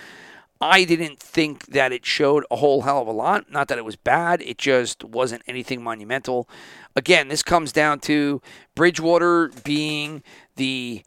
I 0.64 0.84
didn't 0.84 1.20
think 1.20 1.66
that 1.66 1.92
it 1.92 2.06
showed 2.06 2.46
a 2.50 2.56
whole 2.56 2.82
hell 2.82 3.02
of 3.02 3.06
a 3.06 3.12
lot. 3.12 3.52
Not 3.52 3.68
that 3.68 3.76
it 3.76 3.84
was 3.84 3.96
bad, 3.96 4.40
it 4.40 4.56
just 4.56 5.04
wasn't 5.04 5.42
anything 5.46 5.82
monumental. 5.82 6.48
Again, 6.96 7.28
this 7.28 7.42
comes 7.42 7.70
down 7.70 8.00
to 8.00 8.40
Bridgewater 8.74 9.50
being 9.62 10.22
the 10.56 11.02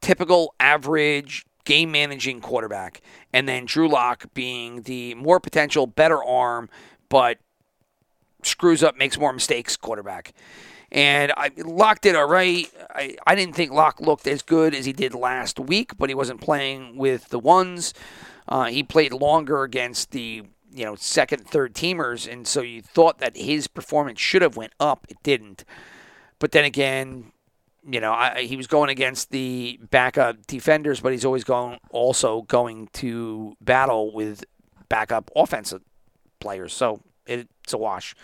typical 0.00 0.54
average 0.58 1.44
game 1.66 1.92
managing 1.92 2.40
quarterback, 2.40 3.02
and 3.34 3.46
then 3.46 3.66
Drew 3.66 3.86
Lock 3.86 4.32
being 4.32 4.82
the 4.82 5.14
more 5.14 5.40
potential, 5.40 5.86
better 5.86 6.24
arm, 6.24 6.70
but 7.10 7.36
screws 8.42 8.82
up, 8.82 8.96
makes 8.96 9.18
more 9.18 9.34
mistakes 9.34 9.76
quarterback. 9.76 10.32
And 10.94 11.32
I, 11.36 11.50
Lock 11.56 12.02
did 12.02 12.14
all 12.14 12.28
right. 12.28 12.70
I, 12.94 13.16
I 13.26 13.34
didn't 13.34 13.56
think 13.56 13.72
Lock 13.72 14.00
looked 14.00 14.28
as 14.28 14.42
good 14.42 14.76
as 14.76 14.86
he 14.86 14.92
did 14.92 15.12
last 15.12 15.58
week, 15.58 15.98
but 15.98 16.08
he 16.08 16.14
wasn't 16.14 16.40
playing 16.40 16.96
with 16.96 17.30
the 17.30 17.38
ones. 17.40 17.92
Uh, 18.48 18.66
he 18.66 18.84
played 18.84 19.12
longer 19.12 19.64
against 19.64 20.12
the 20.12 20.44
you 20.72 20.84
know 20.84 20.94
second, 20.94 21.48
third 21.48 21.74
teamers, 21.74 22.30
and 22.30 22.46
so 22.46 22.60
you 22.60 22.80
thought 22.80 23.18
that 23.18 23.36
his 23.36 23.66
performance 23.66 24.20
should 24.20 24.40
have 24.40 24.56
went 24.56 24.72
up. 24.78 25.04
It 25.08 25.16
didn't. 25.24 25.64
But 26.38 26.52
then 26.52 26.64
again, 26.64 27.32
you 27.84 27.98
know, 27.98 28.12
I, 28.12 28.42
he 28.42 28.56
was 28.56 28.68
going 28.68 28.88
against 28.88 29.32
the 29.32 29.80
backup 29.90 30.46
defenders, 30.46 31.00
but 31.00 31.10
he's 31.10 31.24
always 31.24 31.42
going 31.42 31.80
also 31.90 32.42
going 32.42 32.88
to 32.94 33.56
battle 33.60 34.14
with 34.14 34.44
backup 34.88 35.28
offensive 35.34 35.82
players. 36.38 36.72
So 36.72 37.00
it, 37.26 37.48
it's 37.64 37.72
a 37.72 37.78
wash. 37.78 38.14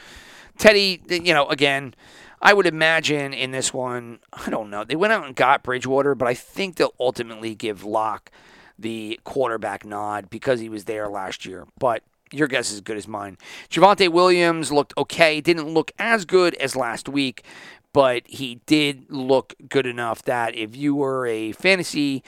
Teddy, 0.57 1.03
you 1.09 1.35
know, 1.35 1.49
again, 1.49 1.95
I 2.43 2.55
would 2.55 2.67
imagine 2.67 3.35
in 3.35 3.51
this 3.51 3.75
one, 3.75 4.21
I 4.33 4.49
don't 4.49 4.71
know. 4.71 4.85
They 4.85 4.97
went 4.97 5.13
out 5.13 5.27
and 5.27 5.37
got 5.37 5.63
Bridgewater, 5.63 6.15
but 6.15 6.27
I 6.27 6.35
think 6.35 6.77
they'll 6.77 6.95
ultimately 6.99 7.55
give 7.55 7.85
Lock 7.85 8.31
the 8.79 9.21
quarterback 9.25 9.85
nod 9.85 10.31
because 10.31 10.61
he 10.61 10.71
was 10.71 10.87
there 10.87 11.09
last 11.09 11.45
year. 11.45 11.67
But 11.79 12.03
your 12.33 12.49
guess 12.49 12.69
is 12.69 12.77
as 12.77 12.81
good 12.81 12.97
as 12.97 13.07
mine. 13.07 13.37
Javonte 13.69 14.09
Williams 14.09 14.73
looked 14.73 14.95
okay. 14.97 15.41
Didn't 15.41 15.69
look 15.69 15.93
as 15.99 16.25
good 16.25 16.55
as 16.55 16.77
last 16.77 17.09
week, 17.09 17.45
but 17.93 18.27
he 18.27 18.61
did 18.67 19.11
look 19.11 19.55
good 19.69 19.87
enough 19.87 20.23
that 20.23 20.55
if 20.55 20.75
you 20.75 20.95
were 20.95 21.27
a 21.27 21.53
fantasy 21.53 22.23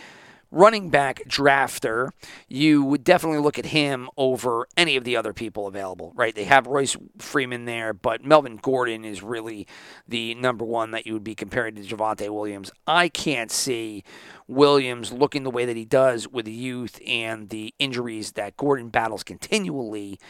running 0.52 0.90
back 0.90 1.22
drafter, 1.26 2.10
you 2.46 2.84
would 2.84 3.02
definitely 3.02 3.38
look 3.38 3.58
at 3.58 3.66
him 3.66 4.08
over 4.18 4.68
any 4.76 4.96
of 4.96 5.02
the 5.02 5.16
other 5.16 5.32
people 5.32 5.66
available, 5.66 6.12
right? 6.14 6.34
They 6.34 6.44
have 6.44 6.66
Royce 6.66 6.96
Freeman 7.18 7.64
there, 7.64 7.94
but 7.94 8.24
Melvin 8.24 8.58
Gordon 8.58 9.04
is 9.04 9.22
really 9.22 9.66
the 10.06 10.34
number 10.34 10.64
one 10.64 10.90
that 10.90 11.06
you 11.06 11.14
would 11.14 11.24
be 11.24 11.34
comparing 11.34 11.74
to 11.76 11.82
Javonte 11.82 12.28
Williams. 12.28 12.70
I 12.86 13.08
can't 13.08 13.50
see 13.50 14.04
Williams 14.46 15.10
looking 15.10 15.42
the 15.42 15.50
way 15.50 15.64
that 15.64 15.76
he 15.76 15.86
does 15.86 16.28
with 16.28 16.44
the 16.44 16.52
youth 16.52 17.00
and 17.06 17.48
the 17.48 17.74
injuries 17.78 18.32
that 18.32 18.58
Gordon 18.58 18.90
battles 18.90 19.24
continually, 19.24 20.20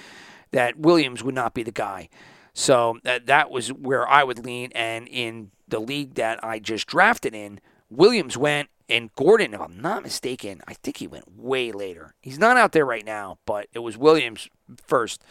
that 0.52 0.78
Williams 0.78 1.24
would 1.24 1.34
not 1.34 1.52
be 1.52 1.64
the 1.64 1.72
guy. 1.72 2.08
So 2.54 2.98
that, 3.02 3.26
that 3.26 3.50
was 3.50 3.72
where 3.72 4.08
I 4.08 4.22
would 4.22 4.44
lean. 4.44 4.70
And 4.74 5.08
in 5.08 5.50
the 5.66 5.80
league 5.80 6.14
that 6.14 6.44
I 6.44 6.60
just 6.60 6.86
drafted 6.86 7.34
in, 7.34 7.60
Williams 7.90 8.36
went 8.36 8.68
and 8.88 9.14
Gordon, 9.14 9.54
if 9.54 9.60
I'm 9.60 9.80
not 9.80 10.02
mistaken, 10.02 10.60
I 10.66 10.74
think 10.74 10.98
he 10.98 11.06
went 11.06 11.36
way 11.36 11.72
later. 11.72 12.14
He's 12.20 12.38
not 12.38 12.56
out 12.56 12.72
there 12.72 12.84
right 12.86 13.04
now, 13.04 13.38
but 13.46 13.68
it 13.72 13.80
was 13.80 13.96
Williams 13.96 14.48
first 14.86 15.22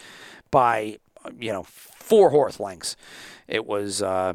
by 0.50 0.98
you 1.40 1.52
know 1.52 1.64
four 1.64 2.30
horse 2.30 2.60
lengths. 2.60 2.96
It 3.48 3.66
was 3.66 4.02
uh, 4.02 4.34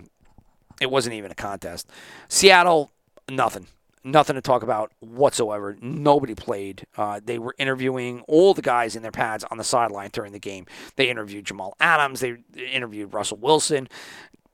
it 0.80 0.90
wasn't 0.90 1.14
even 1.14 1.30
a 1.30 1.34
contest. 1.34 1.90
Seattle, 2.28 2.90
nothing. 3.30 3.66
Nothing 4.04 4.36
to 4.36 4.40
talk 4.40 4.62
about 4.62 4.92
whatsoever. 5.00 5.76
Nobody 5.80 6.36
played. 6.36 6.86
Uh, 6.96 7.20
they 7.24 7.40
were 7.40 7.56
interviewing 7.58 8.20
all 8.28 8.54
the 8.54 8.62
guys 8.62 8.94
in 8.94 9.02
their 9.02 9.10
pads 9.10 9.42
on 9.50 9.58
the 9.58 9.64
sideline 9.64 10.10
during 10.12 10.30
the 10.30 10.38
game. 10.38 10.64
They 10.94 11.08
interviewed 11.10 11.44
Jamal 11.44 11.74
Adams. 11.80 12.20
They 12.20 12.36
interviewed 12.56 13.12
Russell 13.12 13.38
Wilson 13.38 13.88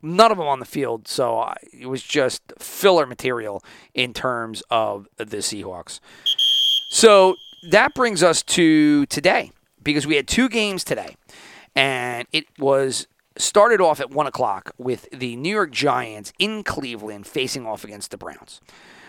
none 0.03 0.31
of 0.33 0.39
them 0.39 0.47
on 0.47 0.59
the 0.59 0.67
field. 0.67 1.09
So 1.09 1.53
it 1.73 1.87
was 1.87 2.03
just 2.03 2.43
filler 2.59 3.07
material 3.07 3.65
in 3.95 4.13
terms 4.13 4.63
of 4.71 5.09
the 5.17 5.39
Seahawks. 5.39 6.01
So 6.91 7.37
that 7.71 7.95
brings 7.95 8.23
us 8.23 8.43
to 8.43 9.07
today 9.07 9.53
because 9.83 10.07
we 10.07 10.17
had 10.17 10.29
two 10.29 10.49
games 10.49 10.85
today, 10.85 11.17
and 11.75 12.27
it 12.33 12.47
was 12.59 13.07
started 13.37 13.81
off 13.81 14.01
at 14.01 14.11
one 14.11 14.27
o'clock 14.27 14.73
with 14.77 15.09
the 15.11 15.37
New 15.37 15.55
York 15.55 15.71
Giants 15.71 16.33
in 16.39 16.63
Cleveland 16.63 17.27
facing 17.27 17.67
off 17.67 17.85
against 17.85 18.11
the 18.11 18.19
Browns. 18.19 18.61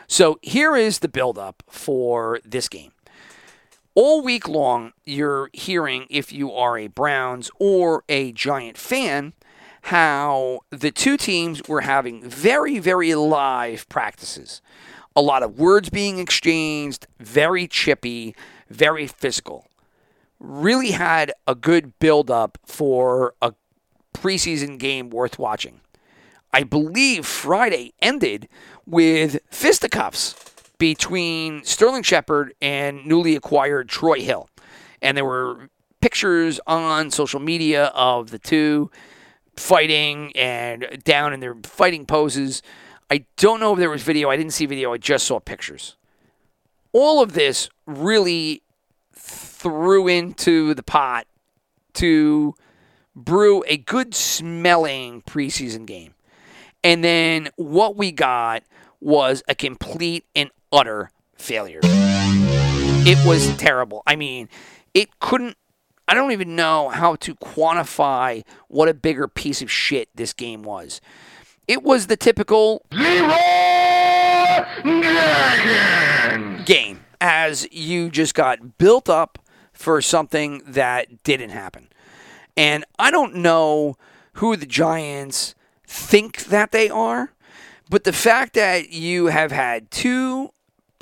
So 0.07 0.39
here 0.41 0.75
is 0.75 0.99
the 0.99 1.07
buildup 1.07 1.63
for 1.67 2.39
this 2.45 2.69
game. 2.69 2.91
All 3.95 4.23
week 4.23 4.47
long, 4.47 4.93
you're 5.05 5.49
hearing 5.53 6.07
if 6.09 6.31
you 6.31 6.51
are 6.51 6.77
a 6.77 6.87
Browns 6.87 7.51
or 7.59 8.03
a 8.09 8.31
Giant 8.31 8.77
fan 8.77 9.33
how 9.83 10.61
the 10.69 10.91
two 10.91 11.17
teams 11.17 11.61
were 11.67 11.81
having 11.81 12.23
very, 12.23 12.79
very 12.79 13.13
live 13.15 13.87
practices. 13.89 14.61
A 15.13 15.21
lot 15.21 15.43
of 15.43 15.59
words 15.59 15.89
being 15.89 16.19
exchanged, 16.19 17.05
very 17.19 17.67
chippy, 17.67 18.33
very 18.69 19.07
physical. 19.07 19.67
Really 20.39 20.91
had 20.91 21.33
a 21.45 21.53
good 21.53 21.99
build 21.99 22.31
up 22.31 22.57
for 22.65 23.33
a 23.41 23.53
preseason 24.13 24.77
game 24.77 25.09
worth 25.09 25.37
watching. 25.37 25.81
I 26.53 26.63
believe 26.63 27.25
Friday 27.25 27.93
ended 28.01 28.47
with 28.85 29.39
fisticuffs 29.51 30.33
between 30.77 31.65
Sterling 31.65 32.03
Shepard 32.03 32.53
and 32.61 33.05
newly 33.05 33.35
acquired 33.35 33.89
Troy 33.89 34.21
Hill. 34.21 34.47
And 35.01 35.17
there 35.17 35.25
were 35.25 35.69
pictures 35.99 36.61
on 36.67 37.11
social 37.11 37.41
media 37.41 37.87
of 37.87 38.31
the 38.31 38.39
two 38.39 38.89
fighting 39.55 40.31
and 40.35 41.01
down 41.03 41.33
in 41.33 41.39
their 41.39 41.55
fighting 41.63 42.05
poses. 42.05 42.61
I 43.09 43.25
don't 43.37 43.59
know 43.59 43.73
if 43.73 43.79
there 43.79 43.89
was 43.89 44.03
video. 44.03 44.29
I 44.29 44.37
didn't 44.37 44.53
see 44.53 44.65
video. 44.65 44.93
I 44.93 44.97
just 44.97 45.27
saw 45.27 45.39
pictures. 45.39 45.95
All 46.91 47.21
of 47.21 47.33
this 47.33 47.69
really 47.85 48.63
threw 49.13 50.07
into 50.07 50.73
the 50.73 50.83
pot 50.83 51.27
to 51.93 52.55
brew 53.15 53.63
a 53.67 53.77
good 53.77 54.15
smelling 54.15 55.21
preseason 55.21 55.85
game. 55.85 56.13
And 56.83 57.03
then 57.03 57.49
what 57.55 57.95
we 57.95 58.11
got 58.11 58.63
was 58.99 59.43
a 59.47 59.55
complete 59.55 60.25
and 60.35 60.49
utter 60.71 61.11
failure. 61.35 61.79
It 61.83 63.25
was 63.27 63.55
terrible. 63.57 64.01
I 64.07 64.15
mean, 64.15 64.49
it 64.93 65.19
couldn't 65.19 65.57
I 66.07 66.13
don't 66.13 66.31
even 66.31 66.55
know 66.55 66.89
how 66.89 67.15
to 67.15 67.35
quantify 67.35 68.43
what 68.67 68.89
a 68.89 68.93
bigger 68.93 69.27
piece 69.27 69.61
of 69.61 69.71
shit 69.71 70.09
this 70.15 70.33
game 70.33 70.63
was. 70.63 70.99
It 71.67 71.81
was 71.81 72.07
the 72.07 72.17
typical 72.17 72.85
game 76.65 77.05
as 77.21 77.67
you 77.71 78.09
just 78.09 78.35
got 78.35 78.77
built 78.77 79.07
up 79.07 79.39
for 79.71 80.01
something 80.01 80.61
that 80.67 81.23
didn't 81.23 81.51
happen. 81.51 81.87
And 82.57 82.83
I 82.99 83.09
don't 83.11 83.35
know 83.35 83.95
who 84.33 84.55
the 84.57 84.65
Giants 84.65 85.55
think 85.87 86.45
that 86.45 86.71
they 86.71 86.89
are, 86.89 87.31
but 87.89 88.03
the 88.03 88.13
fact 88.13 88.53
that 88.53 88.89
you 88.91 89.27
have 89.27 89.51
had 89.51 89.89
two 89.89 90.51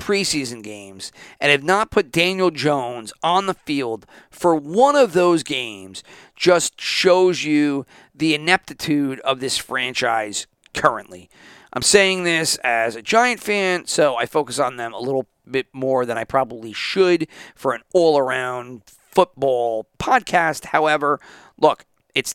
preseason 0.02 0.64
games 0.64 1.12
and 1.40 1.52
have 1.52 1.62
not 1.62 1.92
put 1.92 2.10
Daniel 2.10 2.50
Jones 2.50 3.12
on 3.22 3.46
the 3.46 3.54
field 3.54 4.04
for 4.30 4.56
one 4.56 4.96
of 4.96 5.12
those 5.12 5.44
games 5.44 6.02
just 6.34 6.80
shows 6.80 7.44
you 7.44 7.86
the 8.12 8.34
ineptitude 8.34 9.20
of 9.20 9.38
this 9.38 9.56
franchise 9.56 10.48
currently. 10.74 11.30
I'm 11.72 11.82
saying 11.82 12.24
this 12.24 12.56
as 12.64 12.96
a 12.96 13.02
Giant 13.02 13.40
fan, 13.40 13.86
so 13.86 14.16
I 14.16 14.26
focus 14.26 14.58
on 14.58 14.76
them 14.76 14.92
a 14.92 14.98
little 14.98 15.28
bit 15.48 15.68
more 15.72 16.04
than 16.04 16.18
I 16.18 16.24
probably 16.24 16.72
should 16.72 17.28
for 17.54 17.72
an 17.72 17.82
all 17.94 18.18
around 18.18 18.82
football 18.86 19.86
podcast. 20.00 20.66
However, 20.66 21.20
look, 21.56 21.84
it's 22.12 22.34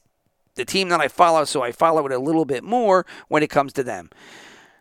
the 0.55 0.63
team 0.63 0.87
that 0.89 1.01
I 1.01 1.09
follow, 1.09 1.43
so 1.43 1.61
I 1.63 1.73
follow 1.73 2.05
it 2.05 2.13
a 2.13 2.17
little 2.17 2.45
bit 2.45 2.63
more 2.63 3.05
when 3.27 3.43
it 3.43 3.49
comes 3.49 3.73
to 3.73 3.83
them. 3.83 4.09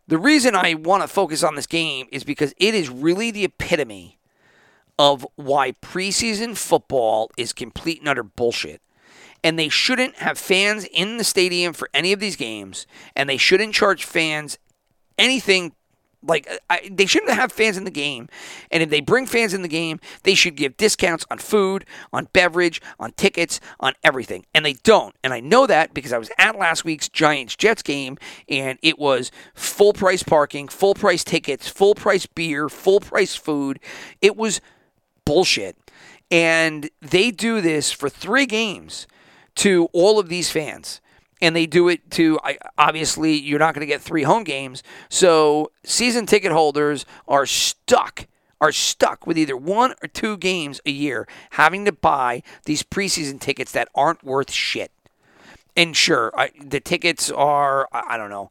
The 0.08 0.18
reason 0.18 0.54
I 0.54 0.74
want 0.74 1.02
to 1.02 1.08
focus 1.08 1.42
on 1.42 1.56
this 1.56 1.66
game 1.66 2.06
is 2.12 2.22
because 2.22 2.54
it 2.58 2.74
is 2.74 2.88
really 2.88 3.32
the 3.32 3.44
epitome 3.44 4.18
of 4.98 5.26
why 5.34 5.72
preseason 5.72 6.56
football 6.56 7.30
is 7.36 7.52
complete 7.52 7.98
and 8.00 8.08
utter 8.08 8.22
bullshit. 8.22 8.80
And 9.42 9.58
they 9.58 9.68
shouldn't 9.68 10.16
have 10.16 10.38
fans 10.38 10.84
in 10.84 11.16
the 11.18 11.24
stadium 11.24 11.72
for 11.72 11.90
any 11.92 12.12
of 12.12 12.20
these 12.20 12.36
games, 12.36 12.86
and 13.14 13.28
they 13.28 13.36
shouldn't 13.36 13.74
charge 13.74 14.04
fans 14.04 14.58
anything 15.18 15.72
like 16.26 16.48
I, 16.68 16.88
they 16.90 17.06
shouldn't 17.06 17.32
have 17.32 17.52
fans 17.52 17.76
in 17.76 17.84
the 17.84 17.90
game, 17.90 18.28
and 18.70 18.82
if 18.82 18.90
they 18.90 19.00
bring 19.00 19.26
fans 19.26 19.54
in 19.54 19.62
the 19.62 19.68
game, 19.68 20.00
they 20.22 20.34
should 20.34 20.56
give 20.56 20.76
discounts 20.76 21.24
on 21.30 21.38
food, 21.38 21.84
on 22.12 22.28
beverage, 22.32 22.80
on 22.98 23.12
tickets, 23.12 23.60
on 23.80 23.94
everything, 24.02 24.44
and 24.54 24.64
they 24.64 24.74
don't. 24.74 25.14
And 25.22 25.32
I 25.32 25.40
know 25.40 25.66
that 25.66 25.94
because 25.94 26.12
I 26.12 26.18
was 26.18 26.30
at 26.38 26.58
last 26.58 26.84
week's 26.84 27.08
Giants 27.08 27.56
Jets 27.56 27.82
game, 27.82 28.18
and 28.48 28.78
it 28.82 28.98
was 28.98 29.30
full 29.54 29.92
price 29.92 30.22
parking, 30.22 30.68
full 30.68 30.94
price 30.94 31.24
tickets, 31.24 31.68
full 31.68 31.94
price 31.94 32.26
beer, 32.26 32.68
full 32.68 33.00
price 33.00 33.34
food. 33.34 33.78
It 34.20 34.36
was 34.36 34.60
bullshit, 35.24 35.76
and 36.30 36.90
they 37.00 37.30
do 37.30 37.60
this 37.60 37.92
for 37.92 38.08
three 38.08 38.46
games 38.46 39.06
to 39.56 39.88
all 39.92 40.18
of 40.18 40.28
these 40.28 40.50
fans 40.50 41.00
and 41.40 41.54
they 41.54 41.66
do 41.66 41.88
it 41.88 42.10
to 42.10 42.38
obviously 42.78 43.34
you're 43.34 43.58
not 43.58 43.74
going 43.74 43.80
to 43.80 43.86
get 43.86 44.00
three 44.00 44.22
home 44.22 44.44
games 44.44 44.82
so 45.08 45.70
season 45.84 46.26
ticket 46.26 46.52
holders 46.52 47.04
are 47.28 47.46
stuck 47.46 48.26
are 48.60 48.72
stuck 48.72 49.26
with 49.26 49.36
either 49.36 49.56
one 49.56 49.94
or 50.02 50.08
two 50.08 50.36
games 50.36 50.80
a 50.86 50.90
year 50.90 51.28
having 51.50 51.84
to 51.84 51.92
buy 51.92 52.42
these 52.64 52.82
preseason 52.82 53.40
tickets 53.40 53.72
that 53.72 53.88
aren't 53.94 54.24
worth 54.24 54.50
shit 54.50 54.90
and 55.76 55.96
sure 55.96 56.32
I, 56.36 56.50
the 56.58 56.80
tickets 56.80 57.30
are 57.30 57.88
i 57.92 58.16
don't 58.16 58.30
know 58.30 58.50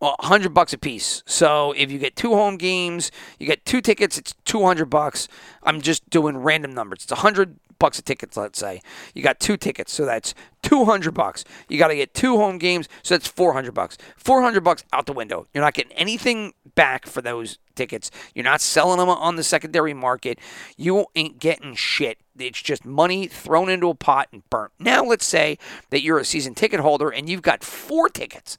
100 0.00 0.54
bucks 0.54 0.72
a 0.72 0.78
piece. 0.78 1.22
So 1.26 1.72
if 1.72 1.92
you 1.92 1.98
get 1.98 2.16
two 2.16 2.32
home 2.34 2.56
games, 2.56 3.10
you 3.38 3.46
get 3.46 3.66
two 3.66 3.82
tickets, 3.82 4.16
it's 4.16 4.34
200 4.46 4.86
bucks. 4.86 5.28
I'm 5.62 5.82
just 5.82 6.08
doing 6.08 6.38
random 6.38 6.72
numbers. 6.72 7.02
It's 7.02 7.12
100 7.12 7.58
bucks 7.80 7.98
a 7.98 8.02
ticket, 8.02 8.36
let's 8.36 8.60
say. 8.60 8.80
You 9.14 9.24
got 9.24 9.40
two 9.40 9.56
tickets, 9.56 9.92
so 9.92 10.06
that's 10.06 10.34
200 10.62 11.12
bucks. 11.12 11.44
You 11.68 11.78
got 11.78 11.88
to 11.88 11.96
get 11.96 12.14
two 12.14 12.36
home 12.36 12.58
games, 12.58 12.88
so 13.02 13.14
that's 13.14 13.26
400 13.26 13.72
bucks. 13.72 13.98
400 14.16 14.62
bucks 14.62 14.84
out 14.92 15.06
the 15.06 15.12
window. 15.12 15.48
You're 15.52 15.64
not 15.64 15.74
getting 15.74 15.96
anything 15.96 16.52
back 16.76 17.06
for 17.06 17.20
those 17.20 17.58
tickets. 17.74 18.10
You're 18.34 18.44
not 18.44 18.60
selling 18.60 18.98
them 18.98 19.08
on 19.08 19.36
the 19.36 19.42
secondary 19.42 19.94
market. 19.94 20.38
You 20.76 21.06
ain't 21.16 21.40
getting 21.40 21.74
shit. 21.74 22.18
It's 22.38 22.62
just 22.62 22.84
money 22.84 23.26
thrown 23.26 23.68
into 23.68 23.88
a 23.88 23.94
pot 23.94 24.28
and 24.32 24.48
burnt. 24.50 24.72
Now 24.78 25.04
let's 25.04 25.26
say 25.26 25.58
that 25.90 26.02
you're 26.02 26.18
a 26.18 26.24
season 26.24 26.54
ticket 26.54 26.80
holder 26.80 27.10
and 27.10 27.28
you've 27.28 27.42
got 27.42 27.64
four 27.64 28.08
tickets. 28.08 28.56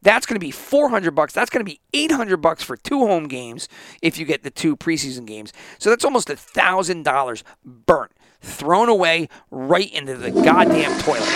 That's 0.00 0.26
going 0.26 0.36
to 0.36 0.40
be 0.40 0.52
400 0.52 1.10
bucks. 1.12 1.32
That's 1.32 1.50
going 1.50 1.64
to 1.64 1.70
be 1.70 1.80
800 1.92 2.36
bucks 2.38 2.62
for 2.62 2.76
two 2.76 3.06
home 3.06 3.26
games 3.26 3.68
if 4.00 4.18
you 4.18 4.24
get 4.24 4.44
the 4.44 4.50
two 4.50 4.76
preseason 4.76 5.26
games. 5.26 5.52
So 5.78 5.90
that's 5.90 6.04
almost 6.04 6.30
a 6.30 6.34
$1,000 6.34 7.42
burnt 7.64 8.12
thrown 8.40 8.88
away 8.88 9.28
right 9.50 9.92
into 9.92 10.16
the 10.16 10.30
goddamn 10.30 10.98
toilet. 11.00 11.28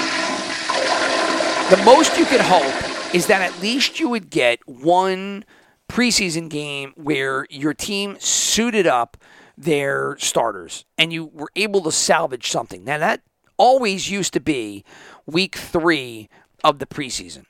The 1.70 1.82
most 1.84 2.18
you 2.18 2.24
could 2.24 2.40
hope 2.40 3.14
is 3.14 3.26
that 3.26 3.40
at 3.40 3.60
least 3.60 4.00
you 4.00 4.08
would 4.08 4.30
get 4.30 4.66
one 4.68 5.44
preseason 5.88 6.48
game 6.48 6.92
where 6.96 7.46
your 7.50 7.74
team 7.74 8.16
suited 8.18 8.86
up 8.86 9.16
their 9.56 10.16
starters 10.18 10.84
and 10.96 11.12
you 11.12 11.26
were 11.26 11.50
able 11.56 11.82
to 11.82 11.92
salvage 11.92 12.50
something. 12.50 12.84
Now, 12.84 12.98
that 12.98 13.20
always 13.56 14.10
used 14.10 14.32
to 14.32 14.40
be 14.40 14.84
week 15.26 15.56
three 15.56 16.28
of 16.64 16.78
the 16.78 16.86
preseason. 16.86 17.44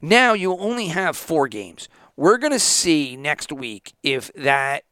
Now 0.00 0.32
you 0.32 0.56
only 0.56 0.88
have 0.88 1.16
four 1.16 1.48
games. 1.48 1.88
We're 2.16 2.38
going 2.38 2.52
to 2.52 2.58
see 2.58 3.16
next 3.16 3.52
week 3.52 3.94
if 4.02 4.32
that 4.34 4.84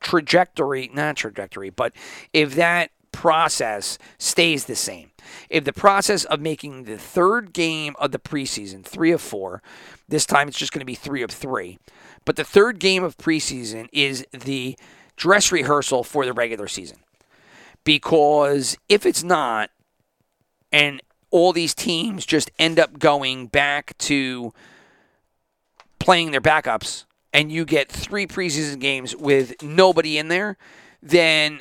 trajectory, 0.00 0.90
not 0.92 1.16
trajectory, 1.16 1.70
but 1.70 1.92
if 2.32 2.54
that 2.54 2.90
process 3.12 3.98
stays 4.18 4.64
the 4.64 4.74
same. 4.74 5.10
If 5.48 5.64
the 5.64 5.72
process 5.72 6.24
of 6.24 6.40
making 6.40 6.84
the 6.84 6.98
third 6.98 7.52
game 7.52 7.94
of 7.98 8.10
the 8.10 8.18
preseason, 8.18 8.84
three 8.84 9.12
of 9.12 9.20
four, 9.20 9.62
this 10.08 10.26
time 10.26 10.48
it's 10.48 10.58
just 10.58 10.72
going 10.72 10.80
to 10.80 10.86
be 10.86 10.94
three 10.94 11.22
of 11.22 11.30
three, 11.30 11.78
but 12.24 12.36
the 12.36 12.44
third 12.44 12.80
game 12.80 13.04
of 13.04 13.18
preseason 13.18 13.88
is 13.92 14.26
the 14.32 14.76
dress 15.16 15.52
rehearsal 15.52 16.02
for 16.02 16.24
the 16.24 16.32
regular 16.32 16.66
season. 16.66 16.98
Because 17.84 18.76
if 18.88 19.06
it's 19.06 19.22
not, 19.22 19.70
and 20.72 21.00
all 21.30 21.52
these 21.52 21.74
teams 21.74 22.24
just 22.26 22.50
end 22.58 22.78
up 22.78 22.98
going 22.98 23.46
back 23.46 23.96
to 23.98 24.52
playing 25.98 26.30
their 26.30 26.40
backups 26.40 27.04
and 27.32 27.50
you 27.50 27.64
get 27.64 27.90
three 27.90 28.26
preseason 28.26 28.78
games 28.78 29.16
with 29.16 29.62
nobody 29.62 30.18
in 30.18 30.28
there, 30.28 30.56
then 31.02 31.60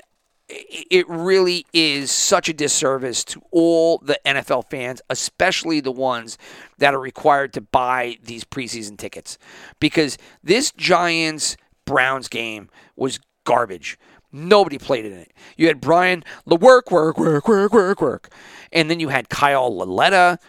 it 0.50 1.08
really 1.08 1.66
is 1.72 2.12
such 2.12 2.50
a 2.50 2.54
disservice 2.54 3.24
to 3.24 3.42
all 3.52 4.00
the 4.00 4.20
NFL 4.26 4.70
fans, 4.70 5.02
especially 5.10 5.80
the 5.80 5.92
ones 5.92 6.38
that 6.78 6.94
are 6.94 7.00
required 7.00 7.54
to 7.54 7.62
buy 7.62 8.18
these 8.24 8.44
preseason 8.44 8.98
tickets. 8.98 9.38
Because 9.80 10.18
this 10.44 10.72
Giants 10.72 11.56
Browns 11.86 12.28
game 12.28 12.70
was 12.96 13.20
garbage. 13.46 13.98
Nobody 14.32 14.78
played 14.78 15.06
in 15.06 15.14
it. 15.14 15.32
You 15.58 15.68
had 15.68 15.82
Brian 15.82 16.24
the 16.46 16.56
work, 16.56 16.92
work, 16.92 17.18
work, 17.18 17.48
work, 17.48 17.74
work, 17.74 18.02
work. 18.02 18.30
And 18.72 18.90
then 18.90 19.00
you 19.00 19.10
had 19.10 19.30
Kyle 19.30 19.76
Lauletta. 19.76 20.40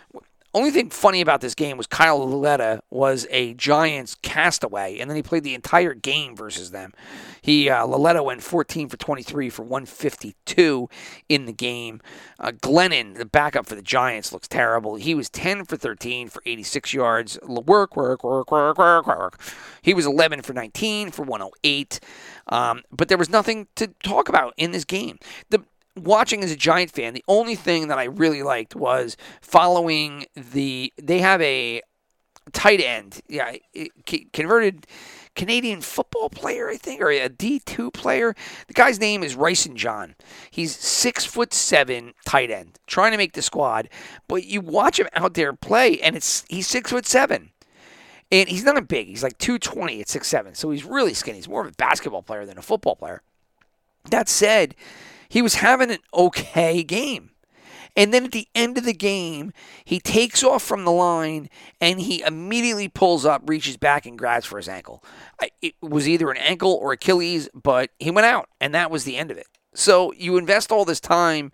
Only 0.55 0.71
thing 0.71 0.91
funny 0.91 1.23
about 1.23 1.41
this 1.41 1.55
game 1.55 1.79
was 1.79 1.87
Kyle 1.87 2.19
Lauletta 2.19 2.83
was 2.91 3.27
a 3.31 3.55
Giants 3.55 4.17
castaway, 4.17 4.99
and 4.99 5.09
then 5.09 5.17
he 5.17 5.23
played 5.23 5.45
the 5.45 5.55
entire 5.55 5.95
game 5.95 6.37
versus 6.37 6.73
them. 6.73 6.93
He 7.41 7.71
uh, 7.71 7.87
Lauletta 7.87 8.23
went 8.23 8.43
14 8.43 8.91
for 8.91 8.99
23 8.99 9.49
for 9.49 9.63
152 9.63 10.91
in 11.31 11.47
the 11.47 11.55
game. 11.55 12.03
Uh, 12.39 12.53
Glennon, 12.53 13.17
the 13.17 13.25
backup 13.25 13.65
for 13.67 13.75
the 13.75 13.83
Giants, 13.83 14.31
looks 14.31 14.47
terrible. 14.47 14.97
He 14.97 15.15
was 15.15 15.31
10 15.31 15.65
for 15.65 15.79
13 15.79 16.29
for 16.29 16.43
86 16.45 16.93
yards. 16.93 17.39
Work, 17.43 17.97
work, 17.97 18.23
work, 18.23 18.53
work, 18.53 18.77
work, 18.77 19.07
work. 19.07 19.41
He 19.81 19.95
was 19.95 20.05
11 20.05 20.43
for 20.43 20.53
19 20.53 21.13
for 21.13 21.23
108. 21.23 21.99
Um, 22.49 22.83
but 22.91 23.09
there 23.09 23.19
was 23.19 23.31
nothing 23.31 23.69
to 23.77 23.87
talk 24.03 24.29
about 24.29 24.53
in 24.59 24.73
this 24.73 24.85
game. 24.85 25.19
The 25.49 25.65
watching 25.97 26.43
as 26.43 26.51
a 26.51 26.57
Giant 26.57 26.91
fan, 26.91 27.15
the 27.15 27.25
only 27.29 27.55
thing 27.55 27.89
that 27.89 27.99
I 27.99 28.05
really 28.05 28.43
liked 28.43 28.75
was 28.75 29.17
following 29.41 30.27
the. 30.35 30.93
They 31.01 31.21
have 31.21 31.41
a 31.41 31.83
tight 32.53 32.81
end, 32.81 33.21
yeah, 33.29 33.55
converted 34.33 34.87
Canadian 35.35 35.81
football 35.81 36.29
player, 36.29 36.69
I 36.69 36.77
think, 36.77 37.01
or 37.01 37.11
a 37.11 37.29
D 37.29 37.61
two 37.61 37.91
player. 37.91 38.35
The 38.67 38.75
guy's 38.75 39.01
name 39.01 39.23
is 39.23 39.37
Rysen 39.37 39.75
John. 39.75 40.15
He's 40.51 40.77
six 40.77 41.25
foot 41.25 41.55
seven, 41.55 42.15
tight 42.27 42.51
end, 42.51 42.79
trying 42.87 43.13
to 43.13 43.19
make 43.19 43.33
the 43.33 43.43
squad. 43.43 43.89
But 44.29 44.45
you 44.45 44.61
watch 44.61 44.99
him 44.99 45.09
out 45.15 45.35
there 45.35 45.53
play, 45.53 46.01
and 46.01 46.17
it's 46.17 46.45
he's 46.49 46.67
six 46.67 46.91
foot 46.91 47.07
seven. 47.07 47.51
And 48.31 48.49
he's 48.49 48.65
not 48.65 48.79
a 48.79 48.83
big. 48.83 49.09
He's 49.09 49.23
like 49.23 49.37
220 49.39 50.01
at 50.01 50.09
six 50.09 50.27
seven. 50.27 50.55
So 50.55 50.71
he's 50.71 50.85
really 50.85 51.15
skinny. 51.15 51.39
He's 51.39 51.49
more 51.49 51.63
of 51.63 51.69
a 51.69 51.77
basketball 51.77 52.23
player 52.23 52.47
than 52.47 52.59
a 52.59 52.63
football 52.63 52.97
player. 52.97 53.23
That 54.11 54.29
said, 54.29 54.75
he 55.33 55.41
was 55.41 55.55
having 55.55 55.91
an 55.91 56.01
okay 56.13 56.83
game. 56.83 57.31
And 57.97 58.13
then 58.13 58.27
at 58.27 58.33
the 58.33 58.49
end 58.55 58.77
of 58.77 58.85
the 58.85 58.93
game, 58.93 59.55
he 59.87 59.99
takes 59.99 60.45
off 60.45 60.63
from 60.63 60.85
the 60.85 60.93
line 60.93 61.49
and 61.81 61.99
he 61.99 62.21
immediately 62.21 62.89
pulls 62.89 63.25
up, 63.25 63.41
reaches 63.47 63.79
back, 63.79 64.05
and 64.05 64.19
grabs 64.19 64.45
for 64.45 64.59
his 64.59 64.69
ankle. 64.69 65.03
It 65.63 65.75
was 65.81 66.07
either 66.07 66.31
an 66.31 66.37
ankle 66.37 66.75
or 66.75 66.93
Achilles, 66.93 67.49
but 67.55 67.89
he 67.99 68.11
went 68.11 68.27
out, 68.27 68.51
and 68.61 68.75
that 68.75 68.91
was 68.91 69.05
the 69.05 69.17
end 69.17 69.31
of 69.31 69.39
it. 69.39 69.47
So 69.75 70.13
you 70.13 70.37
invest 70.37 70.71
all 70.71 70.85
this 70.85 71.01
time 71.01 71.51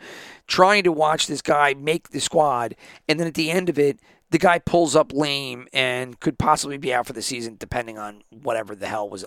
trying 0.49 0.83
to 0.83 0.91
watch 0.91 1.29
this 1.29 1.41
guy 1.41 1.75
make 1.75 2.09
the 2.09 2.19
squad, 2.21 2.75
and 3.09 3.21
then 3.21 3.29
at 3.29 3.35
the 3.35 3.53
end 3.53 3.69
of 3.69 3.79
it, 3.79 4.01
the 4.31 4.39
guy 4.39 4.59
pulls 4.59 4.97
up 4.97 5.13
lame 5.13 5.69
and 5.73 6.19
could 6.19 6.37
possibly 6.37 6.79
be 6.79 6.93
out 6.93 7.07
for 7.07 7.13
the 7.13 7.23
season, 7.23 7.55
depending 7.57 7.97
on 7.97 8.23
whatever 8.31 8.75
the 8.75 8.89
hell 8.89 9.09
was 9.09 9.25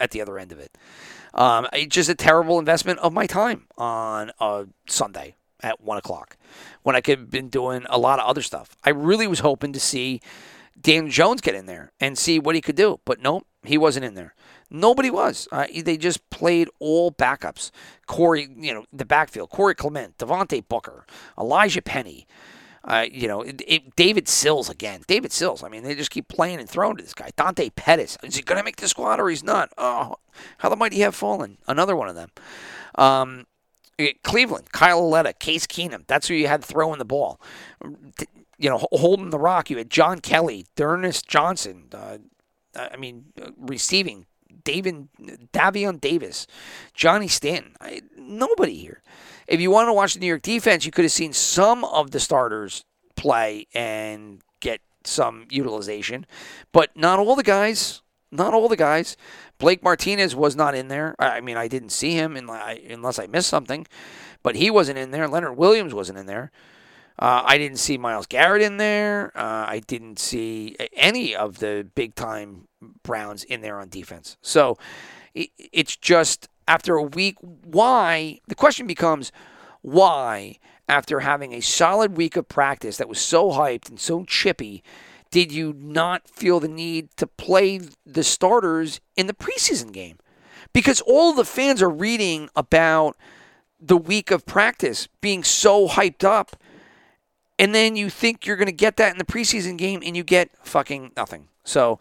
at 0.00 0.10
the 0.10 0.20
other 0.20 0.38
end 0.38 0.52
of 0.52 0.58
it. 0.58 0.76
Um, 1.32 1.66
just 1.88 2.08
a 2.08 2.14
terrible 2.14 2.58
investment 2.58 3.00
of 3.00 3.12
my 3.12 3.26
time 3.26 3.66
on 3.76 4.30
a 4.40 4.66
Sunday 4.86 5.34
at 5.62 5.80
one 5.80 5.98
o'clock 5.98 6.36
when 6.82 6.94
I 6.94 7.00
could 7.00 7.18
have 7.18 7.30
been 7.30 7.48
doing 7.48 7.86
a 7.88 7.98
lot 7.98 8.18
of 8.18 8.26
other 8.26 8.42
stuff. 8.42 8.76
I 8.84 8.90
really 8.90 9.26
was 9.26 9.40
hoping 9.40 9.72
to 9.72 9.80
see 9.80 10.20
Dan 10.80 11.10
Jones 11.10 11.40
get 11.40 11.54
in 11.54 11.66
there 11.66 11.92
and 11.98 12.18
see 12.18 12.38
what 12.38 12.54
he 12.54 12.60
could 12.60 12.76
do, 12.76 13.00
but 13.04 13.20
nope, 13.20 13.46
he 13.62 13.78
wasn't 13.78 14.04
in 14.04 14.14
there. 14.14 14.34
Nobody 14.70 15.10
was. 15.10 15.46
Uh, 15.52 15.66
they 15.84 15.96
just 15.96 16.28
played 16.30 16.68
all 16.80 17.12
backups. 17.12 17.70
Corey, 18.06 18.48
you 18.56 18.74
know, 18.74 18.84
the 18.92 19.04
backfield. 19.04 19.50
Corey 19.50 19.74
Clement, 19.74 20.18
Devontae 20.18 20.66
Booker, 20.66 21.06
Elijhaa 21.38 21.84
Penny. 21.84 22.26
Uh, 22.86 23.06
you 23.10 23.26
know, 23.26 23.40
it, 23.40 23.62
it, 23.66 23.96
David 23.96 24.28
Sills 24.28 24.68
again. 24.68 25.02
David 25.06 25.32
Sills. 25.32 25.62
I 25.62 25.68
mean, 25.68 25.82
they 25.82 25.94
just 25.94 26.10
keep 26.10 26.28
playing 26.28 26.60
and 26.60 26.68
throwing 26.68 26.96
to 26.96 27.02
this 27.02 27.14
guy. 27.14 27.30
Dante 27.34 27.70
Pettis. 27.70 28.18
Is 28.22 28.36
he 28.36 28.42
going 28.42 28.58
to 28.58 28.64
make 28.64 28.76
the 28.76 28.88
squad 28.88 29.20
or 29.20 29.30
he's 29.30 29.42
not? 29.42 29.72
Oh, 29.78 30.16
how 30.58 30.68
the 30.68 30.76
mighty 30.76 31.00
have 31.00 31.14
fallen. 31.14 31.56
Another 31.66 31.96
one 31.96 32.08
of 32.08 32.14
them. 32.14 32.30
Um, 32.96 33.46
eh, 33.98 34.12
Cleveland, 34.22 34.72
Kyle 34.72 35.00
Lauletta, 35.00 35.32
Case 35.32 35.66
Keenum. 35.66 36.06
That's 36.06 36.28
who 36.28 36.34
you 36.34 36.46
had 36.46 36.62
throwing 36.62 36.98
the 36.98 37.06
ball. 37.06 37.40
You 38.58 38.68
know, 38.68 38.86
holding 38.92 39.30
the 39.30 39.38
rock. 39.38 39.70
You 39.70 39.78
had 39.78 39.88
John 39.88 40.20
Kelly, 40.20 40.66
D'Ernest 40.76 41.26
Johnson. 41.26 41.88
Uh, 41.92 42.18
I 42.76 42.96
mean, 42.96 43.26
uh, 43.40 43.50
receiving 43.56 44.26
David 44.62 45.08
Davion 45.52 46.00
Davis, 46.00 46.46
Johnny 46.92 47.28
Stanton. 47.28 47.76
I, 47.80 48.02
nobody 48.16 48.76
here. 48.76 49.02
If 49.46 49.60
you 49.60 49.70
want 49.70 49.88
to 49.88 49.92
watch 49.92 50.14
the 50.14 50.20
New 50.20 50.26
York 50.26 50.42
defense, 50.42 50.84
you 50.84 50.92
could 50.92 51.04
have 51.04 51.12
seen 51.12 51.32
some 51.32 51.84
of 51.84 52.10
the 52.10 52.20
starters 52.20 52.84
play 53.16 53.66
and 53.74 54.40
get 54.60 54.80
some 55.04 55.46
utilization, 55.50 56.26
but 56.72 56.96
not 56.96 57.18
all 57.18 57.36
the 57.36 57.42
guys. 57.42 58.00
Not 58.30 58.52
all 58.52 58.68
the 58.68 58.76
guys. 58.76 59.16
Blake 59.58 59.82
Martinez 59.84 60.34
was 60.34 60.56
not 60.56 60.74
in 60.74 60.88
there. 60.88 61.14
I 61.20 61.40
mean, 61.40 61.56
I 61.56 61.68
didn't 61.68 61.90
see 61.90 62.14
him 62.14 62.36
unless 62.36 62.60
I, 62.60 62.72
unless 62.90 63.18
I 63.20 63.28
missed 63.28 63.48
something, 63.48 63.86
but 64.42 64.56
he 64.56 64.70
wasn't 64.70 64.98
in 64.98 65.12
there. 65.12 65.28
Leonard 65.28 65.56
Williams 65.56 65.94
wasn't 65.94 66.18
in 66.18 66.26
there. 66.26 66.50
Uh, 67.16 67.42
I 67.44 67.58
didn't 67.58 67.78
see 67.78 67.96
Myles 67.96 68.26
Garrett 68.26 68.60
in 68.60 68.78
there. 68.78 69.30
Uh, 69.36 69.66
I 69.68 69.82
didn't 69.86 70.18
see 70.18 70.76
any 70.94 71.36
of 71.36 71.58
the 71.60 71.86
big 71.94 72.16
time 72.16 72.66
Browns 73.04 73.44
in 73.44 73.60
there 73.60 73.78
on 73.78 73.88
defense. 73.88 74.36
So 74.42 74.78
it, 75.32 75.50
it's 75.56 75.96
just 75.96 76.48
after 76.66 76.96
a 76.96 77.02
week, 77.02 77.36
why? 77.40 78.40
The 78.48 78.54
question 78.54 78.86
becomes 78.86 79.32
why, 79.82 80.58
after 80.88 81.20
having 81.20 81.52
a 81.52 81.60
solid 81.60 82.16
week 82.16 82.36
of 82.36 82.48
practice 82.48 82.96
that 82.96 83.08
was 83.08 83.18
so 83.18 83.50
hyped 83.50 83.88
and 83.88 84.00
so 84.00 84.24
chippy, 84.24 84.82
did 85.30 85.52
you 85.52 85.74
not 85.76 86.28
feel 86.28 86.60
the 86.60 86.68
need 86.68 87.08
to 87.16 87.26
play 87.26 87.80
the 88.06 88.24
starters 88.24 89.00
in 89.16 89.26
the 89.26 89.34
preseason 89.34 89.92
game? 89.92 90.18
Because 90.72 91.00
all 91.02 91.32
the 91.32 91.44
fans 91.44 91.82
are 91.82 91.90
reading 91.90 92.48
about 92.56 93.16
the 93.80 93.96
week 93.96 94.30
of 94.30 94.46
practice 94.46 95.08
being 95.20 95.44
so 95.44 95.88
hyped 95.88 96.24
up 96.24 96.56
and 97.58 97.74
then 97.74 97.96
you 97.96 98.10
think 98.10 98.46
you're 98.46 98.56
going 98.56 98.66
to 98.66 98.72
get 98.72 98.96
that 98.96 99.12
in 99.12 99.18
the 99.18 99.24
preseason 99.24 99.76
game 99.76 100.02
and 100.04 100.16
you 100.16 100.24
get 100.24 100.50
fucking 100.64 101.12
nothing. 101.16 101.48
So 101.64 101.98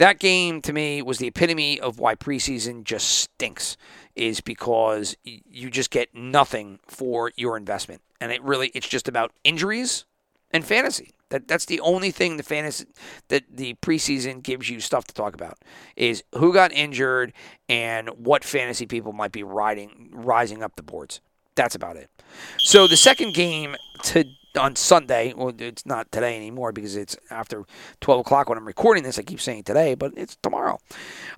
that 0.00 0.18
game 0.18 0.62
to 0.62 0.72
me 0.72 1.02
was 1.02 1.18
the 1.18 1.26
epitome 1.26 1.78
of 1.78 1.98
why 1.98 2.14
preseason 2.14 2.84
just 2.84 3.06
stinks 3.06 3.76
is 4.16 4.40
because 4.40 5.14
you 5.22 5.68
just 5.68 5.90
get 5.90 6.14
nothing 6.14 6.80
for 6.86 7.32
your 7.36 7.54
investment. 7.54 8.00
And 8.18 8.32
it 8.32 8.42
really 8.42 8.68
it's 8.74 8.88
just 8.88 9.08
about 9.08 9.30
injuries 9.44 10.06
and 10.52 10.64
fantasy. 10.64 11.10
That 11.28 11.46
that's 11.46 11.66
the 11.66 11.80
only 11.80 12.10
thing 12.12 12.38
the 12.38 12.42
fantasy 12.42 12.86
that 13.28 13.44
the 13.54 13.74
preseason 13.82 14.42
gives 14.42 14.70
you 14.70 14.80
stuff 14.80 15.04
to 15.04 15.14
talk 15.14 15.34
about 15.34 15.58
is 15.96 16.24
who 16.34 16.54
got 16.54 16.72
injured 16.72 17.34
and 17.68 18.08
what 18.08 18.42
fantasy 18.42 18.86
people 18.86 19.12
might 19.12 19.32
be 19.32 19.42
riding 19.42 20.08
rising 20.14 20.62
up 20.62 20.76
the 20.76 20.82
boards. 20.82 21.20
That's 21.56 21.74
about 21.74 21.96
it. 21.96 22.08
So 22.56 22.86
the 22.86 22.96
second 22.96 23.34
game 23.34 23.76
to 24.04 24.24
on 24.58 24.76
Sunday, 24.76 25.32
well, 25.34 25.52
it's 25.58 25.86
not 25.86 26.10
today 26.10 26.36
anymore 26.36 26.72
because 26.72 26.96
it's 26.96 27.16
after 27.30 27.64
12 28.00 28.20
o'clock 28.20 28.48
when 28.48 28.58
I'm 28.58 28.66
recording 28.66 29.02
this. 29.02 29.18
I 29.18 29.22
keep 29.22 29.40
saying 29.40 29.64
today, 29.64 29.94
but 29.94 30.12
it's 30.16 30.36
tomorrow. 30.42 30.78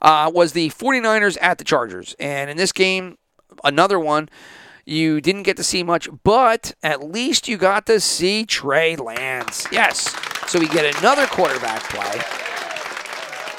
Uh, 0.00 0.30
was 0.34 0.52
the 0.52 0.70
49ers 0.70 1.36
at 1.40 1.58
the 1.58 1.64
Chargers. 1.64 2.14
And 2.18 2.50
in 2.50 2.56
this 2.56 2.72
game, 2.72 3.18
another 3.64 3.98
one, 3.98 4.28
you 4.84 5.20
didn't 5.20 5.44
get 5.44 5.56
to 5.58 5.64
see 5.64 5.82
much, 5.82 6.08
but 6.24 6.72
at 6.82 7.02
least 7.02 7.48
you 7.48 7.56
got 7.56 7.86
to 7.86 8.00
see 8.00 8.44
Trey 8.44 8.96
Lance. 8.96 9.66
Yes. 9.70 10.14
So 10.48 10.58
we 10.58 10.66
get 10.68 10.96
another 10.98 11.26
quarterback 11.26 11.82
play 11.84 12.51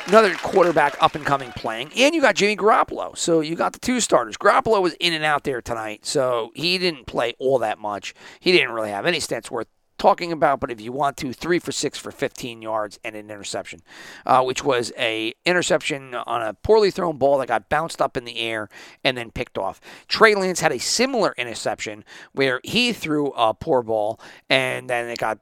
another 0.07 0.33
quarterback 0.35 1.01
up 1.01 1.15
and 1.15 1.25
coming 1.25 1.51
playing, 1.51 1.91
and 1.97 2.13
you 2.13 2.21
got 2.21 2.35
Jimmy 2.35 2.55
Garoppolo. 2.55 3.17
So 3.17 3.39
you 3.39 3.55
got 3.55 3.73
the 3.73 3.79
two 3.79 3.99
starters. 3.99 4.37
Garoppolo 4.37 4.81
was 4.81 4.93
in 4.99 5.13
and 5.13 5.23
out 5.23 5.43
there 5.43 5.61
tonight, 5.61 6.05
so 6.05 6.51
he 6.55 6.77
didn't 6.77 7.05
play 7.05 7.33
all 7.39 7.59
that 7.59 7.79
much. 7.79 8.13
He 8.39 8.51
didn't 8.51 8.71
really 8.71 8.89
have 8.89 9.05
any 9.05 9.19
stats 9.19 9.49
worth 9.49 9.67
talking 9.97 10.31
about, 10.33 10.59
but 10.59 10.69
if 10.69 10.81
you 10.81 10.91
want 10.91 11.15
to, 11.15 11.31
three 11.31 11.59
for 11.59 11.71
six 11.71 11.97
for 11.97 12.11
15 12.11 12.61
yards 12.61 12.99
and 13.05 13.15
an 13.15 13.29
interception, 13.29 13.79
uh, 14.25 14.43
which 14.43 14.63
was 14.63 14.91
a 14.97 15.33
interception 15.45 16.13
on 16.13 16.41
a 16.41 16.53
poorly 16.53 16.91
thrown 16.91 17.17
ball 17.17 17.37
that 17.37 17.47
got 17.47 17.69
bounced 17.69 18.01
up 18.01 18.17
in 18.17 18.25
the 18.25 18.39
air 18.39 18.67
and 19.03 19.17
then 19.17 19.31
picked 19.31 19.57
off. 19.57 19.79
Trey 20.07 20.35
Lance 20.35 20.59
had 20.59 20.73
a 20.73 20.79
similar 20.79 21.33
interception 21.37 22.03
where 22.33 22.59
he 22.63 22.91
threw 22.91 23.31
a 23.31 23.53
poor 23.53 23.81
ball 23.81 24.19
and 24.49 24.89
then 24.89 25.07
it 25.09 25.19
got 25.19 25.39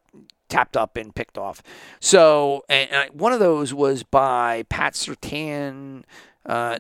tapped 0.51 0.77
up 0.77 0.97
and 0.97 1.15
picked 1.15 1.37
off. 1.37 1.63
So, 1.99 2.63
and, 2.69 2.91
and 2.91 3.19
one 3.19 3.33
of 3.33 3.39
those 3.39 3.73
was 3.73 4.03
by 4.03 4.63
Pat 4.69 4.93
Surtain. 4.93 6.03
Uh, 6.45 6.77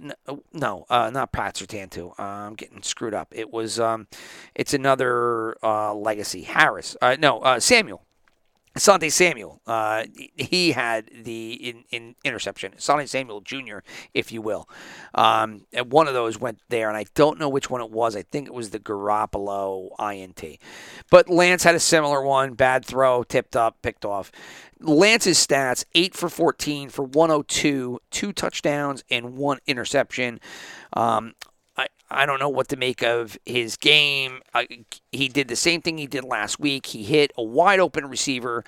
no, 0.53 0.85
uh, 0.89 1.09
not 1.09 1.31
Pat 1.31 1.55
Surtain 1.55 1.89
too. 1.89 2.13
Uh, 2.19 2.23
I'm 2.23 2.55
getting 2.55 2.83
screwed 2.83 3.13
up. 3.13 3.29
It 3.31 3.51
was, 3.51 3.79
um, 3.79 4.07
it's 4.53 4.73
another 4.73 5.55
uh, 5.63 5.93
legacy. 5.93 6.41
Harris. 6.41 6.95
Uh, 7.01 7.15
no, 7.19 7.39
uh, 7.39 7.59
Samuel. 7.59 8.03
Sante 8.77 9.09
Samuel, 9.09 9.61
uh, 9.67 10.05
he 10.37 10.71
had 10.71 11.09
the 11.23 11.53
in, 11.53 11.83
in 11.91 12.15
interception. 12.23 12.73
Sante 12.77 13.05
Samuel 13.05 13.41
Jr., 13.41 13.79
if 14.13 14.31
you 14.31 14.41
will. 14.41 14.69
Um, 15.13 15.65
and 15.73 15.91
one 15.91 16.07
of 16.07 16.13
those 16.13 16.39
went 16.39 16.59
there, 16.69 16.87
and 16.87 16.97
I 16.97 17.05
don't 17.13 17.37
know 17.37 17.49
which 17.49 17.69
one 17.69 17.81
it 17.81 17.91
was. 17.91 18.15
I 18.15 18.21
think 18.21 18.47
it 18.47 18.53
was 18.53 18.69
the 18.69 18.79
Garoppolo 18.79 19.89
INT. 19.99 20.57
But 21.09 21.29
Lance 21.29 21.63
had 21.63 21.75
a 21.75 21.79
similar 21.79 22.21
one. 22.21 22.53
Bad 22.53 22.85
throw, 22.85 23.23
tipped 23.23 23.57
up, 23.57 23.81
picked 23.81 24.05
off. 24.05 24.31
Lance's 24.79 25.45
stats 25.45 25.83
8 25.93 26.15
for 26.15 26.29
14 26.29 26.89
for 26.89 27.03
102, 27.03 27.99
two 28.09 28.33
touchdowns, 28.33 29.03
and 29.11 29.35
one 29.35 29.59
interception. 29.67 30.39
Um, 30.93 31.33
I, 32.11 32.25
don't 32.25 32.39
know 32.39 32.49
what 32.49 32.67
to 32.69 32.75
make 32.75 33.01
of 33.01 33.37
his 33.45 33.77
game. 33.77 34.41
I, 34.53 34.67
he 35.11 35.27
did 35.27 35.47
the 35.47 35.55
same 35.55 35.81
thing 35.81 35.97
he 35.97 36.07
did 36.07 36.23
last 36.23 36.59
week. 36.59 36.87
He 36.87 37.03
hit 37.03 37.31
a 37.37 37.43
wide 37.43 37.79
open 37.79 38.05
receiver, 38.07 38.63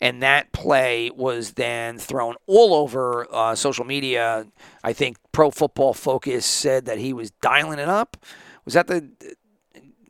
and 0.00 0.22
that 0.22 0.52
play 0.52 1.10
was 1.10 1.52
then 1.52 1.98
thrown 1.98 2.34
all 2.46 2.74
over 2.74 3.26
uh, 3.32 3.54
social 3.54 3.84
media. 3.84 4.46
I 4.82 4.92
think 4.92 5.16
Pro 5.32 5.50
Football 5.50 5.94
Focus 5.94 6.46
said 6.46 6.86
that 6.86 6.98
he 6.98 7.12
was 7.12 7.30
dialing 7.42 7.78
it 7.78 7.88
up. 7.88 8.16
Was 8.64 8.74
that 8.74 8.86
the 8.86 9.08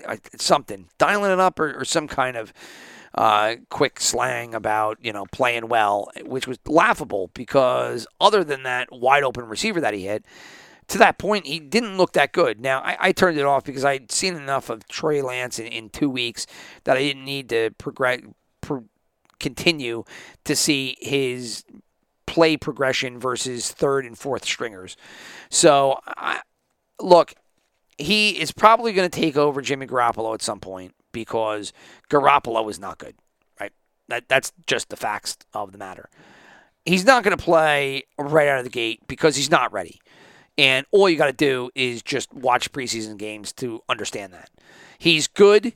uh, 0.07 0.17
something 0.37 0.89
dialing 0.99 1.33
it 1.33 1.41
up 1.41 1.59
or, 1.59 1.81
or 1.81 1.85
some 1.85 2.09
kind 2.09 2.37
of 2.37 2.53
uh, 3.15 3.57
quick 3.71 3.99
slang 3.99 4.55
about 4.55 4.99
you 5.01 5.13
know 5.13 5.25
playing 5.33 5.69
well, 5.69 6.11
which 6.25 6.47
was 6.47 6.59
laughable 6.67 7.31
because 7.35 8.07
other 8.21 8.45
than 8.45 8.63
that 8.63 8.89
wide 8.93 9.23
open 9.23 9.49
receiver 9.49 9.81
that 9.81 9.95
he 9.95 10.07
hit, 10.07 10.25
to 10.89 10.99
that 10.99 11.19
point, 11.19 11.47
he 11.47 11.59
didn't 11.59 11.97
look 11.97 12.13
that 12.13 12.33
good. 12.33 12.61
Now, 12.61 12.81
I, 12.81 12.97
I 13.01 13.13
turned 13.13 13.39
it 13.39 13.45
off 13.45 13.65
because 13.65 13.85
I'd 13.85 14.13
seen 14.13 14.37
enough 14.37 14.71
of 14.71 14.87
Trey 14.89 15.21
Lance 15.21 15.59
in, 15.59 15.67
in 15.67 15.91
two 15.91 16.09
weeks 16.09 16.47
that 16.85 16.97
I 16.97 17.01
didn't 17.01 17.25
need 17.25 17.49
to 17.49 17.71
progress, 17.79 18.21
pro, 18.61 18.85
continue 19.41 20.05
to 20.45 20.55
see 20.55 20.97
his 21.01 21.65
play 22.27 22.57
progression 22.57 23.19
versus 23.19 23.71
third 23.73 24.05
and 24.05 24.17
fourth 24.17 24.45
stringers. 24.45 24.97
So, 25.51 25.99
I, 26.07 26.41
look, 27.01 27.35
he 27.99 28.41
is 28.41 28.53
probably 28.53 28.93
going 28.93 29.09
to 29.09 29.21
take 29.21 29.37
over 29.37 29.61
Jimmy 29.61 29.87
Garoppolo 29.87 30.35
at 30.35 30.43
some 30.43 30.61
point 30.61 30.95
because 31.13 31.73
Garoppolo 32.11 32.71
is 32.71 32.79
not 32.79 32.99
good, 32.99 33.17
right? 33.59 33.73
That, 34.09 34.29
that's 34.29 34.53
just 34.67 34.91
the 34.91 34.97
facts 34.97 35.39
of 35.53 35.73
the 35.73 35.79
matter. 35.79 36.11
He's 36.85 37.05
not 37.05 37.25
going 37.25 37.37
to 37.37 37.43
play 37.43 38.05
right 38.19 38.47
out 38.49 38.59
of 38.59 38.65
the 38.65 38.71
gate 38.71 39.01
because 39.09 39.35
he's 39.35 39.51
not 39.51 39.73
ready. 39.73 39.99
And 40.59 40.87
all 40.91 41.09
you 41.09 41.17
got 41.17 41.27
to 41.27 41.33
do 41.33 41.71
is 41.75 42.03
just 42.03 42.33
watch 42.33 42.73
preseason 42.73 43.17
games 43.19 43.53
to 43.55 43.83
understand 43.89 44.33
that. 44.33 44.51
He's 44.99 45.27
good. 45.27 45.75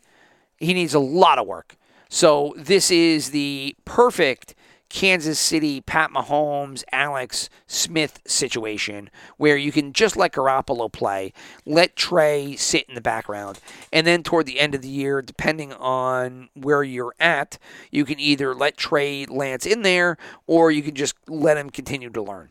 He 0.56 0.74
needs 0.74 0.94
a 0.94 1.00
lot 1.00 1.38
of 1.38 1.46
work. 1.46 1.76
So 2.08 2.54
this 2.56 2.90
is 2.90 3.30
the 3.30 3.76
perfect 3.84 4.54
Kansas 4.90 5.38
City, 5.38 5.80
Pat 5.80 6.10
Mahomes, 6.10 6.82
Alex 6.90 7.48
Smith 7.68 8.20
situation 8.26 9.08
where 9.36 9.56
you 9.56 9.70
can 9.70 9.92
just 9.92 10.16
let 10.16 10.32
Garoppolo 10.32 10.92
play, 10.92 11.32
let 11.64 11.94
Trey 11.94 12.56
sit 12.56 12.88
in 12.88 12.96
the 12.96 13.00
background, 13.00 13.60
and 13.92 14.06
then 14.06 14.24
toward 14.24 14.46
the 14.46 14.58
end 14.58 14.74
of 14.74 14.82
the 14.82 14.88
year, 14.88 15.22
depending 15.22 15.72
on 15.72 16.48
where 16.54 16.82
you're 16.82 17.14
at, 17.20 17.56
you 17.92 18.04
can 18.04 18.18
either 18.18 18.54
let 18.54 18.76
Trey 18.76 19.24
Lance 19.26 19.64
in 19.64 19.82
there 19.82 20.16
or 20.48 20.72
you 20.72 20.82
can 20.82 20.96
just 20.96 21.14
let 21.28 21.56
him 21.56 21.70
continue 21.70 22.10
to 22.10 22.22
learn. 22.22 22.50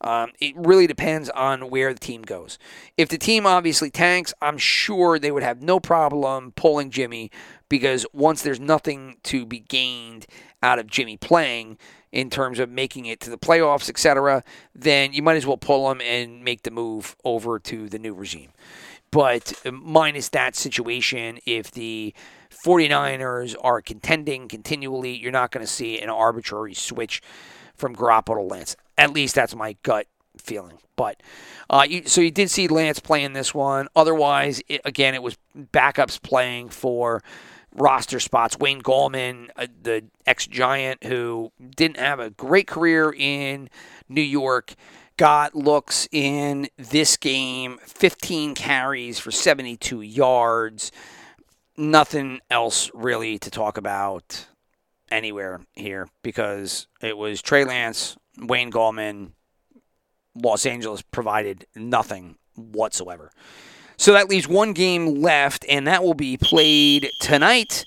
Um, 0.00 0.32
it 0.40 0.54
really 0.56 0.86
depends 0.86 1.30
on 1.30 1.70
where 1.70 1.92
the 1.92 1.98
team 1.98 2.22
goes. 2.22 2.58
If 2.96 3.08
the 3.08 3.18
team 3.18 3.46
obviously 3.46 3.90
tanks, 3.90 4.34
I'm 4.42 4.58
sure 4.58 5.18
they 5.18 5.30
would 5.30 5.42
have 5.42 5.62
no 5.62 5.80
problem 5.80 6.52
pulling 6.52 6.90
Jimmy 6.90 7.30
because 7.68 8.06
once 8.12 8.42
there's 8.42 8.60
nothing 8.60 9.16
to 9.24 9.46
be 9.46 9.60
gained 9.60 10.26
out 10.62 10.78
of 10.78 10.86
Jimmy 10.86 11.16
playing 11.16 11.78
in 12.12 12.30
terms 12.30 12.58
of 12.58 12.70
making 12.70 13.06
it 13.06 13.20
to 13.20 13.30
the 13.30 13.38
playoffs, 13.38 13.88
etc., 13.88 14.42
then 14.74 15.12
you 15.12 15.22
might 15.22 15.36
as 15.36 15.46
well 15.46 15.56
pull 15.56 15.90
him 15.90 16.00
and 16.00 16.42
make 16.42 16.62
the 16.62 16.70
move 16.70 17.16
over 17.24 17.58
to 17.58 17.88
the 17.88 17.98
new 17.98 18.14
regime. 18.14 18.50
But 19.10 19.52
minus 19.70 20.28
that 20.30 20.56
situation, 20.56 21.38
if 21.46 21.70
the 21.70 22.14
49ers 22.64 23.54
are 23.62 23.80
contending 23.80 24.48
continually, 24.48 25.16
you're 25.16 25.32
not 25.32 25.50
going 25.50 25.64
to 25.64 25.70
see 25.70 26.00
an 26.00 26.08
arbitrary 26.08 26.74
switch 26.74 27.22
from 27.74 27.94
Garoppolo 27.94 28.36
to 28.36 28.42
Lance. 28.42 28.76
At 28.98 29.12
least 29.12 29.34
that's 29.34 29.54
my 29.54 29.76
gut 29.82 30.06
feeling. 30.38 30.78
But 30.96 31.22
uh, 31.68 31.86
you, 31.88 32.04
so 32.06 32.20
you 32.20 32.30
did 32.30 32.50
see 32.50 32.68
Lance 32.68 33.00
playing 33.00 33.34
this 33.34 33.54
one. 33.54 33.88
Otherwise, 33.94 34.62
it, 34.68 34.80
again, 34.84 35.14
it 35.14 35.22
was 35.22 35.36
backups 35.72 36.20
playing 36.20 36.70
for 36.70 37.22
roster 37.74 38.20
spots. 38.20 38.58
Wayne 38.58 38.82
Gallman, 38.82 39.48
uh, 39.56 39.66
the 39.82 40.04
ex 40.26 40.46
Giant, 40.46 41.04
who 41.04 41.52
didn't 41.76 41.98
have 41.98 42.20
a 42.20 42.30
great 42.30 42.66
career 42.66 43.14
in 43.16 43.68
New 44.08 44.22
York, 44.22 44.74
got 45.16 45.54
looks 45.54 46.08
in 46.12 46.68
this 46.76 47.16
game 47.16 47.78
15 47.82 48.54
carries 48.54 49.18
for 49.18 49.30
72 49.30 50.00
yards. 50.00 50.92
Nothing 51.76 52.40
else 52.50 52.90
really 52.94 53.38
to 53.38 53.50
talk 53.50 53.76
about 53.76 54.46
anywhere 55.10 55.60
here 55.74 56.08
because 56.22 56.86
it 57.02 57.16
was 57.16 57.42
Trey 57.42 57.64
Lance, 57.64 58.16
Wayne 58.38 58.70
Gallman, 58.70 59.32
Los 60.34 60.66
Angeles 60.66 61.02
provided 61.02 61.66
nothing 61.74 62.36
whatsoever. 62.54 63.30
So 63.96 64.12
that 64.12 64.28
leaves 64.28 64.46
one 64.46 64.72
game 64.72 65.22
left, 65.22 65.64
and 65.68 65.86
that 65.86 66.02
will 66.04 66.14
be 66.14 66.36
played 66.36 67.10
tonight 67.20 67.84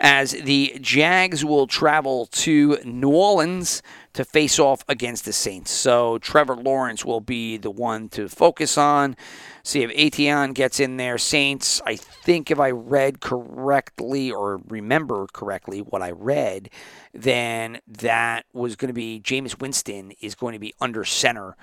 as 0.00 0.32
the 0.32 0.76
Jags 0.80 1.44
will 1.44 1.66
travel 1.66 2.26
to 2.26 2.78
New 2.84 3.10
Orleans 3.10 3.82
to 4.14 4.24
face 4.24 4.58
off 4.58 4.84
against 4.88 5.24
the 5.24 5.32
Saints. 5.32 5.70
So 5.70 6.18
Trevor 6.18 6.56
Lawrence 6.56 7.04
will 7.04 7.20
be 7.20 7.56
the 7.56 7.70
one 7.70 8.08
to 8.10 8.28
focus 8.28 8.76
on. 8.76 9.16
See 9.62 9.82
if 9.82 9.90
Etienne 9.94 10.52
gets 10.52 10.80
in 10.80 10.96
there. 10.96 11.18
Saints, 11.18 11.80
I 11.86 11.96
think 11.96 12.50
if 12.50 12.58
I 12.58 12.70
read 12.70 13.20
correctly 13.20 14.30
or 14.30 14.60
remember 14.68 15.26
correctly 15.32 15.80
what 15.80 16.02
I 16.02 16.10
read, 16.10 16.68
then 17.14 17.80
that 17.86 18.44
was 18.52 18.76
going 18.76 18.88
to 18.88 18.94
be 18.94 19.20
Jameis 19.20 19.60
Winston 19.60 20.12
is 20.20 20.34
going 20.34 20.52
to 20.52 20.58
be 20.58 20.74
under 20.80 21.04
center 21.04 21.56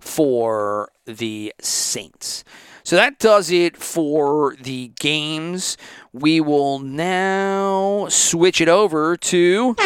for 0.00 0.90
the 1.04 1.54
Saints. 1.60 2.42
So 2.84 2.96
that 2.96 3.20
does 3.20 3.50
it 3.50 3.76
for 3.76 4.56
the 4.60 4.92
games. 4.98 5.76
We 6.12 6.40
will 6.40 6.80
now 6.80 8.08
switch 8.08 8.60
it 8.60 8.68
over 8.68 9.16
to 9.16 9.76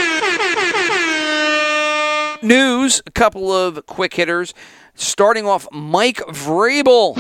news. 2.47 3.03
A 3.07 3.11
couple 3.11 3.53
of 3.53 3.84
quick 3.86 4.14
hitters. 4.14 4.55
Starting 4.94 5.47
off, 5.47 5.66
Mike 5.72 6.18
Vrabel 6.28 7.14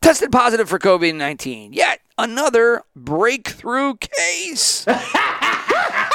tested 0.00 0.32
positive 0.32 0.68
for 0.68 0.78
COVID 0.78 1.14
19. 1.14 1.72
Yet 1.72 2.00
another 2.18 2.82
breakthrough 2.94 3.94
case. 3.96 4.84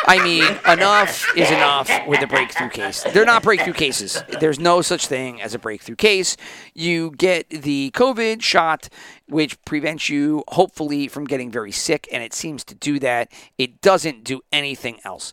I 0.03 0.19
mean, 0.23 0.43
enough 0.71 1.37
is 1.37 1.49
enough 1.51 1.89
with 2.07 2.19
the 2.19 2.27
breakthrough 2.27 2.69
case. 2.69 3.03
They're 3.13 3.25
not 3.25 3.43
breakthrough 3.43 3.73
cases. 3.73 4.23
There's 4.39 4.59
no 4.59 4.81
such 4.81 5.07
thing 5.07 5.41
as 5.41 5.53
a 5.53 5.59
breakthrough 5.59 5.95
case. 5.95 6.37
You 6.73 7.11
get 7.11 7.49
the 7.49 7.91
COVID 7.93 8.41
shot, 8.41 8.89
which 9.27 9.63
prevents 9.63 10.09
you, 10.09 10.43
hopefully, 10.49 11.07
from 11.07 11.25
getting 11.25 11.51
very 11.51 11.71
sick, 11.71 12.07
and 12.11 12.23
it 12.23 12.33
seems 12.33 12.63
to 12.65 12.75
do 12.75 12.99
that. 12.99 13.31
It 13.57 13.81
doesn't 13.81 14.23
do 14.23 14.41
anything 14.51 14.99
else. 15.05 15.31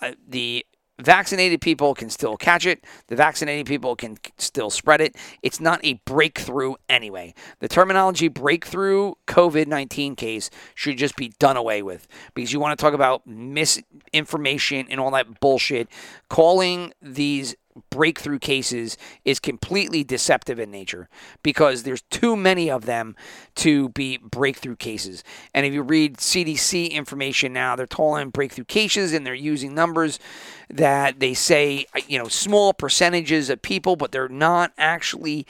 Uh, 0.00 0.12
the 0.26 0.64
Vaccinated 0.98 1.60
people 1.60 1.94
can 1.94 2.08
still 2.08 2.36
catch 2.36 2.64
it. 2.64 2.82
The 3.08 3.16
vaccinated 3.16 3.66
people 3.66 3.96
can 3.96 4.16
still 4.38 4.70
spread 4.70 5.02
it. 5.02 5.14
It's 5.42 5.60
not 5.60 5.78
a 5.84 5.94
breakthrough 6.06 6.74
anyway. 6.88 7.34
The 7.60 7.68
terminology 7.68 8.28
breakthrough 8.28 9.12
COVID 9.26 9.66
19 9.66 10.16
case 10.16 10.48
should 10.74 10.96
just 10.96 11.16
be 11.16 11.32
done 11.38 11.56
away 11.56 11.82
with 11.82 12.08
because 12.34 12.52
you 12.52 12.60
want 12.60 12.78
to 12.78 12.82
talk 12.82 12.94
about 12.94 13.26
misinformation 13.26 14.86
and 14.88 14.98
all 14.98 15.10
that 15.10 15.38
bullshit. 15.40 15.88
Calling 16.28 16.94
these 17.02 17.54
breakthrough 17.90 18.38
cases 18.38 18.96
is 19.24 19.38
completely 19.38 20.04
deceptive 20.04 20.58
in 20.58 20.70
nature 20.70 21.08
because 21.42 21.82
there's 21.82 22.02
too 22.02 22.36
many 22.36 22.70
of 22.70 22.86
them 22.86 23.16
to 23.56 23.88
be 23.90 24.18
breakthrough 24.18 24.76
cases. 24.76 25.22
And 25.54 25.66
if 25.66 25.72
you 25.72 25.82
read 25.82 26.18
CDC 26.18 26.90
information 26.90 27.52
now, 27.52 27.76
they're 27.76 27.86
calling 27.86 28.30
breakthrough 28.30 28.64
cases 28.64 29.12
and 29.12 29.26
they're 29.26 29.34
using 29.34 29.74
numbers 29.74 30.18
that 30.68 31.20
they 31.20 31.34
say, 31.34 31.86
you 32.08 32.18
know, 32.18 32.28
small 32.28 32.72
percentages 32.72 33.50
of 33.50 33.62
people, 33.62 33.96
but 33.96 34.12
they're 34.12 34.28
not 34.28 34.72
actually 34.78 35.46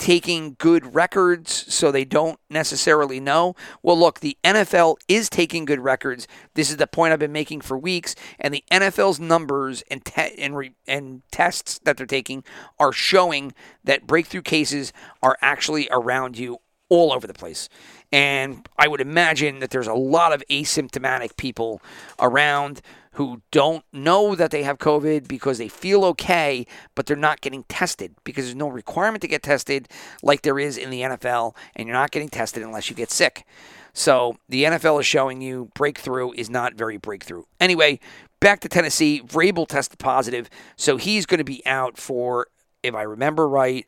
taking 0.00 0.56
good 0.58 0.94
records 0.94 1.72
so 1.72 1.92
they 1.92 2.06
don't 2.06 2.40
necessarily 2.48 3.20
know. 3.20 3.54
Well, 3.82 3.98
look, 3.98 4.20
the 4.20 4.36
NFL 4.42 4.96
is 5.06 5.28
taking 5.28 5.66
good 5.66 5.78
records. 5.78 6.26
This 6.54 6.70
is 6.70 6.78
the 6.78 6.86
point 6.86 7.12
I've 7.12 7.18
been 7.18 7.30
making 7.30 7.60
for 7.60 7.78
weeks, 7.78 8.16
and 8.38 8.52
the 8.52 8.64
NFL's 8.72 9.20
numbers 9.20 9.84
and 9.90 10.02
te- 10.02 10.34
and, 10.38 10.56
re- 10.56 10.74
and 10.88 11.22
tests 11.30 11.78
that 11.84 11.98
they're 11.98 12.06
taking 12.06 12.42
are 12.78 12.92
showing 12.92 13.52
that 13.84 14.06
breakthrough 14.06 14.42
cases 14.42 14.92
are 15.22 15.36
actually 15.42 15.86
around 15.92 16.38
you 16.38 16.58
all 16.88 17.12
over 17.12 17.26
the 17.26 17.34
place. 17.34 17.68
And 18.10 18.66
I 18.78 18.88
would 18.88 19.00
imagine 19.02 19.60
that 19.60 19.70
there's 19.70 19.86
a 19.86 19.94
lot 19.94 20.32
of 20.32 20.42
asymptomatic 20.50 21.36
people 21.36 21.82
around 22.18 22.80
who 23.20 23.42
don't 23.50 23.84
know 23.92 24.34
that 24.34 24.50
they 24.50 24.62
have 24.62 24.78
COVID 24.78 25.28
because 25.28 25.58
they 25.58 25.68
feel 25.68 26.06
okay, 26.06 26.66
but 26.94 27.04
they're 27.04 27.14
not 27.18 27.42
getting 27.42 27.64
tested 27.64 28.14
because 28.24 28.46
there's 28.46 28.56
no 28.56 28.68
requirement 28.68 29.20
to 29.20 29.28
get 29.28 29.42
tested 29.42 29.86
like 30.22 30.40
there 30.40 30.58
is 30.58 30.78
in 30.78 30.88
the 30.88 31.02
NFL, 31.02 31.54
and 31.76 31.86
you're 31.86 31.96
not 31.96 32.12
getting 32.12 32.30
tested 32.30 32.62
unless 32.62 32.88
you 32.88 32.96
get 32.96 33.10
sick. 33.10 33.44
So 33.92 34.38
the 34.48 34.64
NFL 34.64 35.00
is 35.00 35.04
showing 35.04 35.42
you 35.42 35.70
breakthrough 35.74 36.32
is 36.32 36.48
not 36.48 36.76
very 36.76 36.96
breakthrough. 36.96 37.42
Anyway, 37.60 38.00
back 38.40 38.60
to 38.60 38.70
Tennessee. 38.70 39.20
Vrabel 39.22 39.68
tested 39.68 39.98
positive, 39.98 40.48
so 40.76 40.96
he's 40.96 41.26
going 41.26 41.36
to 41.36 41.44
be 41.44 41.60
out 41.66 41.98
for, 41.98 42.46
if 42.82 42.94
I 42.94 43.02
remember 43.02 43.46
right, 43.46 43.86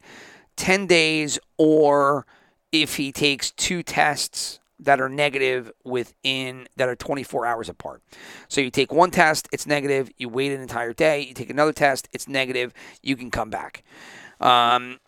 10 0.57 0.87
days, 0.87 1.39
or 1.57 2.27
if 2.71 2.97
he 2.97 3.11
takes 3.11 3.51
two 3.53 3.83
tests 3.83 4.61
that 4.85 5.01
are 5.01 5.09
negative 5.09 5.71
within 5.85 6.69
that 6.77 6.89
are 6.89 6.97
24 6.97 7.47
hours 7.47 7.69
apart. 7.69 8.03
So 8.49 8.61
you 8.61 8.71
take 8.71 8.93
one 8.93 9.11
test, 9.11 9.49
it's 9.53 9.67
negative. 9.67 10.11
You 10.19 10.29
wait 10.29 10.53
an 10.53 10.61
entire 10.61 10.93
day. 10.93 11.21
You 11.21 11.35
take 11.35 11.51
another 11.51 11.73
test, 11.73 12.09
it's 12.13 12.29
negative. 12.29 12.73
You 13.03 13.17
can 13.17 13.31
come 13.31 13.51
back. 13.51 13.83
Um, 14.41 14.99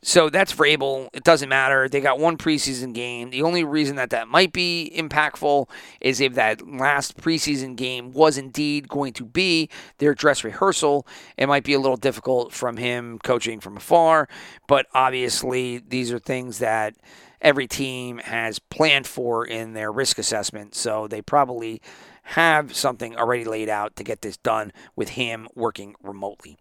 So 0.00 0.30
that's 0.30 0.54
Vrabel. 0.54 1.08
It 1.12 1.24
doesn't 1.24 1.48
matter. 1.48 1.88
They 1.88 2.00
got 2.00 2.20
one 2.20 2.36
preseason 2.38 2.94
game. 2.94 3.30
The 3.30 3.42
only 3.42 3.64
reason 3.64 3.96
that 3.96 4.10
that 4.10 4.28
might 4.28 4.52
be 4.52 4.92
impactful 4.94 5.68
is 6.00 6.20
if 6.20 6.34
that 6.34 6.66
last 6.66 7.16
preseason 7.16 7.74
game 7.74 8.12
was 8.12 8.38
indeed 8.38 8.88
going 8.88 9.12
to 9.14 9.24
be 9.24 9.68
their 9.98 10.14
dress 10.14 10.44
rehearsal. 10.44 11.04
It 11.36 11.48
might 11.48 11.64
be 11.64 11.74
a 11.74 11.80
little 11.80 11.96
difficult 11.96 12.52
from 12.52 12.76
him 12.76 13.18
coaching 13.24 13.58
from 13.58 13.76
afar, 13.76 14.28
but 14.68 14.86
obviously 14.94 15.78
these 15.78 16.12
are 16.12 16.20
things 16.20 16.58
that 16.60 16.94
every 17.40 17.66
team 17.66 18.18
has 18.18 18.58
planned 18.58 19.06
for 19.06 19.44
in 19.44 19.72
their 19.72 19.92
risk 19.92 20.18
assessment. 20.18 20.74
So 20.74 21.06
they 21.06 21.22
probably 21.22 21.80
have 22.22 22.74
something 22.74 23.16
already 23.16 23.44
laid 23.44 23.68
out 23.70 23.96
to 23.96 24.04
get 24.04 24.20
this 24.20 24.36
done 24.36 24.72
with 24.94 25.10
him 25.10 25.48
working 25.54 25.94
remotely. 26.02 26.58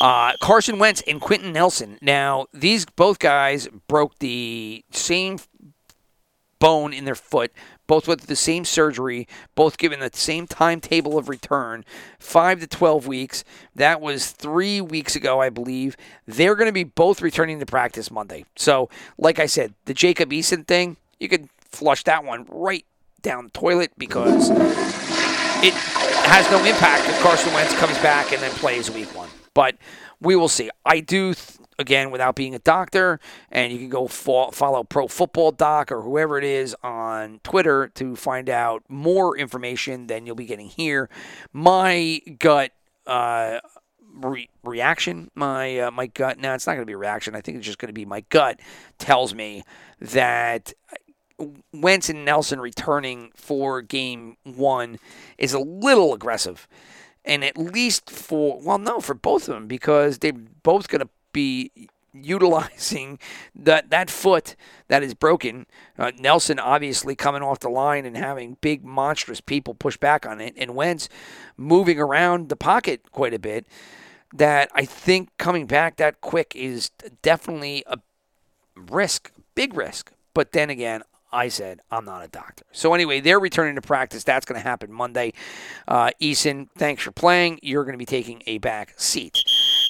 Uh, 0.00 0.32
Carson 0.40 0.78
Wentz 0.78 1.02
and 1.06 1.20
Quenton 1.20 1.52
Nelson. 1.52 1.98
Now, 2.00 2.46
these 2.52 2.86
both 2.86 3.18
guys 3.18 3.68
broke 3.88 4.18
the 4.20 4.84
same 4.90 5.38
bone 6.62 6.92
in 6.92 7.04
their 7.04 7.16
foot, 7.16 7.50
both 7.88 8.06
with 8.06 8.28
the 8.28 8.36
same 8.36 8.64
surgery, 8.64 9.26
both 9.56 9.78
given 9.78 9.98
the 9.98 10.10
same 10.12 10.46
timetable 10.46 11.18
of 11.18 11.28
return, 11.28 11.84
five 12.20 12.60
to 12.60 12.68
12 12.68 13.04
weeks. 13.08 13.42
That 13.74 14.00
was 14.00 14.30
three 14.30 14.80
weeks 14.80 15.16
ago, 15.16 15.40
I 15.40 15.50
believe. 15.50 15.96
They're 16.24 16.54
going 16.54 16.68
to 16.68 16.72
be 16.72 16.84
both 16.84 17.20
returning 17.20 17.58
to 17.58 17.66
practice 17.66 18.12
Monday. 18.12 18.44
So, 18.54 18.88
like 19.18 19.40
I 19.40 19.46
said, 19.46 19.74
the 19.86 19.92
Jacob 19.92 20.30
Eason 20.30 20.64
thing, 20.64 20.98
you 21.18 21.28
could 21.28 21.48
flush 21.58 22.04
that 22.04 22.22
one 22.22 22.46
right 22.48 22.86
down 23.22 23.46
the 23.46 23.50
toilet 23.50 23.90
because 23.98 24.50
it 24.50 25.74
has 25.74 26.48
no 26.48 26.58
impact 26.64 27.08
if 27.08 27.20
Carson 27.22 27.52
Wentz 27.54 27.76
comes 27.80 27.98
back 27.98 28.32
and 28.32 28.40
then 28.40 28.52
plays 28.52 28.88
week 28.88 29.12
one. 29.16 29.28
But 29.52 29.78
we 30.20 30.36
will 30.36 30.48
see. 30.48 30.70
I 30.86 31.00
do, 31.00 31.34
th- 31.34 31.58
again, 31.82 32.10
without 32.10 32.34
being 32.34 32.54
a 32.54 32.58
doctor, 32.58 33.20
and 33.50 33.70
you 33.70 33.78
can 33.78 33.90
go 33.90 34.08
fo- 34.08 34.50
follow 34.50 34.82
Pro 34.84 35.06
Football 35.08 35.52
Doc 35.52 35.92
or 35.92 36.00
whoever 36.00 36.38
it 36.38 36.44
is 36.44 36.74
on 36.82 37.40
Twitter 37.44 37.88
to 37.96 38.16
find 38.16 38.48
out 38.48 38.82
more 38.88 39.36
information 39.36 40.06
than 40.06 40.24
you'll 40.24 40.34
be 40.34 40.46
getting 40.46 40.68
here. 40.68 41.10
My 41.52 42.20
gut. 42.38 42.72
Uh, 43.06 43.60
Re- 44.14 44.50
reaction. 44.62 45.30
My 45.34 45.78
uh, 45.78 45.90
my 45.90 46.06
gut. 46.06 46.38
Now 46.38 46.52
it's 46.52 46.66
not 46.66 46.74
going 46.74 46.82
to 46.82 46.86
be 46.86 46.92
a 46.92 46.98
reaction. 46.98 47.34
I 47.34 47.40
think 47.40 47.56
it's 47.56 47.66
just 47.66 47.78
going 47.78 47.88
to 47.88 47.94
be 47.94 48.04
my 48.04 48.20
gut 48.28 48.60
tells 48.98 49.34
me 49.34 49.64
that 50.02 50.74
Wentz 51.72 52.10
and 52.10 52.22
Nelson 52.22 52.60
returning 52.60 53.30
for 53.34 53.80
game 53.80 54.36
one 54.44 54.98
is 55.38 55.54
a 55.54 55.58
little 55.58 56.12
aggressive. 56.12 56.68
And 57.24 57.42
at 57.42 57.56
least 57.56 58.10
for, 58.10 58.60
well, 58.60 58.76
no, 58.76 59.00
for 59.00 59.14
both 59.14 59.48
of 59.48 59.54
them, 59.54 59.66
because 59.66 60.18
they're 60.18 60.34
both 60.34 60.88
going 60.88 61.00
to 61.00 61.08
be 61.32 61.70
utilizing 62.14 63.18
that, 63.54 63.90
that 63.90 64.10
foot 64.10 64.56
that 64.88 65.02
is 65.02 65.14
broken. 65.14 65.66
Uh, 65.98 66.12
Nelson 66.18 66.58
obviously 66.58 67.14
coming 67.14 67.42
off 67.42 67.60
the 67.60 67.68
line 67.68 68.04
and 68.04 68.16
having 68.16 68.56
big, 68.60 68.84
monstrous 68.84 69.40
people 69.40 69.74
push 69.74 69.96
back 69.96 70.26
on 70.26 70.40
it. 70.40 70.54
And 70.56 70.74
Wentz 70.74 71.08
moving 71.56 71.98
around 71.98 72.48
the 72.48 72.56
pocket 72.56 73.10
quite 73.12 73.34
a 73.34 73.38
bit. 73.38 73.66
That 74.34 74.70
I 74.74 74.86
think 74.86 75.28
coming 75.36 75.66
back 75.66 75.96
that 75.96 76.22
quick 76.22 76.54
is 76.56 76.90
definitely 77.20 77.84
a 77.86 77.98
risk, 78.74 79.30
big 79.54 79.74
risk. 79.74 80.12
But 80.32 80.52
then 80.52 80.70
again, 80.70 81.02
I 81.32 81.48
said, 81.48 81.80
I'm 81.90 82.04
not 82.04 82.24
a 82.24 82.28
doctor. 82.28 82.64
So, 82.72 82.92
anyway, 82.92 83.20
they're 83.20 83.40
returning 83.40 83.74
to 83.76 83.82
practice. 83.82 84.22
That's 84.22 84.44
going 84.44 84.60
to 84.60 84.66
happen 84.66 84.92
Monday. 84.92 85.32
Uh, 85.88 86.10
Eason, 86.20 86.68
thanks 86.76 87.02
for 87.02 87.10
playing. 87.10 87.58
You're 87.62 87.84
going 87.84 87.94
to 87.94 87.98
be 87.98 88.04
taking 88.04 88.42
a 88.46 88.58
back 88.58 88.94
seat. 88.98 89.38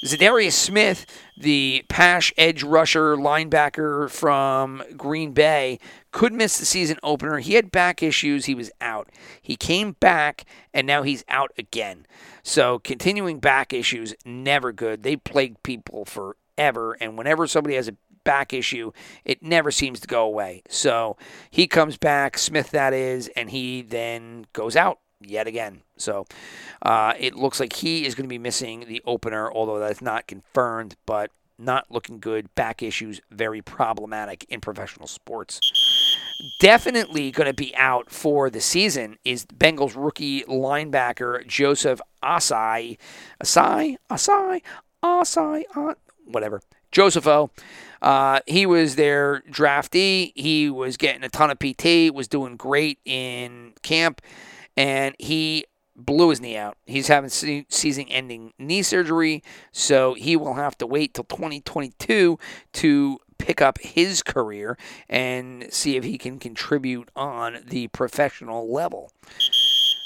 Za'Darius 0.05 0.55
Smith, 0.55 1.07
the 1.37 1.85
pass 1.89 2.33
edge 2.37 2.65
rusher 2.65 3.17
linebacker 3.17 4.11
from 4.11 4.83
Green 4.97 5.33
Bay, 5.33 5.79
could 6.11 6.33
miss 6.33 6.59
the 6.59 6.65
season 6.65 6.99
opener. 7.05 7.39
He 7.39 7.55
had 7.55 7.71
back 7.71 8.03
issues. 8.03 8.47
He 8.47 8.55
was 8.55 8.73
out. 8.81 9.11
He 9.41 9.55
came 9.55 9.93
back, 10.01 10.45
and 10.75 10.89
now 10.89 11.05
he's 11.05 11.25
out 11.29 11.53
again. 11.57 12.05
So, 12.43 12.81
continuing 12.81 13.39
back 13.39 13.73
issues, 13.73 14.13
never 14.25 14.73
good. 14.73 15.05
They 15.05 15.17
plague 15.17 15.63
people 15.63 16.05
forever. 16.05 16.97
And 17.01 17.17
whenever 17.17 17.47
somebody 17.47 17.77
has 17.77 17.87
a 17.87 17.97
back 18.25 18.53
issue, 18.53 18.91
it 19.25 19.43
never 19.43 19.71
seems 19.71 20.01
to 20.01 20.09
go 20.09 20.25
away. 20.25 20.63
So 20.69 21.17
he 21.51 21.67
comes 21.67 21.97
back, 21.97 22.39
Smith 22.39 22.71
that 22.71 22.93
is, 22.93 23.29
and 23.37 23.51
he 23.51 23.83
then 23.83 24.47
goes 24.53 24.77
out 24.77 24.99
yet 25.25 25.47
again. 25.47 25.83
So 25.97 26.27
uh, 26.83 27.15
it 27.19 27.35
looks 27.35 27.61
like 27.61 27.75
he 27.75 28.07
is 28.07 28.15
going 28.15 28.25
to 28.25 28.29
be 28.29 28.39
missing 28.39 28.87
the 28.89 29.03
opener, 29.07 29.51
although 29.51 29.79
that's 29.79 30.03
not 30.03 30.27
confirmed, 30.27 30.97
but 31.07 31.31
not 31.59 31.87
looking 31.91 32.19
good. 32.19 32.55
Back 32.55 32.83
issues, 32.83 33.21
very 33.31 33.63
problematic 33.63 34.45
in 34.49 34.61
professional 34.61 35.07
sports. 35.07 35.61
Definitely 36.61 37.31
going 37.31 37.47
to 37.47 37.55
be 37.55 37.75
out 37.77 38.11
for 38.11 38.51
the 38.51 38.61
season 38.61 39.19
is 39.25 39.47
Bengals 39.47 39.95
rookie 39.95 40.43
linebacker 40.43 41.47
Joseph 41.47 42.01
Ossai. 42.23 42.99
Asai? 43.43 43.97
Asai? 44.11 44.63
Asai? 45.05 45.65
Uh, 45.77 45.95
whatever. 46.27 46.61
Joseph 46.91 47.27
O. 47.27 47.51
Uh, 48.03 48.41
he 48.47 48.67
was 48.67 48.97
their 48.97 49.43
draftee. 49.51 50.33
He 50.35 50.69
was 50.69 50.97
getting 50.97 51.23
a 51.23 51.29
ton 51.29 51.51
of 51.51 51.59
PT, 51.59 52.13
was 52.13 52.29
doing 52.29 52.57
great 52.57 52.99
in 53.05 53.73
camp, 53.83 54.21
and 54.77 55.15
he 55.19 55.65
blew 55.95 56.31
his 56.31 56.41
knee 56.41 56.57
out. 56.57 56.77
He's 56.87 57.09
having 57.09 57.31
season 57.31 58.07
ending 58.09 58.53
knee 58.59 58.83
surgery, 58.83 59.43
so 59.73 60.15
he 60.15 60.37
will 60.37 60.55
have 60.55 60.77
to 60.79 60.87
wait 60.87 61.15
till 61.15 61.25
2022 61.25 62.39
to 62.73 63.19
pick 63.39 63.61
up 63.61 63.79
his 63.79 64.23
career 64.23 64.79
and 65.09 65.67
see 65.71 65.97
if 65.97 66.05
he 66.05 66.17
can 66.17 66.39
contribute 66.39 67.11
on 67.17 67.59
the 67.67 67.89
professional 67.89 68.73
level. 68.73 69.11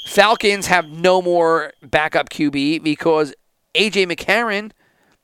Falcons 0.06 0.66
have 0.66 0.86
no 0.86 1.20
more 1.20 1.72
backup 1.82 2.30
QB 2.30 2.82
because 2.82 3.34
AJ 3.74 4.10
McCarron 4.10 4.72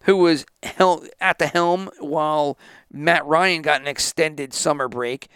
who 0.02 0.16
was 0.16 0.44
at 1.20 1.38
the 1.38 1.46
helm 1.46 1.90
while 1.98 2.58
Matt 2.92 3.24
Ryan 3.26 3.62
got 3.62 3.80
an 3.80 3.86
extended 3.86 4.52
summer 4.52 4.88
break, 4.88 5.28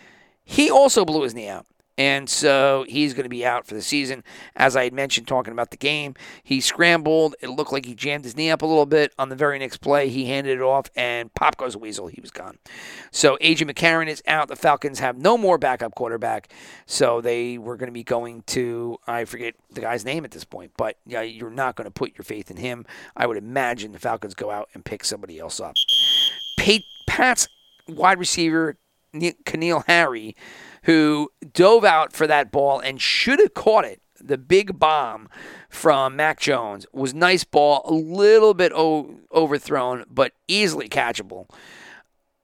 he 0.44 0.70
also 0.70 1.04
blew 1.04 1.22
his 1.22 1.34
knee 1.34 1.48
out. 1.48 1.66
And 1.98 2.28
so 2.28 2.84
he's 2.88 3.14
going 3.14 3.24
to 3.24 3.30
be 3.30 3.44
out 3.44 3.66
for 3.66 3.74
the 3.74 3.82
season. 3.82 4.22
As 4.54 4.76
I 4.76 4.84
had 4.84 4.92
mentioned, 4.92 5.26
talking 5.26 5.52
about 5.52 5.70
the 5.70 5.76
game, 5.76 6.14
he 6.42 6.60
scrambled. 6.60 7.34
It 7.40 7.48
looked 7.48 7.72
like 7.72 7.86
he 7.86 7.94
jammed 7.94 8.24
his 8.24 8.36
knee 8.36 8.50
up 8.50 8.62
a 8.62 8.66
little 8.66 8.86
bit. 8.86 9.12
On 9.18 9.28
the 9.28 9.36
very 9.36 9.58
next 9.58 9.78
play, 9.78 10.08
he 10.08 10.26
handed 10.26 10.58
it 10.58 10.62
off, 10.62 10.90
and 10.94 11.32
pop 11.34 11.56
goes 11.56 11.74
a 11.74 11.78
weasel. 11.78 12.08
He 12.08 12.20
was 12.20 12.30
gone. 12.30 12.58
So 13.10 13.38
AJ 13.40 13.70
McCarron 13.70 14.08
is 14.08 14.22
out. 14.26 14.48
The 14.48 14.56
Falcons 14.56 14.98
have 14.98 15.16
no 15.16 15.38
more 15.38 15.58
backup 15.58 15.94
quarterback. 15.94 16.52
So 16.84 17.20
they 17.20 17.58
were 17.58 17.76
going 17.76 17.88
to 17.88 17.92
be 17.92 18.04
going 18.04 18.42
to, 18.48 18.98
I 19.06 19.24
forget 19.24 19.54
the 19.70 19.80
guy's 19.80 20.04
name 20.04 20.24
at 20.24 20.30
this 20.30 20.44
point, 20.44 20.72
but 20.76 20.98
yeah, 21.06 21.22
you're 21.22 21.50
not 21.50 21.76
going 21.76 21.86
to 21.86 21.90
put 21.90 22.16
your 22.16 22.24
faith 22.24 22.50
in 22.50 22.56
him. 22.56 22.84
I 23.16 23.26
would 23.26 23.36
imagine 23.36 23.92
the 23.92 23.98
Falcons 23.98 24.34
go 24.34 24.50
out 24.50 24.68
and 24.74 24.84
pick 24.84 25.04
somebody 25.04 25.38
else 25.38 25.60
up. 25.60 25.76
Pat's 27.06 27.48
wide 27.88 28.18
receiver, 28.18 28.76
N'Keal 29.20 29.84
Harry 29.86 30.36
who 30.86 31.30
dove 31.52 31.84
out 31.84 32.12
for 32.12 32.26
that 32.28 32.52
ball 32.52 32.78
and 32.78 33.00
should 33.00 33.40
have 33.40 33.54
caught 33.54 33.84
it. 33.84 34.00
The 34.20 34.38
big 34.38 34.78
bomb 34.78 35.28
from 35.68 36.16
Mac 36.16 36.40
Jones 36.40 36.86
was 36.92 37.12
nice 37.12 37.44
ball, 37.44 37.82
a 37.84 37.92
little 37.92 38.54
bit 38.54 38.72
o- 38.72 39.16
overthrown, 39.34 40.04
but 40.08 40.32
easily 40.48 40.88
catchable. 40.88 41.50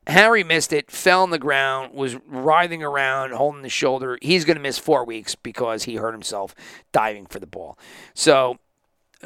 Harry 0.08 0.42
missed 0.42 0.72
it, 0.72 0.90
fell 0.90 1.22
on 1.22 1.30
the 1.30 1.38
ground, 1.38 1.94
was 1.94 2.16
writhing 2.26 2.82
around, 2.82 3.32
holding 3.32 3.62
the 3.62 3.68
shoulder. 3.68 4.18
He's 4.20 4.44
going 4.44 4.56
to 4.56 4.62
miss 4.62 4.76
four 4.76 5.04
weeks 5.04 5.36
because 5.36 5.84
he 5.84 5.94
hurt 5.94 6.12
himself 6.12 6.54
diving 6.90 7.26
for 7.26 7.38
the 7.38 7.46
ball. 7.46 7.78
So, 8.12 8.58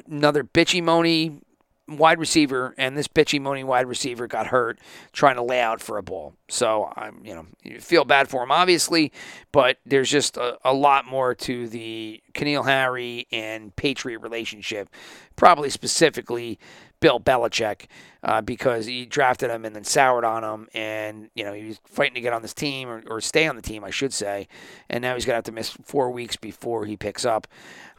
another 0.07 0.45
bitchy 0.45 0.83
moany 0.83 1.41
wide 1.89 2.19
receiver, 2.19 2.75
and 2.77 2.97
this 2.97 3.09
bitchy 3.09 3.41
moany 3.41 3.65
wide 3.65 3.87
receiver 3.87 4.27
got 4.27 4.49
hurt 4.49 4.79
trying 5.13 5.37
to 5.37 5.43
lay 5.43 5.61
out 5.61 5.81
for 5.81 5.99
a 5.99 6.03
ball. 6.03 6.35
So 6.49 6.93
I'm, 6.97 7.21
you 7.25 7.35
know, 7.35 7.47
you 7.63 7.81
feel 7.81 8.05
bad 8.05 8.29
for 8.29 8.43
him, 8.43 8.51
obviously, 8.51 9.13
but 9.53 9.79
there's 9.87 10.11
just 10.11 10.37
a, 10.37 10.59
a 10.65 10.73
lot 10.73 11.07
more 11.07 11.35
to 11.35 11.69
the 11.69 12.23
N'Keal 12.35 12.65
Harry 12.65 13.27
and 13.31 13.75
Patriot 13.77 14.19
relationship, 14.19 14.89
probably 15.37 15.71
specifically 15.71 16.59
Bill 17.01 17.21
Belichick 17.21 17.87
uh, 18.27 18.41
because 18.41 18.87
he 18.87 19.07
drafted 19.07 19.51
him 19.51 19.65
and 19.65 19.75
then 19.75 19.85
soured 19.85 20.25
on 20.25 20.43
him, 20.43 20.69
and 20.75 21.31
you 21.35 21.45
know 21.45 21.53
he 21.53 21.69
was 21.69 21.81
fighting 21.87 22.15
to 22.15 22.21
get 22.21 22.33
on 22.33 22.43
this 22.43 22.53
team 22.53 22.89
or, 22.89 23.03
or 23.07 23.21
stay 23.21 23.47
on 23.47 23.55
the 23.55 23.63
team, 23.63 23.85
I 23.85 23.91
should 23.91 24.13
say, 24.13 24.49
and 24.91 25.01
now 25.01 25.15
he's 25.15 25.25
gonna 25.25 25.37
have 25.37 25.45
to 25.45 25.53
miss 25.53 25.71
four 25.71 26.11
weeks 26.11 26.35
before 26.35 26.85
he 26.87 26.97
picks 26.97 27.25
up. 27.25 27.47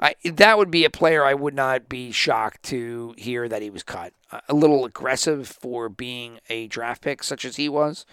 I, 0.01 0.15
that 0.25 0.57
would 0.57 0.69
be 0.69 0.83
a 0.83 0.89
player 0.89 1.23
I 1.23 1.33
would 1.33 1.55
not 1.55 1.87
be 1.87 2.11
shocked 2.11 2.63
to 2.63 3.15
hear 3.17 3.47
that 3.47 3.61
he 3.61 3.69
was 3.69 3.83
cut. 3.83 4.11
A 4.49 4.53
little 4.53 4.83
aggressive 4.83 5.47
for 5.47 5.87
being 5.87 6.39
a 6.49 6.67
draft 6.67 7.01
pick 7.01 7.23
such 7.23 7.45
as 7.45 7.55
he 7.55 7.69
was, 7.69 8.05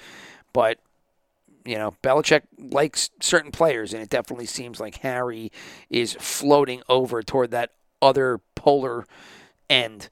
but 0.52 0.78
you 1.64 1.76
know, 1.76 1.96
Belichick 2.02 2.42
likes 2.58 3.10
certain 3.20 3.50
players, 3.50 3.92
and 3.92 4.00
it 4.00 4.08
definitely 4.08 4.46
seems 4.46 4.78
like 4.78 4.98
Harry 4.98 5.50
is 5.90 6.16
floating 6.20 6.82
over 6.88 7.24
toward 7.24 7.50
that 7.50 7.72
other 8.00 8.38
polar 8.54 9.04
end. 9.68 10.10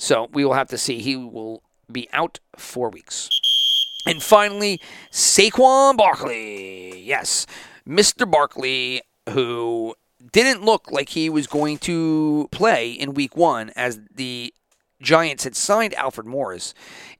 So 0.00 0.30
we 0.32 0.46
will 0.46 0.54
have 0.54 0.68
to 0.68 0.78
see. 0.78 0.98
He 0.98 1.14
will 1.14 1.62
be 1.92 2.08
out 2.12 2.40
four 2.56 2.88
weeks. 2.88 3.28
And 4.06 4.22
finally, 4.22 4.80
Saquon 5.12 5.98
Barkley. 5.98 7.02
Yes, 7.02 7.46
Mr. 7.86 8.28
Barkley, 8.28 9.02
who 9.28 9.94
didn't 10.32 10.64
look 10.64 10.90
like 10.90 11.10
he 11.10 11.28
was 11.28 11.46
going 11.46 11.76
to 11.78 12.48
play 12.50 12.92
in 12.92 13.12
week 13.12 13.36
one 13.36 13.72
as 13.76 14.00
the 14.14 14.54
Giants 15.02 15.44
had 15.44 15.54
signed 15.54 15.94
Alfred 15.94 16.26
Morris, 16.26 16.72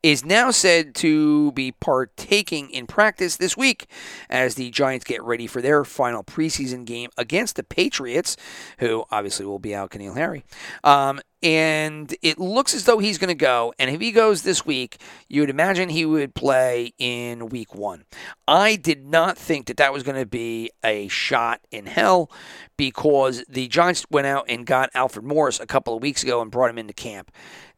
is 0.03 0.25
now 0.25 0.51
said 0.51 0.95
to 0.97 1.53
be 1.53 1.73
partaking 1.73 2.71
in 2.71 2.87
practice 2.87 3.37
this 3.37 3.59
week 3.59 3.87
as 4.31 4.55
the 4.55 4.71
Giants 4.71 5.05
get 5.05 5.23
ready 5.23 5.47
for 5.47 5.61
their 5.61 5.85
final 5.85 6.25
preseason 6.25 6.87
game 6.87 7.11
against 7.19 7.57
the 7.57 7.63
Patriots, 7.63 8.39
who 8.79 9.05
obviously 9.11 9.45
will 9.45 9.59
be 9.59 9.75
out 9.75 9.91
N'Keal 9.91 10.17
Harry. 10.17 10.45
Um, 10.83 11.21
and 11.43 12.15
it 12.23 12.39
looks 12.39 12.75
as 12.75 12.85
though 12.85 12.99
he's 12.99 13.19
going 13.19 13.29
to 13.29 13.35
go. 13.35 13.73
And 13.79 13.91
if 13.91 14.01
he 14.01 14.13
goes 14.13 14.43
this 14.43 14.67
week, 14.67 14.99
you 15.29 15.41
would 15.43 15.51
imagine 15.51 15.89
he 15.89 16.05
would 16.05 16.35
play 16.35 16.93
in 16.99 17.49
week 17.49 17.75
one. 17.75 18.05
I 18.47 18.77
did 18.77 19.07
not 19.07 19.39
think 19.39 19.67
that 19.67 19.79
that 19.79 19.93
was 19.93 20.03
going 20.03 20.19
to 20.19 20.27
be 20.27 20.71
a 20.85 21.09
shot 21.09 21.61
in 21.71 21.87
hell 21.87 22.31
because 22.77 23.45
the 23.49 23.69
Giants 23.69 24.05
went 24.11 24.27
out 24.27 24.47
and 24.49 24.67
got 24.67 24.91
Alfred 24.95 25.25
Morris 25.25 25.61
a 25.61 25.67
couple 25.67 25.97
of 25.97 26.03
weeks 26.03 26.23
ago 26.23 26.43
and 26.43 26.51
brought 26.51 26.71
him 26.71 26.79
into 26.79 26.93
camp. 26.93 27.31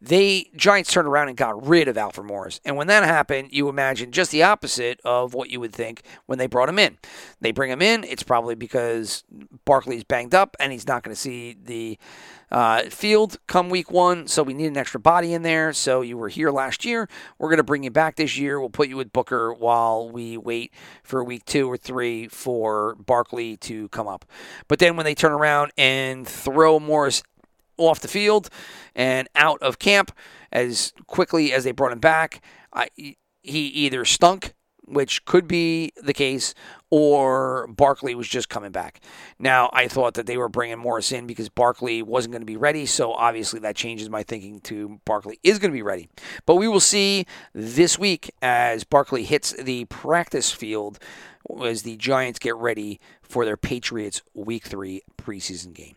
They 0.04 0.50
Giants 0.56 0.92
turned 0.92 1.06
around 1.06 1.28
and 1.28 1.36
got 1.36 1.64
rid 1.64 1.86
of 1.86 1.96
Alfred 1.96 2.26
Morris. 2.26 2.60
And 2.64 2.76
when 2.76 2.88
that 2.88 3.04
happened, 3.04 3.50
you 3.52 3.68
imagine 3.68 4.10
just 4.10 4.32
the 4.32 4.42
opposite 4.42 5.00
of 5.04 5.32
what 5.32 5.50
you 5.50 5.60
would 5.60 5.72
think 5.72 6.02
when 6.26 6.38
they 6.38 6.48
brought 6.48 6.68
him 6.68 6.80
in. 6.80 6.98
They 7.40 7.52
bring 7.52 7.70
him 7.70 7.80
in, 7.80 8.02
it's 8.02 8.24
probably 8.24 8.56
because 8.56 9.22
Barkley's 9.64 10.02
banged 10.02 10.34
up 10.34 10.56
and 10.58 10.72
he's 10.72 10.88
not 10.88 11.04
going 11.04 11.14
to 11.14 11.20
see 11.20 11.56
the 11.62 11.98
uh, 12.50 12.82
field 12.90 13.38
come 13.46 13.70
week 13.70 13.90
one, 13.90 14.26
so 14.26 14.42
we 14.42 14.52
need 14.52 14.66
an 14.66 14.76
extra 14.76 15.00
body 15.00 15.32
in 15.32 15.42
there. 15.42 15.72
So 15.72 16.02
you 16.02 16.18
were 16.18 16.28
here 16.28 16.50
last 16.50 16.84
year. 16.84 17.08
We're 17.38 17.48
going 17.48 17.56
to 17.56 17.64
bring 17.64 17.82
you 17.82 17.90
back 17.90 18.16
this 18.16 18.36
year. 18.36 18.60
We'll 18.60 18.68
put 18.68 18.88
you 18.88 18.96
with 18.96 19.12
Booker 19.12 19.54
while 19.54 20.10
we 20.10 20.36
wait 20.36 20.72
for 21.02 21.24
week 21.24 21.46
two 21.46 21.70
or 21.70 21.78
three 21.78 22.28
for 22.28 22.96
Barkley 22.96 23.56
to 23.58 23.88
come 23.88 24.06
up. 24.06 24.26
But 24.68 24.80
then 24.80 24.96
when 24.96 25.04
they 25.04 25.14
turn 25.14 25.32
around 25.32 25.72
and 25.78 26.28
throw 26.28 26.78
Morris 26.78 27.22
off 27.76 28.00
the 28.00 28.08
field 28.08 28.48
and 28.94 29.28
out 29.34 29.60
of 29.62 29.78
camp 29.78 30.12
as 30.50 30.92
quickly 31.06 31.52
as 31.52 31.64
they 31.64 31.72
brought 31.72 31.92
him 31.92 32.00
back, 32.00 32.42
I, 32.72 32.88
he 32.96 33.16
either 33.42 34.04
stunk 34.04 34.54
which 34.92 35.24
could 35.24 35.48
be 35.48 35.92
the 36.02 36.12
case, 36.12 36.54
or 36.90 37.66
Barkley 37.68 38.14
was 38.14 38.28
just 38.28 38.48
coming 38.48 38.70
back. 38.70 39.00
Now, 39.38 39.70
I 39.72 39.88
thought 39.88 40.14
that 40.14 40.26
they 40.26 40.36
were 40.36 40.48
bringing 40.48 40.78
Morris 40.78 41.10
in 41.10 41.26
because 41.26 41.48
Barkley 41.48 42.02
wasn't 42.02 42.32
going 42.32 42.42
to 42.42 42.46
be 42.46 42.56
ready, 42.56 42.84
so 42.86 43.12
obviously 43.12 43.60
that 43.60 43.76
changes 43.76 44.10
my 44.10 44.22
thinking 44.22 44.60
to 44.60 45.00
Barkley 45.04 45.38
is 45.42 45.58
going 45.58 45.70
to 45.70 45.76
be 45.76 45.82
ready. 45.82 46.08
But 46.44 46.56
we 46.56 46.68
will 46.68 46.80
see 46.80 47.26
this 47.54 47.98
week 47.98 48.30
as 48.42 48.84
Barkley 48.84 49.24
hits 49.24 49.52
the 49.52 49.86
practice 49.86 50.52
field 50.52 50.98
as 51.64 51.82
the 51.82 51.96
Giants 51.96 52.38
get 52.38 52.56
ready 52.56 53.00
for 53.22 53.44
their 53.44 53.56
Patriots 53.56 54.22
Week 54.34 54.64
3 54.64 55.02
preseason 55.16 55.72
game. 55.72 55.96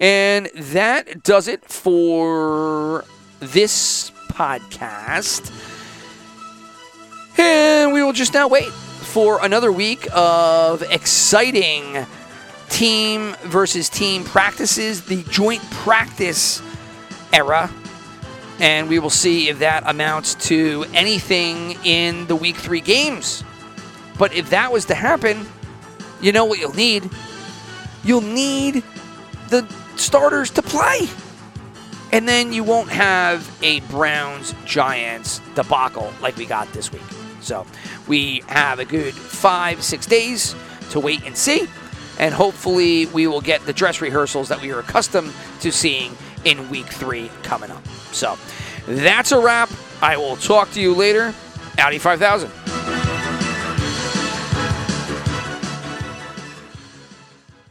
And 0.00 0.50
that 0.56 1.22
does 1.22 1.48
it 1.48 1.64
for 1.64 3.04
this 3.40 4.10
podcast. 4.28 5.50
And 7.38 7.92
we 7.92 8.02
will 8.02 8.12
just 8.12 8.34
now 8.34 8.48
wait 8.48 8.70
for 8.70 9.44
another 9.44 9.70
week 9.70 10.06
of 10.12 10.82
exciting 10.82 12.06
team 12.68 13.36
versus 13.44 13.88
team 13.88 14.24
practices, 14.24 15.04
the 15.04 15.22
joint 15.24 15.62
practice 15.70 16.62
era. 17.32 17.70
And 18.58 18.88
we 18.88 18.98
will 18.98 19.10
see 19.10 19.48
if 19.48 19.58
that 19.58 19.82
amounts 19.86 20.34
to 20.46 20.84
anything 20.94 21.76
in 21.84 22.26
the 22.26 22.36
week 22.36 22.56
three 22.56 22.80
games. 22.80 23.44
But 24.18 24.34
if 24.34 24.50
that 24.50 24.72
was 24.72 24.84
to 24.86 24.94
happen, 24.94 25.46
you 26.20 26.32
know 26.32 26.44
what 26.44 26.58
you'll 26.58 26.74
need? 26.74 27.10
You'll 28.04 28.20
need 28.20 28.82
the 29.48 29.66
starters 29.96 30.50
to 30.50 30.62
play. 30.62 31.08
And 32.12 32.28
then 32.28 32.52
you 32.52 32.62
won't 32.62 32.90
have 32.90 33.50
a 33.62 33.80
Browns 33.80 34.54
Giants 34.64 35.40
debacle 35.54 36.12
like 36.20 36.36
we 36.36 36.46
got 36.46 36.72
this 36.72 36.92
week. 36.92 37.02
So 37.42 37.66
we 38.08 38.42
have 38.48 38.78
a 38.78 38.84
good 38.84 39.14
five, 39.14 39.82
six 39.82 40.06
days 40.06 40.54
to 40.90 41.00
wait 41.00 41.24
and 41.24 41.36
see. 41.36 41.68
And 42.18 42.34
hopefully, 42.34 43.06
we 43.06 43.26
will 43.26 43.40
get 43.40 43.64
the 43.66 43.72
dress 43.72 44.00
rehearsals 44.00 44.48
that 44.48 44.60
we 44.60 44.70
are 44.72 44.80
accustomed 44.80 45.32
to 45.60 45.72
seeing 45.72 46.16
in 46.44 46.68
week 46.70 46.86
three 46.86 47.30
coming 47.42 47.70
up. 47.70 47.86
So 48.12 48.36
that's 48.86 49.32
a 49.32 49.40
wrap. 49.40 49.70
I 50.02 50.16
will 50.16 50.36
talk 50.36 50.70
to 50.72 50.80
you 50.80 50.94
later. 50.94 51.34
Audi 51.78 51.98
5000. 51.98 52.50